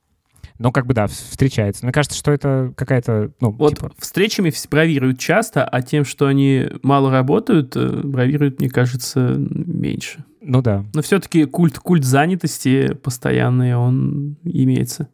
Но 0.59 0.73
как 0.73 0.87
бы 0.87 0.95
да, 0.95 1.07
встречается. 1.07 1.85
Мне 1.85 1.93
кажется, 1.93 2.17
что 2.17 2.33
это 2.33 2.73
какая-то, 2.77 3.33
ну, 3.41 3.51
вот 3.51 3.77
типа... 3.77 3.93
встречами 3.99 4.53
бравируют 4.71 5.19
часто, 5.19 5.65
а 5.65 5.83
тем, 5.83 6.05
что 6.05 6.27
они 6.27 6.69
мало 6.83 7.11
работают, 7.11 7.77
э, 7.77 8.01
бравируют, 8.03 8.59
мне 8.61 8.71
кажется, 8.71 9.35
меньше. 9.37 10.25
Ну 10.41 10.63
да. 10.63 10.85
Но 10.95 11.03
все-таки 11.03 11.45
культ, 11.45 11.79
культ 11.79 12.05
занятости 12.05 12.95
постоянный, 12.95 13.77
он 13.77 14.37
имеется. 14.45 15.09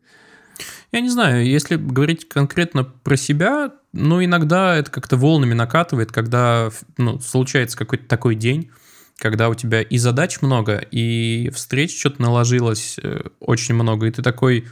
Я 0.93 1.01
не 1.01 1.09
знаю, 1.09 1.47
если 1.47 1.76
говорить 1.76 2.28
конкретно 2.28 2.84
про 2.84 3.16
себя, 3.16 3.72
ну, 3.93 4.22
иногда 4.22 4.76
это 4.76 4.90
как-то 4.90 5.16
волнами 5.16 5.55
накатывает, 5.55 6.12
когда 6.12 6.70
ну, 6.99 7.18
случается 7.18 7.78
какой-то 7.78 8.07
такой 8.07 8.34
день, 8.34 8.70
когда 9.16 9.49
у 9.49 9.55
тебя 9.55 9.80
и 9.80 9.99
задач 9.99 10.43
много, 10.43 10.76
и 10.90 11.51
встреч 11.55 11.99
что-то 11.99 12.20
наложилось 12.20 12.99
э, 13.03 13.20
очень 13.40 13.74
много, 13.74 14.07
и 14.07 14.11
ты 14.11 14.20
такой, 14.20 14.66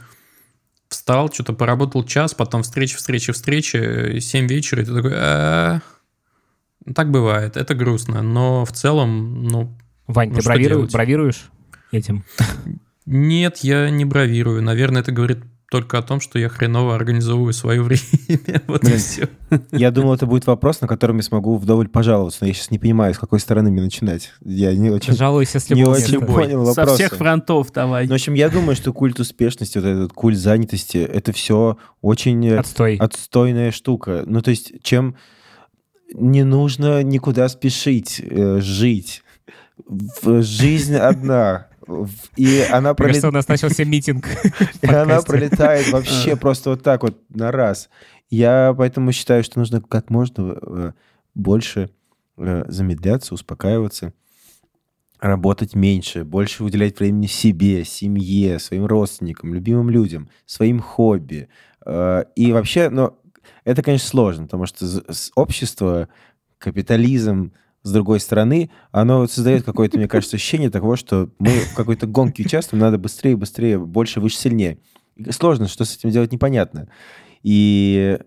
встал, 0.91 1.31
что-то 1.31 1.53
поработал 1.53 2.03
час, 2.03 2.33
потом 2.33 2.63
встреча, 2.63 2.97
встреча, 2.97 3.33
встреча, 3.33 4.19
7 4.19 4.47
вечера, 4.47 4.81
и 4.83 4.85
ты 4.85 4.93
такой, 4.93 5.13
а 5.15 5.81
так 6.93 7.09
бывает, 7.09 7.57
это 7.57 7.73
грустно, 7.73 8.21
но 8.21 8.65
в 8.65 8.71
целом, 8.71 9.43
ну... 9.43 9.75
Вань, 10.07 10.31
ну, 10.31 10.41
ты 10.41 10.87
бравируешь 10.91 11.49
этим? 11.91 12.23
Нет, 13.05 13.59
я 13.59 13.89
не 13.89 14.05
бравирую. 14.05 14.61
Наверное, 14.61 15.01
это 15.01 15.11
говорит 15.11 15.39
только 15.71 15.97
о 15.97 16.01
том, 16.01 16.19
что 16.19 16.37
я 16.37 16.49
хреново 16.49 16.93
организовываю 16.93 17.53
свое 17.53 17.81
время. 17.83 18.61
Вот 18.67 18.81
Блин, 18.81 18.95
и 18.95 18.97
все. 18.97 19.29
Я 19.71 19.89
думал, 19.91 20.13
это 20.13 20.25
будет 20.25 20.45
вопрос, 20.45 20.81
на 20.81 20.87
котором 20.87 21.15
я 21.15 21.23
смогу 21.23 21.57
вдоволь 21.57 21.87
пожаловаться, 21.87 22.39
но 22.41 22.47
я 22.47 22.53
сейчас 22.53 22.71
не 22.71 22.77
понимаю, 22.77 23.13
с 23.13 23.17
какой 23.17 23.39
стороны 23.39 23.71
мне 23.71 23.81
начинать. 23.81 24.33
Я 24.43 24.75
не 24.75 24.89
очень, 24.89 25.13
Жалуйся 25.13 25.61
с 25.61 25.69
не 25.69 25.85
очень 25.85 26.19
понял 26.19 26.65
вопрос. 26.65 26.89
Со 26.89 26.95
всех 26.95 27.15
фронтов 27.15 27.71
давай. 27.71 28.05
Ну, 28.05 28.11
в 28.11 28.15
общем, 28.15 28.33
я 28.33 28.49
думаю, 28.49 28.75
что 28.75 28.91
культ 28.91 29.17
успешности, 29.21 29.77
вот 29.77 29.87
этот 29.87 30.13
культ 30.13 30.37
занятости, 30.37 30.97
это 30.97 31.31
все 31.31 31.77
очень 32.01 32.51
Отстой. 32.51 32.97
отстойная 32.97 33.71
штука. 33.71 34.23
Ну, 34.25 34.41
то 34.41 34.51
есть, 34.51 34.83
чем 34.83 35.15
не 36.13 36.43
нужно 36.43 37.01
никуда 37.01 37.47
спешить, 37.47 38.21
э, 38.21 38.59
жить. 38.59 39.23
Жизнь 40.21 40.95
одна 40.95 41.70
и 42.35 42.65
она 42.69 42.93
пролетает... 42.93 43.25
у 43.25 43.31
нас 43.31 43.47
начался 43.47 43.83
митинг. 43.83 44.27
И 44.81 44.87
она 44.87 45.21
пролетает 45.21 45.91
вообще 45.91 46.35
просто 46.35 46.71
вот 46.71 46.83
так 46.83 47.03
вот 47.03 47.21
на 47.29 47.51
раз. 47.51 47.89
Я 48.29 48.73
поэтому 48.77 49.11
считаю, 49.11 49.43
что 49.43 49.59
нужно 49.59 49.81
как 49.81 50.09
можно 50.09 50.57
э, 50.61 50.91
больше 51.35 51.89
э, 52.37 52.63
замедляться, 52.67 53.33
успокаиваться, 53.33 54.13
работать 55.19 55.75
меньше, 55.75 56.23
больше 56.23 56.63
уделять 56.63 56.99
времени 56.99 57.27
себе, 57.27 57.85
семье, 57.85 58.59
своим 58.59 58.85
родственникам, 58.85 59.53
любимым 59.53 59.89
людям, 59.89 60.29
своим 60.45 60.79
хобби. 60.79 61.49
Э, 61.85 62.23
и 62.35 62.51
вообще, 62.51 62.89
ну, 62.89 63.17
это, 63.63 63.83
конечно, 63.83 64.07
сложно, 64.07 64.45
потому 64.45 64.65
что 64.65 64.85
общество, 65.35 66.07
капитализм, 66.57 67.53
с 67.83 67.91
другой 67.91 68.19
стороны, 68.19 68.69
оно 68.91 69.27
создает 69.27 69.63
какое-то, 69.63 69.97
мне 69.97 70.07
кажется, 70.07 70.35
ощущение 70.35 70.69
того, 70.69 70.95
что 70.95 71.29
мы 71.39 71.51
в 71.51 71.75
какой-то 71.75 72.07
гонке 72.07 72.43
участвуем, 72.43 72.81
надо 72.81 72.97
быстрее, 72.97 73.35
быстрее, 73.35 73.79
больше, 73.79 74.19
выше, 74.19 74.37
сильнее. 74.37 74.79
Сложно, 75.29 75.67
что 75.67 75.85
с 75.85 75.97
этим 75.97 76.09
делать, 76.09 76.31
непонятно. 76.31 76.89
И 77.43 78.19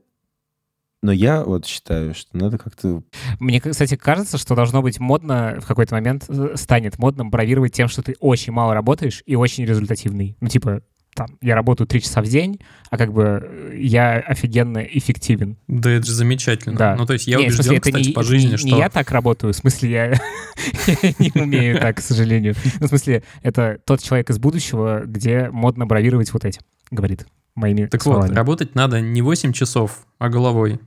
но 1.04 1.12
я 1.12 1.44
вот 1.44 1.66
считаю, 1.66 2.14
что 2.14 2.34
надо 2.34 2.56
как-то... 2.56 3.02
Мне, 3.38 3.60
кстати, 3.60 3.94
кажется, 3.94 4.38
что 4.38 4.54
должно 4.54 4.80
быть 4.80 4.98
модно, 4.98 5.58
в 5.60 5.66
какой-то 5.66 5.94
момент 5.94 6.24
э, 6.30 6.54
станет 6.56 6.98
модным 6.98 7.30
бравировать 7.30 7.74
тем, 7.74 7.88
что 7.88 8.02
ты 8.02 8.16
очень 8.20 8.54
мало 8.54 8.72
работаешь 8.72 9.22
и 9.26 9.36
очень 9.36 9.66
результативный. 9.66 10.38
Ну, 10.40 10.48
типа, 10.48 10.80
там, 11.14 11.38
я 11.40 11.54
работаю 11.54 11.86
три 11.86 12.02
часа 12.02 12.22
в 12.22 12.26
день, 12.26 12.60
а 12.90 12.98
как 12.98 13.12
бы 13.12 13.42
э, 13.42 13.76
я 13.78 14.18
офигенно 14.18 14.78
эффективен. 14.78 15.56
Да, 15.68 15.90
это 15.90 16.06
же 16.06 16.12
замечательно. 16.12 16.76
Да. 16.76 16.96
Ну, 16.96 17.06
то 17.06 17.12
есть 17.12 17.26
я 17.26 17.36
не, 17.36 17.44
убежден, 17.44 17.64
смысле, 17.64 17.80
кстати, 17.80 18.08
не, 18.08 18.12
по 18.12 18.22
жизни, 18.22 18.50
не, 18.50 18.56
что... 18.56 18.68
Не 18.68 18.78
я 18.78 18.90
так 18.90 19.10
работаю, 19.10 19.52
в 19.52 19.56
смысле, 19.56 19.90
я, 19.90 20.10
не 21.18 21.32
умею 21.34 21.80
так, 21.80 21.98
к 21.98 22.00
сожалению. 22.00 22.54
Ну, 22.80 22.86
в 22.86 22.88
смысле, 22.88 23.22
это 23.42 23.78
тот 23.84 24.02
человек 24.02 24.30
из 24.30 24.38
будущего, 24.38 25.02
где 25.04 25.50
модно 25.50 25.86
бравировать 25.86 26.32
вот 26.32 26.44
этим, 26.44 26.62
говорит 26.90 27.26
моими 27.54 27.86
Так 27.86 28.02
словами. 28.02 28.28
вот, 28.28 28.36
работать 28.36 28.74
надо 28.74 29.00
не 29.00 29.22
8 29.22 29.52
часов, 29.52 30.06
а 30.18 30.28
головой. 30.28 30.80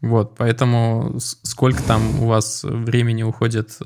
Вот, 0.00 0.36
поэтому 0.36 1.14
сколько 1.18 1.82
там 1.82 2.22
у 2.22 2.26
вас 2.26 2.62
времени 2.62 3.22
уходит 3.22 3.78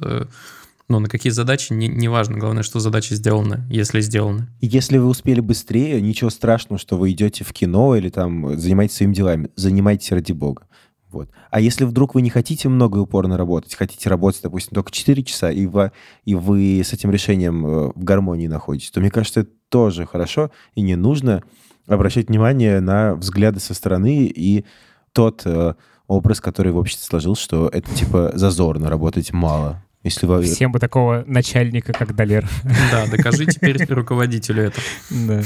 ну, 0.88 1.00
на 1.00 1.08
какие 1.08 1.30
задачи, 1.30 1.72
не, 1.72 1.86
не 1.86 2.08
важно. 2.08 2.38
Главное, 2.38 2.62
что 2.62 2.80
задачи 2.80 3.12
сделаны, 3.12 3.64
если 3.70 4.00
сделаны. 4.00 4.48
Если 4.60 4.96
вы 4.96 5.06
успели 5.06 5.40
быстрее, 5.40 6.00
ничего 6.00 6.30
страшного, 6.30 6.78
что 6.78 6.96
вы 6.96 7.12
идете 7.12 7.44
в 7.44 7.52
кино 7.52 7.94
или 7.94 8.08
там 8.08 8.58
занимаетесь 8.58 8.96
своими 8.96 9.14
делами. 9.14 9.50
Занимайтесь 9.54 10.10
ради 10.12 10.32
бога. 10.32 10.66
Вот. 11.10 11.30
А 11.50 11.60
если 11.60 11.84
вдруг 11.84 12.14
вы 12.14 12.22
не 12.22 12.30
хотите 12.30 12.68
много 12.68 12.98
и 12.98 13.02
упорно 13.02 13.36
работать, 13.36 13.74
хотите 13.74 14.10
работать, 14.10 14.42
допустим, 14.42 14.74
только 14.74 14.90
4 14.90 15.22
часа, 15.24 15.50
и 15.50 15.66
вы, 15.66 15.92
и 16.24 16.34
вы 16.34 16.80
с 16.84 16.92
этим 16.92 17.10
решением 17.10 17.66
э, 17.66 17.92
в 17.94 18.04
гармонии 18.04 18.46
находитесь, 18.46 18.90
то 18.90 19.00
мне 19.00 19.10
кажется, 19.10 19.40
это 19.40 19.50
тоже 19.70 20.04
хорошо, 20.06 20.50
и 20.74 20.82
не 20.82 20.96
нужно 20.96 21.42
обращать 21.86 22.28
внимание 22.28 22.80
на 22.80 23.14
взгляды 23.14 23.60
со 23.60 23.72
стороны 23.72 24.26
и 24.26 24.66
тот 25.12 25.42
э, 25.46 25.74
образ, 26.06 26.40
который 26.40 26.72
в 26.72 26.76
обществе 26.76 27.06
сложился, 27.06 27.42
что 27.42 27.68
это 27.68 27.90
типа 27.94 28.32
зазорно, 28.34 28.90
работать 28.90 29.32
мало. 29.32 29.82
Если 30.08 30.24
вы... 30.24 30.42
Всем 30.42 30.72
бы 30.72 30.78
такого 30.78 31.22
начальника, 31.26 31.92
как 31.92 32.14
Далер. 32.14 32.48
Да, 32.90 33.06
докажи 33.06 33.44
теперь 33.44 33.84
руководителю 33.92 34.64
это. 34.64 34.80
Да. 35.10 35.42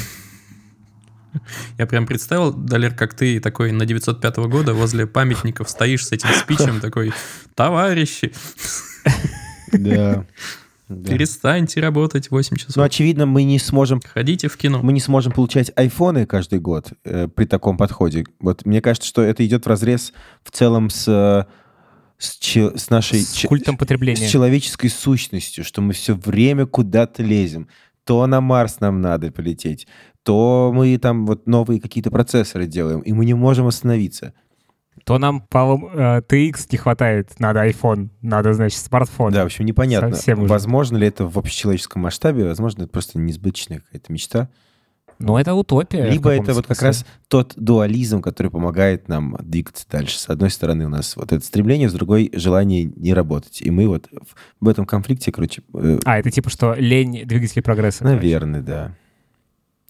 Я 1.79 1.87
прям 1.87 2.07
представил, 2.07 2.53
Далер, 2.53 2.95
как 2.95 3.15
ты 3.15 3.41
такой 3.41 3.73
на 3.73 3.87
905 3.87 4.37
года 4.37 4.73
возле 4.73 5.09
памятников 5.09 5.69
стоишь 5.69 6.07
с 6.07 6.13
этим 6.13 6.29
спичем, 6.29 6.81
такой, 6.81 7.13
товарищи. 7.57 8.33
Да. 9.73 10.27
Перестаньте 10.89 11.81
работать 11.81 12.31
8 12.31 12.57
часов. 12.57 12.77
Ну, 12.77 12.83
очевидно, 12.83 13.27
мы 13.27 13.45
не 13.45 13.59
сможем... 13.59 14.01
Ходите 14.01 14.49
в 14.49 14.57
кино. 14.57 14.81
Мы 14.83 14.93
не 14.93 15.01
сможем 15.01 15.33
получать 15.33 15.73
айфоны 15.75 16.27
каждый 16.27 16.61
год 16.61 16.93
э, 17.05 17.29
при 17.29 17.47
таком 17.47 17.77
подходе. 17.77 18.27
Вот 18.39 18.67
мне 18.67 18.81
кажется, 18.81 19.09
что 19.09 19.23
это 19.23 19.45
идет 19.45 19.65
в 19.65 19.69
разрез 19.69 20.13
в 20.45 20.51
целом 20.51 20.91
с 20.91 21.09
э, 21.09 21.51
с, 22.23 22.37
че, 22.39 22.77
с 22.77 22.89
нашей... 22.89 23.21
С 23.21 23.47
культом 23.47 23.77
потребления. 23.77 24.27
С 24.27 24.31
человеческой 24.31 24.89
сущностью, 24.89 25.65
что 25.65 25.81
мы 25.81 25.93
все 25.93 26.15
время 26.15 26.67
куда-то 26.67 27.23
лезем. 27.23 27.69
То 28.05 28.27
на 28.27 28.41
Марс 28.41 28.81
нам 28.81 29.01
надо 29.01 29.31
полететь, 29.33 29.87
то 30.23 30.73
мы 30.75 30.97
там 30.99 31.27
вот 31.27 31.47
новые 31.47 31.81
какие-то 31.81 32.11
процессоры 32.11 32.67
делаем, 32.67 33.01
и 33.01 33.13
мы 33.13 33.25
не 33.25 33.35
можем 33.35 33.67
остановиться. 33.67 34.35
То 35.05 35.19
нам 35.19 35.41
по 35.41 35.91
э, 35.93 36.21
TX 36.21 36.69
не 36.71 36.79
хватает, 36.79 37.41
надо 37.41 37.67
iPhone, 37.67 38.11
надо, 38.21 38.53
значит, 38.55 38.79
смартфон. 38.79 39.33
Да, 39.33 39.43
в 39.43 39.47
общем, 39.47 39.65
непонятно, 39.65 40.15
Совсем 40.15 40.47
возможно 40.47 40.97
уже. 40.97 41.03
ли 41.03 41.09
это 41.09 41.27
в 41.27 41.39
общечеловеческом 41.39 42.03
масштабе, 42.03 42.45
возможно, 42.45 42.83
это 42.83 42.93
просто 42.93 43.19
несбыточная 43.19 43.81
какая-то 43.81 44.13
мечта. 44.13 44.49
Ну, 45.23 45.37
это 45.39 45.55
утопия. 45.55 46.11
Либо 46.11 46.31
это 46.31 46.53
вот 46.53 46.67
как 46.67 46.83
раз 46.83 47.07
тот 47.29 47.53
дуализм, 47.57 48.21
который 48.21 48.51
помогает 48.51 49.09
нам 49.09 49.37
двигаться 49.41 49.87
дальше. 49.91 50.19
С 50.19 50.29
одной 50.29 50.51
стороны 50.51 50.87
у 50.87 50.89
нас 50.89 51.17
вот 51.17 51.33
это 51.33 51.45
стремление, 51.45 51.89
с 51.89 51.93
другой 51.93 52.31
желание 52.35 52.85
не 52.85 53.15
работать. 53.15 53.63
И 53.63 53.71
мы 53.71 53.87
вот 53.89 54.09
в, 54.11 54.65
в 54.65 54.69
этом 54.69 54.85
конфликте, 54.85 55.33
короче... 55.33 55.63
Э, 55.75 55.99
а, 56.05 56.19
это 56.19 56.31
типа 56.31 56.51
что 56.51 56.75
лень 56.75 57.25
двигателей 57.25 57.63
прогресса? 57.63 58.05
Наверное, 58.05 58.63
короче. 58.63 58.89
да. 58.89 58.97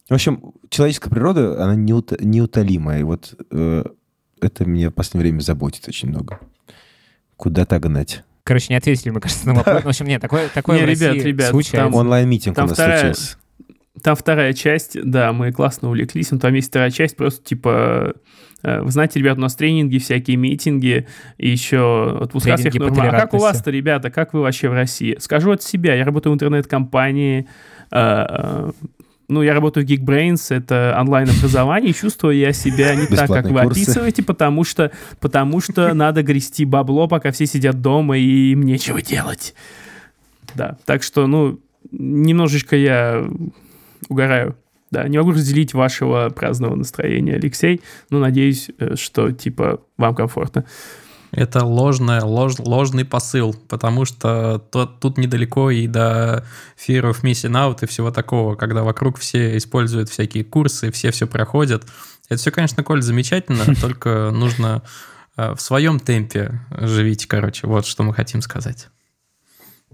В 0.09 0.15
общем, 0.15 0.53
человеческая 0.69 1.11
природа, 1.11 1.63
она 1.63 1.75
неут, 1.75 2.13
неутолимая. 2.21 3.01
И 3.01 3.03
вот 3.03 3.35
э, 3.51 3.85
это 4.41 4.65
меня 4.65 4.91
в 4.91 4.93
последнее 4.93 5.31
время 5.31 5.41
заботит 5.41 5.89
очень 5.89 6.11
много. 6.11 6.41
Куда-то 7.37 7.81
гнать. 7.81 8.23
Короче, 8.45 8.67
не 8.71 8.77
ответили, 8.77 9.11
мне 9.11 9.21
кажется, 9.21 9.47
на 9.47 9.55
вопрос. 9.55 9.85
В 9.85 9.89
общем, 9.89 10.07
нет, 10.07 10.21
такое, 10.21 10.49
такое 10.49 10.81
не, 10.81 10.87
ребят, 10.87 11.15
ребят, 11.15 11.51
случай. 11.51 11.77
Там 11.77 11.95
онлайн-митинг 11.95 12.59
у 12.59 12.61
нас 12.63 12.73
вторая, 12.73 13.15
случился. 13.15 13.37
Там 14.01 14.17
вторая 14.17 14.55
часть, 14.55 14.97
да, 15.03 15.33
мы 15.33 15.53
классно 15.53 15.89
увлеклись, 15.89 16.31
но 16.31 16.39
там 16.39 16.55
есть 16.55 16.69
вторая 16.69 16.91
часть, 16.91 17.15
просто 17.15 17.45
типа 17.45 18.15
э, 18.63 18.81
вы 18.81 18.91
знаете, 18.91 19.19
ребят, 19.19 19.37
у 19.37 19.43
нас 19.43 19.55
тренинги, 19.55 19.99
всякие 19.99 20.39
митинги, 20.39 21.07
и 21.37 21.51
еще 21.51 22.19
отпуска 22.23 22.57
всех 22.57 22.75
норма. 22.75 23.11
А 23.11 23.21
как 23.21 23.35
у 23.35 23.39
вас-то, 23.39 23.71
ребята, 23.71 24.11
как 24.11 24.33
вы 24.33 24.41
вообще 24.41 24.71
в 24.71 24.73
России? 24.73 25.17
Скажу 25.19 25.51
от 25.51 25.63
себя, 25.63 25.95
я 25.95 26.07
работаю 26.07 26.33
в 26.33 26.37
интернет-компании, 26.37 27.47
э, 27.91 28.71
ну, 29.29 29.43
я 29.43 29.55
работаю 29.55 29.87
в 29.87 29.89
Geekbrains, 29.89 30.55
это 30.55 30.97
онлайн-образование, 30.99 31.91
и 31.91 31.95
чувствую 31.95 32.37
я 32.37 32.53
себя 32.53 32.95
не 32.95 33.07
так, 33.07 33.29
как 33.29 33.47
вы 33.47 33.61
курсы. 33.61 33.83
описываете, 33.83 34.23
потому 34.23 34.65
что, 34.65 34.91
потому 35.21 35.61
что 35.61 35.93
надо 35.93 36.23
грести 36.23 36.65
бабло, 36.65 37.09
пока 37.09 37.31
все 37.31 37.47
сидят 37.47 37.81
дома, 37.81 38.17
и 38.17 38.53
им 38.53 38.63
нечего 38.63 39.03
делать. 39.03 39.55
Да, 40.55 40.77
так 40.85 41.03
что, 41.03 41.27
ну, 41.27 41.61
немножечко 41.91 42.77
я 42.77 43.27
угораю 44.09 44.57
Да, 44.91 45.09
не 45.09 45.19
могу 45.19 45.33
разделить 45.33 45.75
вашего 45.75 46.29
праздного 46.31 46.75
настроения, 46.75 47.35
Алексей, 47.35 47.81
но 48.11 48.19
надеюсь, 48.19 48.71
э, 48.79 48.97
что, 48.97 49.31
типа, 49.33 49.81
вам 49.97 50.15
комфортно. 50.15 50.65
Это 51.33 51.65
ложное, 51.65 52.21
лож, 52.21 52.59
ложный 52.59 53.07
посыл, 53.07 53.55
потому 53.69 54.05
что 54.05 54.59
тут, 54.71 55.01
тут 55.01 55.17
недалеко 55.17 55.71
и 55.71 55.87
до 55.87 56.45
Fear 56.77 57.11
of 57.11 57.23
Missing 57.23 57.53
Out 57.53 57.79
и 57.83 57.87
всего 57.87 58.11
такого, 58.11 58.55
когда 58.55 58.83
вокруг 58.83 59.17
все 59.17 59.57
используют 59.57 60.11
всякие 60.11 60.45
курсы, 60.45 60.93
все 60.93 61.11
все 61.11 61.27
проходят. 61.27 61.85
Это 62.29 62.39
все, 62.39 62.51
конечно, 62.51 62.83
Коль, 62.85 63.01
замечательно, 63.01 63.65
только 63.81 64.31
нужно 64.31 64.83
э, 65.39 65.55
в 65.55 65.61
своем 65.63 66.01
темпе 66.01 66.61
живите, 66.71 67.27
короче. 67.27 67.67
Вот 67.67 67.87
что 67.87 68.03
мы 68.03 68.13
хотим 68.13 68.43
сказать. 68.43 68.89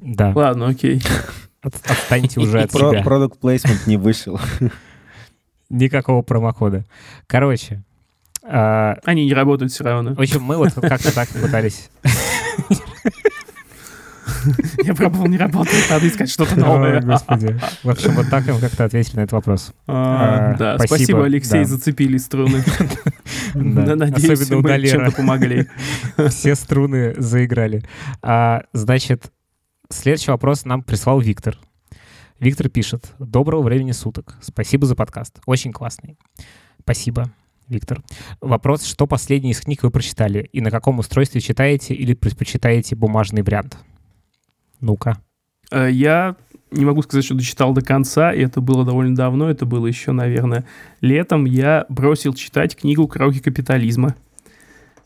Да. 0.01 0.33
Ладно, 0.35 0.67
окей. 0.67 1.01
Отстаньте 1.89 2.41
уже 2.41 2.63
от 2.63 2.73
себя. 2.73 3.03
Продукт 3.03 3.39
плейсмент 3.39 3.87
не 3.87 3.97
вышел. 3.97 4.41
Никакого 5.71 6.23
промохода. 6.23 6.85
Короче, 7.27 7.83
а, 8.43 8.97
Они 9.05 9.27
не 9.27 9.35
работают 9.35 9.73
все 9.73 9.85
равно. 9.85 10.15
В 10.15 10.21
общем, 10.21 10.43
мы 10.43 10.57
вот 10.57 10.73
как-то 10.75 11.15
так 11.15 11.29
пытались... 11.29 11.91
Я 14.83 14.95
пробовал, 14.95 15.27
не 15.27 15.37
работает, 15.37 15.91
надо 15.91 16.07
искать 16.07 16.31
что-то 16.31 16.57
новое. 16.57 17.01
Господи. 17.01 17.59
В 17.83 17.91
общем, 17.91 18.13
вот 18.13 18.31
так 18.31 18.47
мы 18.47 18.61
как-то 18.61 18.85
ответили 18.85 19.17
на 19.17 19.21
этот 19.21 19.33
вопрос. 19.33 19.73
А, 19.87 20.55
А, 20.55 20.57
Да, 20.57 20.79
спасибо, 20.79 21.25
Алексей, 21.25 21.65
зацепили 21.65 22.19
струны. 22.19 22.63
Надеюсь, 23.55 24.49
мы 24.51 24.87
чем-то 24.87 25.11
помогли. 25.13 25.69
Все 26.29 26.55
струны 26.55 27.15
заиграли. 27.19 27.83
А, 28.23 28.63
значит, 28.73 29.33
следующий 29.91 30.31
вопрос 30.31 30.65
нам 30.65 30.83
прислал 30.83 31.21
Виктор. 31.21 31.59
Виктор 32.39 32.69
пишет. 32.69 33.15
Доброго 33.19 33.63
времени 33.63 33.93
суток. 33.93 34.37
Спасибо 34.41 34.87
за 34.87 34.95
подкаст. 34.95 35.41
Очень 35.47 35.73
классный. 35.73 36.17
Спасибо, 36.81 37.31
Виктор. 37.69 38.03
Вопрос, 38.41 38.85
что 38.85 39.07
последний 39.07 39.51
из 39.51 39.61
книг 39.61 39.83
вы 39.83 39.91
прочитали? 39.91 40.49
И 40.53 40.61
на 40.61 40.71
каком 40.71 40.99
устройстве 40.99 41.41
читаете 41.41 41.95
или 41.95 42.15
предпочитаете 42.15 42.97
бумажный 42.97 43.43
вариант? 43.43 43.79
Ну-ка. 44.81 45.19
Э, 45.71 45.91
Я 45.91 46.37
не 46.71 46.85
могу 46.85 47.03
сказать, 47.03 47.25
что 47.25 47.35
дочитал 47.35 47.73
до 47.73 47.81
конца, 47.81 48.33
и 48.33 48.41
это 48.41 48.61
было 48.61 48.85
довольно 48.85 49.17
давно, 49.17 49.51
это 49.51 49.67
было 49.67 49.87
еще, 49.87 50.13
наверное, 50.13 50.65
летом. 51.01 51.45
Я 51.45 51.87
бросил 51.89 52.35
читать 52.35 52.77
книгу 52.77 53.09
«Крохи 53.09 53.41
капитализма». 53.41 54.15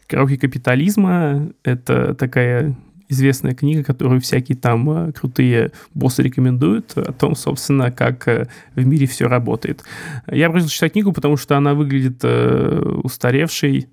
«Крохи 0.09 0.37
капитализма»— 0.37 1.53
это 1.63 2.15
такая 2.15 2.77
известная 3.13 3.55
книга, 3.55 3.85
которую 3.85 4.21
всякие 4.21 4.57
там 4.57 4.91
э, 4.91 5.13
крутые 5.13 5.71
боссы 5.95 6.23
рекомендуют, 6.23 6.93
о 6.97 7.13
том, 7.13 7.37
собственно, 7.37 7.91
как 7.91 8.27
э, 8.29 8.49
в 8.75 8.85
мире 8.85 9.07
все 9.07 9.29
работает. 9.29 9.85
Я 10.27 10.51
бросил 10.51 10.69
читать 10.69 10.93
книгу, 10.93 11.13
потому 11.13 11.37
что 11.37 11.57
она 11.57 11.75
выглядит 11.75 12.21
э, 12.23 13.01
устаревшей, 13.03 13.89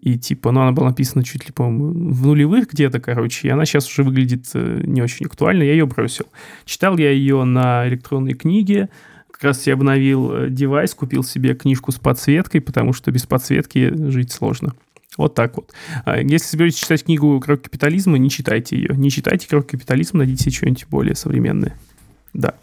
и 0.00 0.18
типа, 0.18 0.50
ну, 0.50 0.62
она 0.62 0.72
была 0.72 0.88
написана 0.88 1.24
чуть 1.24 1.46
ли, 1.46 1.52
по-моему, 1.52 2.12
в 2.12 2.26
нулевых 2.26 2.70
где-то, 2.70 3.00
короче, 3.00 3.48
и 3.48 3.50
она 3.50 3.64
сейчас 3.64 3.88
уже 3.88 4.02
выглядит 4.02 4.46
э, 4.54 4.80
не 4.84 5.02
очень 5.02 5.26
актуально, 5.26 5.62
я 5.62 5.72
ее 5.72 5.86
бросил. 5.86 6.26
Читал 6.64 6.98
я 6.98 7.10
ее 7.10 7.44
на 7.44 7.86
электронной 7.88 8.34
книге, 8.34 8.88
как 9.30 9.44
раз 9.44 9.66
я 9.66 9.74
обновил 9.74 10.32
э, 10.32 10.50
девайс, 10.50 10.94
купил 10.94 11.22
себе 11.22 11.54
книжку 11.54 11.92
с 11.92 11.96
подсветкой, 11.96 12.60
потому 12.60 12.92
что 12.92 13.10
без 13.12 13.26
подсветки 13.26 13.92
жить 14.10 14.32
сложно. 14.32 14.74
Вот 15.16 15.34
так 15.34 15.56
вот. 15.56 15.72
А 16.04 16.18
Если 16.18 16.46
соберетесь 16.46 16.78
читать 16.78 17.04
книгу 17.04 17.38
«Крок 17.40 17.62
капитализма», 17.62 18.18
не 18.18 18.30
читайте 18.30 18.76
ее. 18.76 18.90
Не 18.96 19.10
читайте 19.10 19.48
«Крок 19.48 19.68
капитализма», 19.68 20.18
найдите 20.18 20.50
что-нибудь 20.50 20.86
более 20.88 21.14
современное. 21.14 21.78
Да. 22.32 22.54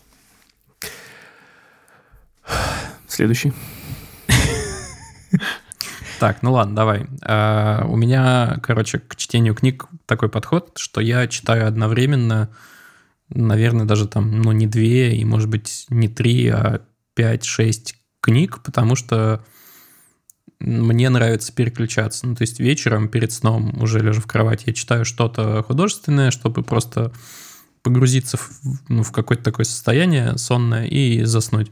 Следующий. 3.08 3.54
Так, 6.20 6.44
ну 6.44 6.52
ладно, 6.52 6.76
давай. 6.76 7.08
А, 7.24 7.84
у 7.88 7.96
меня, 7.96 8.60
короче, 8.62 9.00
к 9.00 9.16
чтению 9.16 9.56
книг 9.56 9.88
такой 10.06 10.30
подход, 10.30 10.74
что 10.76 11.02
я 11.02 11.28
читаю 11.28 11.68
одновременно, 11.68 12.50
наверное, 13.30 13.86
даже 13.86 14.08
там, 14.08 14.40
ну, 14.40 14.52
не 14.52 14.68
две, 14.68 15.16
и, 15.16 15.26
может 15.26 15.50
быть, 15.50 15.88
не 15.90 16.08
три, 16.08 16.48
а 16.48 16.82
пять-шесть 17.16 17.96
книг, 18.22 18.60
потому 18.64 18.96
что 18.96 19.44
мне 20.62 21.10
нравится 21.10 21.54
переключаться. 21.54 22.28
Ну, 22.28 22.36
то 22.36 22.44
есть 22.44 22.60
вечером 22.60 23.08
перед 23.08 23.32
сном, 23.32 23.82
уже 23.82 24.00
лежа 24.00 24.22
в 24.22 24.28
кровати, 24.28 24.64
я 24.68 24.74
читаю 24.74 25.06
что-то 25.06 25.64
художественное, 25.64 26.32
чтобы 26.32 26.64
просто 26.64 27.12
погрузиться 27.84 28.38
в, 28.38 28.50
ну, 28.88 29.04
в 29.04 29.12
какое-то 29.12 29.44
такое 29.44 29.66
состояние 29.66 30.38
сонное 30.38 30.86
и 30.86 31.24
заснуть. 31.24 31.72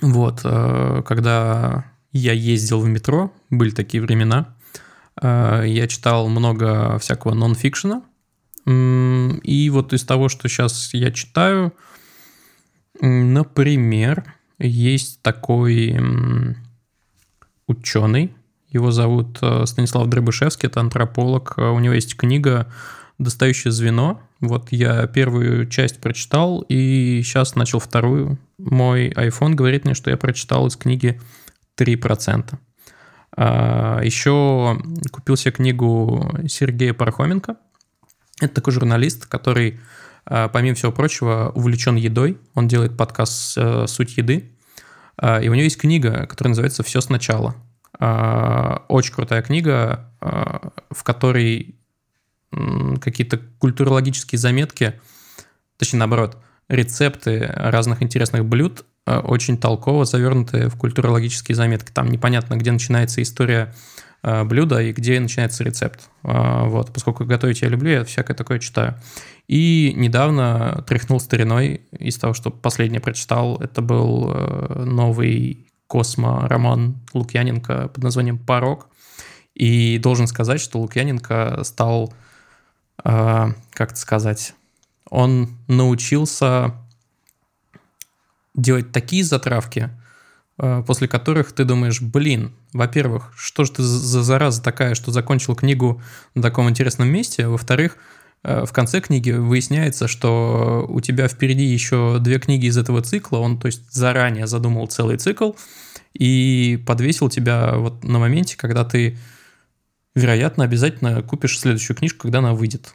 Вот, 0.00 0.40
э, 0.44 1.02
когда 1.06 1.90
я 2.12 2.32
ездил 2.32 2.80
в 2.80 2.88
метро, 2.88 3.32
были 3.50 3.70
такие 3.70 4.02
времена, 4.02 4.56
э, 5.20 5.64
я 5.66 5.86
читал 5.86 6.28
много 6.28 6.98
всякого 6.98 7.34
нон-фикшена, 7.34 8.02
и 8.66 9.70
вот 9.70 9.92
из 9.92 10.04
того, 10.04 10.30
что 10.30 10.48
сейчас 10.48 10.94
я 10.94 11.12
читаю, 11.12 11.74
например, 13.00 14.24
есть 14.58 15.20
такой 15.20 15.98
ученый, 17.66 18.34
его 18.74 18.90
зовут 18.90 19.38
э, 19.40 19.66
Станислав 19.66 20.08
Дребышевский, 20.08 20.66
это 20.66 20.80
антрополог, 20.80 21.54
Э, 21.56 21.70
у 21.70 21.78
него 21.78 21.94
есть 21.94 22.16
книга 22.16 22.66
«Достающее 23.18 23.70
звено». 23.70 24.20
Вот 24.40 24.72
я 24.72 25.06
первую 25.06 25.68
часть 25.68 26.00
прочитал, 26.00 26.64
и 26.68 27.22
сейчас 27.22 27.54
начал 27.54 27.78
вторую. 27.78 28.38
Мой 28.58 29.10
iPhone 29.10 29.54
говорит 29.54 29.84
мне, 29.84 29.94
что 29.94 30.10
я 30.10 30.16
прочитал 30.16 30.66
из 30.66 30.76
книги 30.76 31.20
3%. 31.78 32.58
А, 33.36 34.00
Еще 34.02 34.78
купил 35.12 35.36
себе 35.36 35.52
книгу 35.52 36.36
Сергея 36.48 36.92
Пархоменко. 36.94 37.56
Это 38.40 38.54
такой 38.54 38.72
журналист, 38.72 39.26
который, 39.26 39.80
а, 40.26 40.48
помимо 40.48 40.74
всего 40.74 40.92
прочего, 40.92 41.52
увлечен 41.54 41.94
едой. 41.94 42.38
Он 42.54 42.66
делает 42.68 42.96
подкаст 42.96 43.56
э, 43.56 43.86
«Суть 43.86 44.16
еды». 44.16 44.53
А, 45.16 45.40
И 45.40 45.48
у 45.48 45.54
него 45.54 45.64
есть 45.64 45.78
книга, 45.78 46.26
которая 46.26 46.50
называется 46.50 46.82
«Все 46.82 47.00
сначала». 47.00 47.54
А, 47.98 48.84
Очень 48.88 49.14
крутая 49.14 49.42
книга, 49.42 50.10
а, 50.20 50.70
в 50.90 51.02
которой 51.04 51.76
какие-то 53.00 53.40
культурологические 53.58 54.38
заметки, 54.38 55.00
точнее, 55.76 55.98
наоборот, 55.98 56.38
рецепты 56.68 57.50
разных 57.52 58.00
интересных 58.00 58.44
блюд 58.44 58.84
очень 59.06 59.58
толково 59.58 60.04
завернуты 60.04 60.68
в 60.68 60.76
культурологические 60.78 61.56
заметки. 61.56 61.90
Там 61.90 62.12
непонятно, 62.12 62.54
где 62.54 62.70
начинается 62.70 63.20
история 63.22 63.74
блюда 64.22 64.80
и 64.80 64.92
где 64.92 65.18
начинается 65.18 65.64
рецепт. 65.64 66.08
Вот, 66.22 66.92
поскольку 66.92 67.24
готовить 67.24 67.62
я 67.62 67.68
люблю, 67.68 67.90
я 67.90 68.04
всякое 68.04 68.34
такое 68.34 68.60
читаю. 68.60 68.94
И 69.46 69.92
недавно 69.94 70.84
тряхнул 70.86 71.20
стариной 71.20 71.82
из 71.98 72.16
того, 72.16 72.32
что 72.32 72.50
последнее 72.50 73.00
прочитал. 73.00 73.56
Это 73.60 73.82
был 73.82 74.32
э, 74.32 74.84
новый 74.84 75.66
космо-роман 75.86 76.96
Лукьяненко 77.12 77.88
под 77.88 78.02
названием 78.02 78.38
«Порог». 78.38 78.88
И 79.54 79.98
должен 79.98 80.26
сказать, 80.26 80.60
что 80.60 80.80
Лукьяненко 80.80 81.60
стал, 81.62 82.12
э, 83.04 83.48
как 83.70 83.92
это 83.92 84.00
сказать, 84.00 84.54
он 85.10 85.56
научился 85.68 86.74
делать 88.54 88.92
такие 88.92 89.24
затравки, 89.24 89.90
э, 90.58 90.82
после 90.86 91.06
которых 91.06 91.52
ты 91.52 91.64
думаешь, 91.64 92.00
блин, 92.00 92.54
во-первых, 92.72 93.32
что 93.36 93.64
же 93.64 93.72
ты 93.72 93.82
за 93.82 94.22
зараза 94.22 94.62
такая, 94.62 94.94
что 94.94 95.12
закончил 95.12 95.54
книгу 95.54 96.00
на 96.34 96.42
таком 96.42 96.68
интересном 96.68 97.08
месте, 97.08 97.46
во-вторых, 97.46 97.98
в 98.44 98.72
конце 98.72 99.00
книги 99.00 99.30
выясняется, 99.30 100.06
что 100.06 100.86
у 100.88 101.00
тебя 101.00 101.28
впереди 101.28 101.64
еще 101.64 102.18
две 102.20 102.38
книги 102.38 102.66
из 102.66 102.76
этого 102.76 103.00
цикла, 103.00 103.38
он, 103.38 103.58
то 103.58 103.66
есть, 103.66 103.90
заранее 103.90 104.46
задумал 104.46 104.86
целый 104.86 105.16
цикл 105.16 105.52
и 106.12 106.82
подвесил 106.86 107.28
тебя 107.30 107.74
вот 107.76 108.04
на 108.04 108.18
моменте, 108.18 108.56
когда 108.56 108.84
ты, 108.84 109.16
вероятно, 110.14 110.64
обязательно 110.64 111.22
купишь 111.22 111.58
следующую 111.58 111.96
книжку, 111.96 112.22
когда 112.22 112.38
она 112.38 112.54
выйдет. 112.54 112.94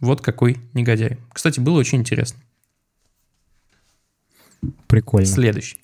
Вот 0.00 0.20
какой 0.20 0.58
негодяй. 0.74 1.18
Кстати, 1.32 1.60
было 1.60 1.78
очень 1.78 1.98
интересно. 1.98 2.40
Прикольно. 4.88 5.26
Следующий. 5.26 5.78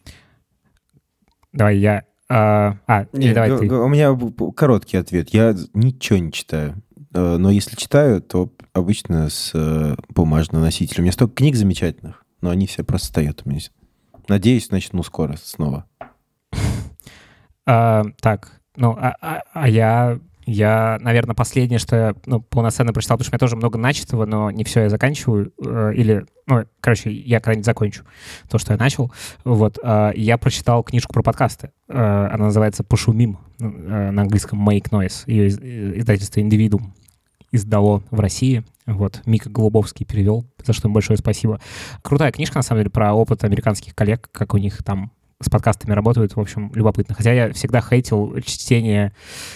Давай 1.53 1.78
я... 1.78 2.05
А, 2.28 2.76
а, 2.86 3.07
Не, 3.12 3.28
или 3.28 3.34
давай 3.34 3.51
г- 3.51 3.59
ты. 3.61 3.74
У 3.74 3.88
меня 3.88 4.16
короткий 4.55 4.99
ответ. 4.99 5.30
Я 5.30 5.57
ничего 5.72 6.18
не 6.18 6.30
читаю. 6.30 6.74
Э, 7.14 7.36
Но 7.38 7.50
если 7.50 7.76
читаю, 7.76 8.20
то 8.20 8.52
обычно 8.72 9.28
с 9.30 9.52
э, 9.54 9.96
бумажным 10.11 10.62
носителем. 10.62 11.00
У 11.00 11.04
меня 11.04 11.12
столько 11.12 11.34
книг 11.34 11.56
замечательных, 11.56 12.24
но 12.40 12.50
они 12.50 12.66
все 12.66 12.84
просто 12.84 13.09
стоят 13.09 13.42
у 13.44 13.50
меня. 13.50 13.61
Надеюсь, 14.28 14.70
начну 14.70 15.02
скоро 15.02 15.36
снова. 15.42 15.86
А, 17.70 18.04
так, 18.22 18.61
ну, 18.76 18.92
а, 18.98 19.14
а- 19.20 19.42
а 19.52 19.68
я 19.68 20.18
Я, 20.49 20.99
наверное, 21.03 21.34
последнее, 21.34 21.78
что 21.78 21.94
я 21.94 22.14
ну, 22.24 22.40
полноценно 22.40 22.94
прочитал, 22.94 23.18
потому 23.18 23.26
что 23.26 23.32
у 23.32 23.34
меня 23.34 23.38
тоже 23.38 23.57
много 23.57 23.78
начатого, 23.78 24.24
но 24.24 24.51
не 24.51 24.64
все 24.64 24.84
я 24.84 24.88
заканчиваю. 24.88 25.53
Э, 25.62 25.92
или, 25.94 26.24
ну, 26.46 26.64
короче, 26.80 27.12
я 27.12 27.40
когда-нибудь 27.40 27.66
закончу 27.66 28.05
то, 28.49 28.57
что 28.57 28.72
я 28.72 28.78
начал. 28.78 29.12
Вот. 29.44 29.78
Э, 29.82 30.11
я 30.14 30.38
прочитал 30.38 30.82
книжку 30.82 31.12
про 31.12 31.22
подкасты. 31.22 31.70
Э, 31.88 32.30
она 32.32 32.46
называется 32.46 32.82
«Пошумим», 32.82 33.38
э, 33.61 33.64
на 34.11 34.22
английском 34.22 34.66
«Make 34.66 34.88
Noise». 34.88 35.24
Ее 35.26 35.49
из, 35.49 35.59
издательство 35.59 36.40
«Индивидуум» 36.40 36.94
издало 37.53 38.03
в 38.11 38.18
России. 38.18 38.64
Вот, 38.86 39.20
Мика 39.26 39.51
Голубовский 39.51 40.07
перевел, 40.07 40.46
за 40.64 40.72
что 40.72 40.88
им 40.88 40.94
большое 40.94 41.18
спасибо. 41.18 41.61
Крутая 42.01 42.32
книжка, 42.32 42.57
на 42.57 42.62
самом 42.62 42.80
деле, 42.80 42.90
про 42.90 43.12
опыт 43.12 43.44
американских 43.44 43.94
коллег, 43.94 44.30
как 44.32 44.55
у 44.55 44.57
них 44.57 44.82
там 44.82 45.12
с 45.41 45.49
подкастами 45.49 45.93
работают, 45.93 46.36
в 46.36 46.41
общем, 46.41 46.72
любопытно. 46.74 47.14
Хотя 47.14 47.32
я 47.32 47.53
всегда 47.53 47.80
хейтил 47.80 48.36
чтение 48.45 49.12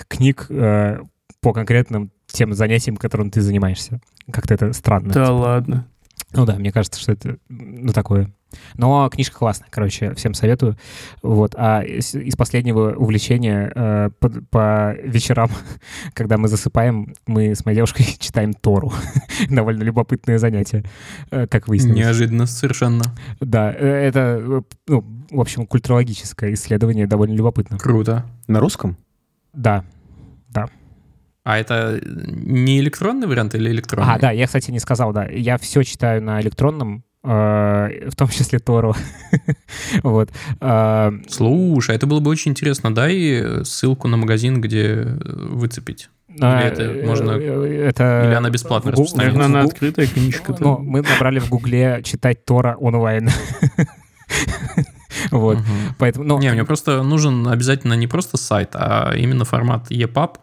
книг 0.09 0.47
э, 0.49 1.01
по 1.41 1.53
конкретным 1.53 2.13
тем 2.27 2.53
занятиям, 2.55 2.97
которым 2.97 3.31
ты 3.31 3.41
занимаешься. 3.41 4.01
Как-то 4.31 4.55
это 4.55 4.73
странно. 4.73 5.13
Да 5.13 5.25
типа. 5.25 5.33
ладно. 5.33 5.87
Ну 6.33 6.47
да, 6.47 6.55
мне 6.57 6.73
кажется, 6.73 7.01
что 7.01 7.13
это 7.13 7.37
ну 7.49 7.93
такое. 7.93 8.33
Но 8.77 9.09
книжка 9.09 9.39
классная, 9.39 9.69
короче, 9.71 10.15
всем 10.15 10.35
советую. 10.35 10.77
Вот. 11.23 11.55
А 11.57 11.83
из, 11.83 12.15
из 12.15 12.37
последнего 12.37 12.95
увлечения 12.95 13.73
э, 13.75 14.11
по, 14.19 14.31
по 14.51 14.95
вечерам, 15.03 15.51
когда 16.15 16.39
мы 16.39 16.49
засыпаем, 16.49 17.15
мы 17.27 17.55
с 17.55 17.65
моей 17.65 17.77
девушкой 17.77 18.05
читаем 18.19 18.53
Тору. 18.53 18.93
Довольно 19.51 19.83
любопытное 19.83 20.39
занятие, 20.39 20.85
э, 21.31 21.47
как 21.47 21.69
выяснилось. 21.69 21.99
Неожиданно 21.99 22.47
совершенно. 22.47 23.05
Да, 23.41 23.73
э, 23.73 23.87
это, 23.87 24.63
ну, 24.87 25.05
в 25.33 25.41
общем, 25.41 25.67
культурологическое 25.67 26.55
исследование 26.55 27.07
довольно 27.07 27.35
любопытно. 27.35 27.79
Круто. 27.79 28.25
На 28.47 28.61
русском? 28.61 28.97
Да, 29.53 29.85
да. 30.51 30.69
А 31.45 31.59
это 31.59 32.01
не 32.05 32.79
электронный 32.79 33.27
вариант 33.27 33.55
или 33.55 33.71
электронный? 33.71 34.15
А, 34.15 34.19
да, 34.19 34.31
я, 34.31 34.47
кстати, 34.47 34.71
не 34.71 34.79
сказал, 34.79 35.13
да. 35.13 35.27
Я 35.27 35.59
все 35.59 35.83
читаю 35.83 36.23
на 36.23 36.41
электронном, 36.41 37.03
э, 37.25 38.09
в 38.11 38.15
том 38.15 38.29
числе 38.29 38.59
Тору. 38.61 38.95
вот. 40.03 40.31
Э, 40.61 41.11
Слушай, 41.29 41.97
это 41.97 42.07
было 42.07 42.21
бы 42.21 42.31
очень 42.31 42.53
интересно. 42.53 42.95
Дай 42.95 43.65
ссылку 43.65 44.07
на 44.07 44.17
магазин, 44.17 44.61
где 44.61 45.19
выцепить. 45.25 46.11
Или 46.29 46.65
это 46.65 47.07
можно... 47.07 47.33
Это... 47.33 48.25
Или 48.27 48.35
она 48.35 48.49
бесплатно 48.51 48.93
распространяется? 48.93 49.39
Наверное, 49.39 49.61
она 49.61 49.69
открытая 49.69 50.07
книжка. 50.07 50.57
Ну, 50.61 50.79
мы 50.79 51.03
набрали 51.03 51.41
в 51.41 51.49
Гугле 51.49 52.03
читать 52.05 52.45
Тора 52.45 52.77
онлайн. 52.77 53.29
Вот. 55.31 55.59
Поэтому, 55.99 56.25
ну, 56.25 56.39
не, 56.39 56.53
мне 56.53 56.65
просто 56.65 57.03
нужен 57.03 57.49
обязательно 57.49 57.95
не 57.95 58.07
просто 58.07 58.37
сайт, 58.37 58.71
а 58.75 59.13
именно 59.17 59.45
формат 59.45 59.91
EPUB, 59.91 60.39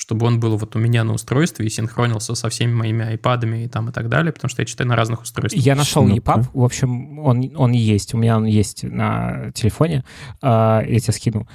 чтобы 0.00 0.26
он 0.26 0.40
был 0.40 0.56
вот 0.56 0.74
у 0.76 0.78
меня 0.78 1.04
на 1.04 1.12
устройстве 1.12 1.66
и 1.66 1.68
синхронился 1.68 2.34
со 2.34 2.48
всеми 2.48 2.72
моими 2.72 3.04
айпадами 3.04 3.64
и 3.64 3.68
там 3.68 3.90
и 3.90 3.92
так 3.92 4.08
далее, 4.08 4.32
потому 4.32 4.48
что 4.48 4.62
я 4.62 4.66
читаю 4.66 4.88
на 4.88 4.96
разных 4.96 5.20
устройствах. 5.20 5.62
Я 5.62 5.74
нашел 5.74 6.08
EPUB, 6.08 6.46
в 6.54 6.64
общем, 6.64 7.18
он, 7.18 7.52
он 7.54 7.72
есть, 7.72 8.14
у 8.14 8.16
меня 8.16 8.38
он 8.38 8.46
есть 8.46 8.82
на 8.82 9.52
телефоне, 9.52 10.04
uh, 10.42 10.90
я 10.90 11.00
тебе 11.00 11.12
скину. 11.12 11.48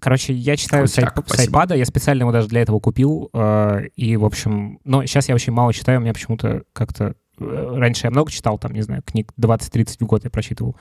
Короче, 0.00 0.32
я 0.32 0.56
читаю 0.56 0.84
Крутяк, 0.86 1.26
с, 1.26 1.34
с 1.34 1.48
iPad, 1.48 1.76
я 1.76 1.84
специально 1.84 2.22
его 2.22 2.30
даже 2.30 2.46
для 2.46 2.62
этого 2.62 2.78
купил, 2.78 3.30
uh, 3.32 3.84
и, 3.96 4.16
в 4.16 4.24
общем, 4.24 4.78
но 4.84 5.04
сейчас 5.04 5.28
я 5.28 5.34
очень 5.34 5.52
мало 5.52 5.72
читаю, 5.72 5.98
у 5.98 6.02
меня 6.02 6.14
почему-то 6.14 6.62
как-то 6.72 7.16
раньше 7.40 8.06
я 8.06 8.10
много 8.10 8.30
читал, 8.30 8.58
там, 8.58 8.72
не 8.72 8.82
знаю, 8.82 9.02
книг 9.02 9.32
20-30 9.40 9.96
в 10.00 10.06
год 10.06 10.24
я 10.24 10.30
прочитывал, 10.30 10.76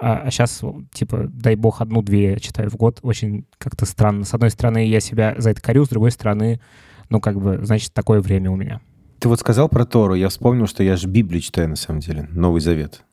а, 0.00 0.22
а 0.24 0.30
сейчас, 0.30 0.62
типа, 0.92 1.28
дай 1.32 1.56
бог, 1.56 1.80
одну-две 1.80 2.38
читаю 2.40 2.70
в 2.70 2.76
год, 2.76 3.00
очень 3.02 3.46
как-то 3.58 3.86
странно. 3.86 4.24
С 4.24 4.34
одной 4.34 4.50
стороны, 4.50 4.86
я 4.86 5.00
себя 5.00 5.34
за 5.38 5.50
это 5.50 5.60
корю, 5.60 5.84
с 5.84 5.88
другой 5.88 6.10
стороны, 6.10 6.60
ну, 7.08 7.20
как 7.20 7.40
бы, 7.40 7.60
значит, 7.62 7.92
такое 7.92 8.20
время 8.20 8.50
у 8.50 8.56
меня. 8.56 8.80
Ты 9.18 9.28
вот 9.28 9.38
сказал 9.40 9.68
про 9.68 9.84
Тору, 9.84 10.14
я 10.14 10.28
вспомнил, 10.28 10.66
что 10.66 10.82
я 10.82 10.96
же 10.96 11.06
Библию 11.06 11.40
читаю, 11.40 11.68
на 11.68 11.76
самом 11.76 12.00
деле, 12.00 12.28
Новый 12.32 12.60
Завет. 12.60 13.04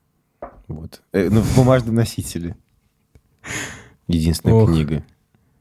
Вот. 0.68 1.02
Э, 1.14 1.30
ну, 1.30 1.42
в 1.42 1.56
бумажном 1.56 1.96
носителе. 1.96 2.56
Единственная 4.08 4.56
Ох. 4.56 4.70
книга. 4.70 5.04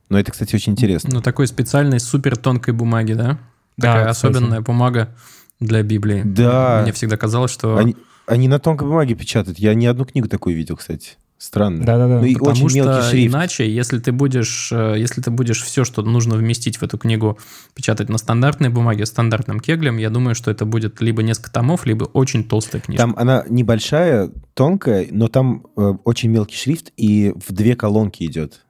Но 0.08 0.18
это, 0.18 0.32
кстати, 0.32 0.54
очень 0.54 0.72
интересно. 0.72 1.10
Ну, 1.12 1.20
такой 1.20 1.46
специальной 1.46 2.00
супер 2.00 2.36
тонкой 2.36 2.72
бумаги, 2.72 3.12
да? 3.12 3.38
Да, 3.76 3.92
Такая 3.92 4.08
особенная 4.08 4.60
бумага 4.60 5.14
для 5.60 5.82
Библии. 5.82 6.22
Да. 6.24 6.80
Мне 6.82 6.92
всегда 6.92 7.16
казалось, 7.16 7.50
что... 7.50 7.76
Они, 7.76 7.96
они 8.26 8.48
на 8.48 8.58
тонкой 8.58 8.88
бумаге 8.88 9.14
печатают. 9.14 9.58
Я 9.58 9.74
ни 9.74 9.86
одну 9.86 10.04
книгу 10.04 10.28
такую 10.28 10.56
видел, 10.56 10.76
кстати. 10.76 11.16
Странно. 11.38 11.84
Да-да-да. 11.84 12.18
Ну, 12.18 12.24
и 12.24 12.34
Потому 12.34 12.66
очень 12.66 12.82
что 12.82 13.02
шрифт. 13.02 13.32
иначе, 13.32 13.70
если 13.70 14.00
ты 14.00 14.10
будешь, 14.10 14.70
э, 14.72 14.96
если 14.98 15.20
ты 15.20 15.30
будешь 15.30 15.62
все, 15.62 15.84
что 15.84 16.02
нужно 16.02 16.34
вместить 16.34 16.78
в 16.78 16.82
эту 16.82 16.98
книгу, 16.98 17.38
печатать 17.74 18.08
на 18.08 18.18
стандартной 18.18 18.70
бумаге, 18.70 19.06
стандартным 19.06 19.60
кеглем, 19.60 19.98
я 19.98 20.10
думаю, 20.10 20.34
что 20.34 20.50
это 20.50 20.64
будет 20.64 21.00
либо 21.00 21.22
несколько 21.22 21.52
томов, 21.52 21.86
либо 21.86 22.04
очень 22.04 22.42
толстая 22.42 22.82
книжка. 22.82 23.04
Там 23.04 23.14
она 23.16 23.44
небольшая, 23.48 24.32
тонкая, 24.54 25.06
но 25.12 25.28
там 25.28 25.64
э, 25.76 25.92
очень 26.02 26.28
мелкий 26.30 26.56
шрифт, 26.56 26.92
и 26.96 27.32
в 27.36 27.52
две 27.52 27.76
колонки 27.76 28.24
идет 28.24 28.64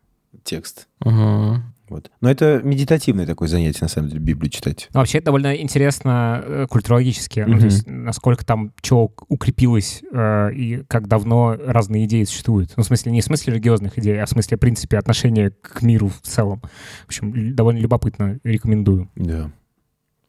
текст. 0.44 0.88
Угу. 1.00 1.62
Вот. 1.88 2.10
Но 2.20 2.30
это 2.30 2.60
медитативное 2.62 3.26
такое 3.26 3.48
занятие, 3.48 3.78
на 3.82 3.88
самом 3.88 4.08
деле, 4.08 4.20
Библию 4.20 4.50
читать. 4.50 4.88
Ну, 4.92 5.00
вообще 5.00 5.18
это 5.18 5.26
довольно 5.26 5.56
интересно 5.56 6.42
э, 6.44 6.66
культурологически. 6.68 7.40
Mm-hmm. 7.40 7.46
Ну, 7.46 7.58
то 7.58 7.64
есть, 7.64 7.86
насколько 7.86 8.44
там 8.44 8.72
чего 8.80 9.12
укрепилось 9.28 10.02
э, 10.12 10.52
и 10.54 10.84
как 10.88 11.08
давно 11.08 11.56
разные 11.58 12.04
идеи 12.04 12.24
существуют. 12.24 12.72
Ну, 12.76 12.82
в 12.82 12.86
смысле, 12.86 13.12
не 13.12 13.20
в 13.20 13.24
смысле 13.24 13.54
религиозных 13.54 13.98
идей, 13.98 14.20
а 14.20 14.26
в 14.26 14.28
смысле, 14.28 14.56
в 14.56 14.60
принципе, 14.60 14.98
отношения 14.98 15.50
к 15.50 15.82
миру 15.82 16.08
в 16.08 16.20
целом. 16.26 16.60
В 17.04 17.06
общем, 17.06 17.54
довольно 17.54 17.78
любопытно, 17.78 18.38
рекомендую. 18.44 19.10
Да, 19.16 19.50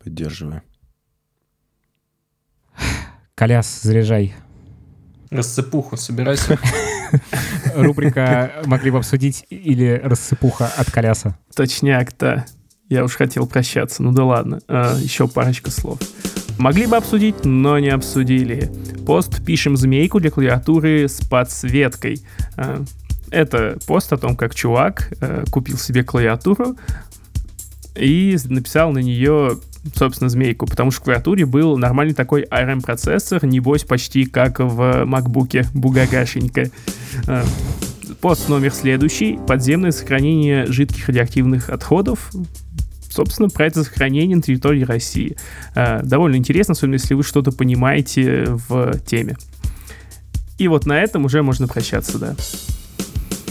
поддерживаю. 0.03 0.61
Коляс, 3.35 3.81
заряжай. 3.81 4.33
Рассыпуху, 5.29 5.97
собирайся. 5.97 6.57
Рубрика 7.75 8.51
«Могли 8.65 8.91
бы 8.91 8.97
обсудить» 8.97 9.45
или 9.49 9.99
«Рассыпуха 10.03 10.67
от 10.77 10.91
коляса». 10.91 11.37
Точняк-то. 11.55 12.45
Я 12.89 13.03
уж 13.03 13.15
хотел 13.15 13.47
прощаться. 13.47 14.01
Ну 14.03 14.11
да 14.11 14.23
ладно. 14.23 14.59
А, 14.67 14.97
еще 14.97 15.27
парочка 15.27 15.71
слов. 15.71 15.99
Могли 16.57 16.87
бы 16.87 16.97
обсудить, 16.97 17.45
но 17.45 17.79
не 17.79 17.89
обсудили. 17.89 18.71
Пост 19.05 19.45
«Пишем 19.45 19.77
змейку» 19.77 20.19
для 20.19 20.31
клавиатуры 20.31 21.07
с 21.07 21.21
подсветкой. 21.27 22.21
А, 22.57 22.83
это 23.31 23.77
пост 23.87 24.11
о 24.11 24.17
том, 24.17 24.35
как 24.35 24.55
чувак 24.55 25.13
а, 25.21 25.43
купил 25.49 25.77
себе 25.77 26.03
клавиатуру 26.03 26.75
и 27.95 28.37
написал 28.45 28.91
на 28.91 28.99
нее 28.99 29.57
собственно, 29.95 30.29
змейку, 30.29 30.65
потому 30.65 30.91
что 30.91 31.01
в 31.01 31.03
клавиатуре 31.05 31.45
был 31.45 31.77
нормальный 31.77 32.13
такой 32.13 32.43
ARM-процессор, 32.43 33.45
небось 33.45 33.83
почти 33.83 34.25
как 34.25 34.59
в 34.59 35.05
макбуке, 35.05 35.65
бугагашенька. 35.73 36.69
А, 37.27 37.43
пост 38.21 38.49
номер 38.49 38.73
следующий. 38.73 39.39
Подземное 39.47 39.91
сохранение 39.91 40.65
жидких 40.65 41.07
радиоактивных 41.07 41.69
отходов. 41.69 42.31
Собственно, 43.09 43.49
про 43.49 43.65
это 43.65 43.83
сохранение 43.83 44.35
на 44.35 44.41
территории 44.41 44.83
России. 44.83 45.35
А, 45.75 46.01
довольно 46.03 46.35
интересно, 46.35 46.73
особенно 46.73 46.95
если 46.95 47.13
вы 47.13 47.23
что-то 47.23 47.51
понимаете 47.51 48.45
в 48.47 48.99
теме. 48.99 49.37
И 50.57 50.67
вот 50.67 50.85
на 50.85 50.99
этом 50.99 51.25
уже 51.25 51.41
можно 51.41 51.67
прощаться, 51.67 52.19
да. 52.19 52.35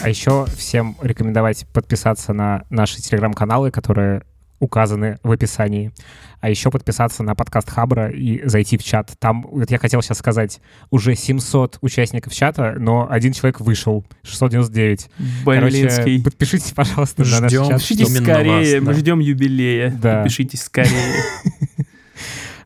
А 0.02 0.08
еще 0.08 0.46
всем 0.56 0.96
рекомендовать 1.02 1.66
подписаться 1.72 2.32
на 2.32 2.64
наши 2.70 3.00
телеграм-каналы, 3.00 3.70
которые 3.70 4.22
указаны 4.60 5.18
в 5.22 5.30
описании. 5.30 5.92
А 6.40 6.50
еще 6.50 6.70
подписаться 6.70 7.22
на 7.22 7.34
подкаст 7.34 7.70
Хабра 7.70 8.10
и 8.10 8.46
зайти 8.46 8.78
в 8.78 8.84
чат. 8.84 9.12
Там, 9.18 9.42
вот 9.50 9.70
я 9.70 9.78
хотел 9.78 10.02
сейчас 10.02 10.18
сказать, 10.18 10.60
уже 10.90 11.14
700 11.14 11.78
участников 11.80 12.32
чата, 12.32 12.76
но 12.78 13.08
один 13.10 13.32
человек 13.32 13.60
вышел, 13.60 14.04
699. 14.22 15.10
Блинский. 15.44 15.96
Короче, 15.96 16.22
подпишитесь, 16.22 16.72
пожалуйста, 16.72 17.24
ждем, 17.24 17.36
на 17.36 17.40
наш 17.42 17.52
чат. 17.52 17.68
Подпишитесь 17.68 18.16
скорее, 18.16 18.74
вас, 18.74 18.84
да. 18.84 18.90
мы 18.90 18.98
ждем 18.98 19.18
юбилея. 19.18 19.90
Да. 19.90 20.22
Подпишитесь 20.22 20.62
скорее. 20.62 20.92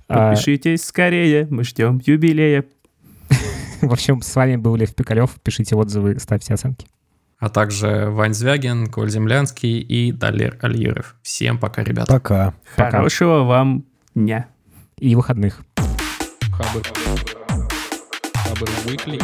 А, 0.09 0.33
подпишитесь 0.33 0.85
скорее, 0.85 1.47
мы 1.49 1.65
ждем 1.65 1.99
юбилея. 2.05 2.67
В 3.81 3.91
общем, 3.91 4.21
с 4.21 4.35
вами 4.37 4.57
был 4.57 4.77
Лев 4.77 4.95
Пикалев. 4.95 5.31
Пишите 5.43 5.75
отзывы, 5.75 6.19
ставьте 6.19 6.53
оценки 6.53 6.87
а 7.43 7.49
также 7.49 8.09
Вань 8.09 8.35
Звягин, 8.35 8.87
Коль 8.87 9.11
Землянский 9.11 9.81
и 9.81 10.13
Далер 10.13 10.59
Альеров. 10.63 11.17
Всем 11.23 11.59
пока, 11.59 11.83
ребята. 11.83 12.13
Пока. 12.13 12.55
Хорошего 12.77 13.43
вам 13.43 13.85
дня. 14.15 14.47
И 14.99 15.17
выходных. 15.17 15.63
Хабр. 16.53 16.83
Хабр 18.35 18.69
Weekly. 18.87 19.21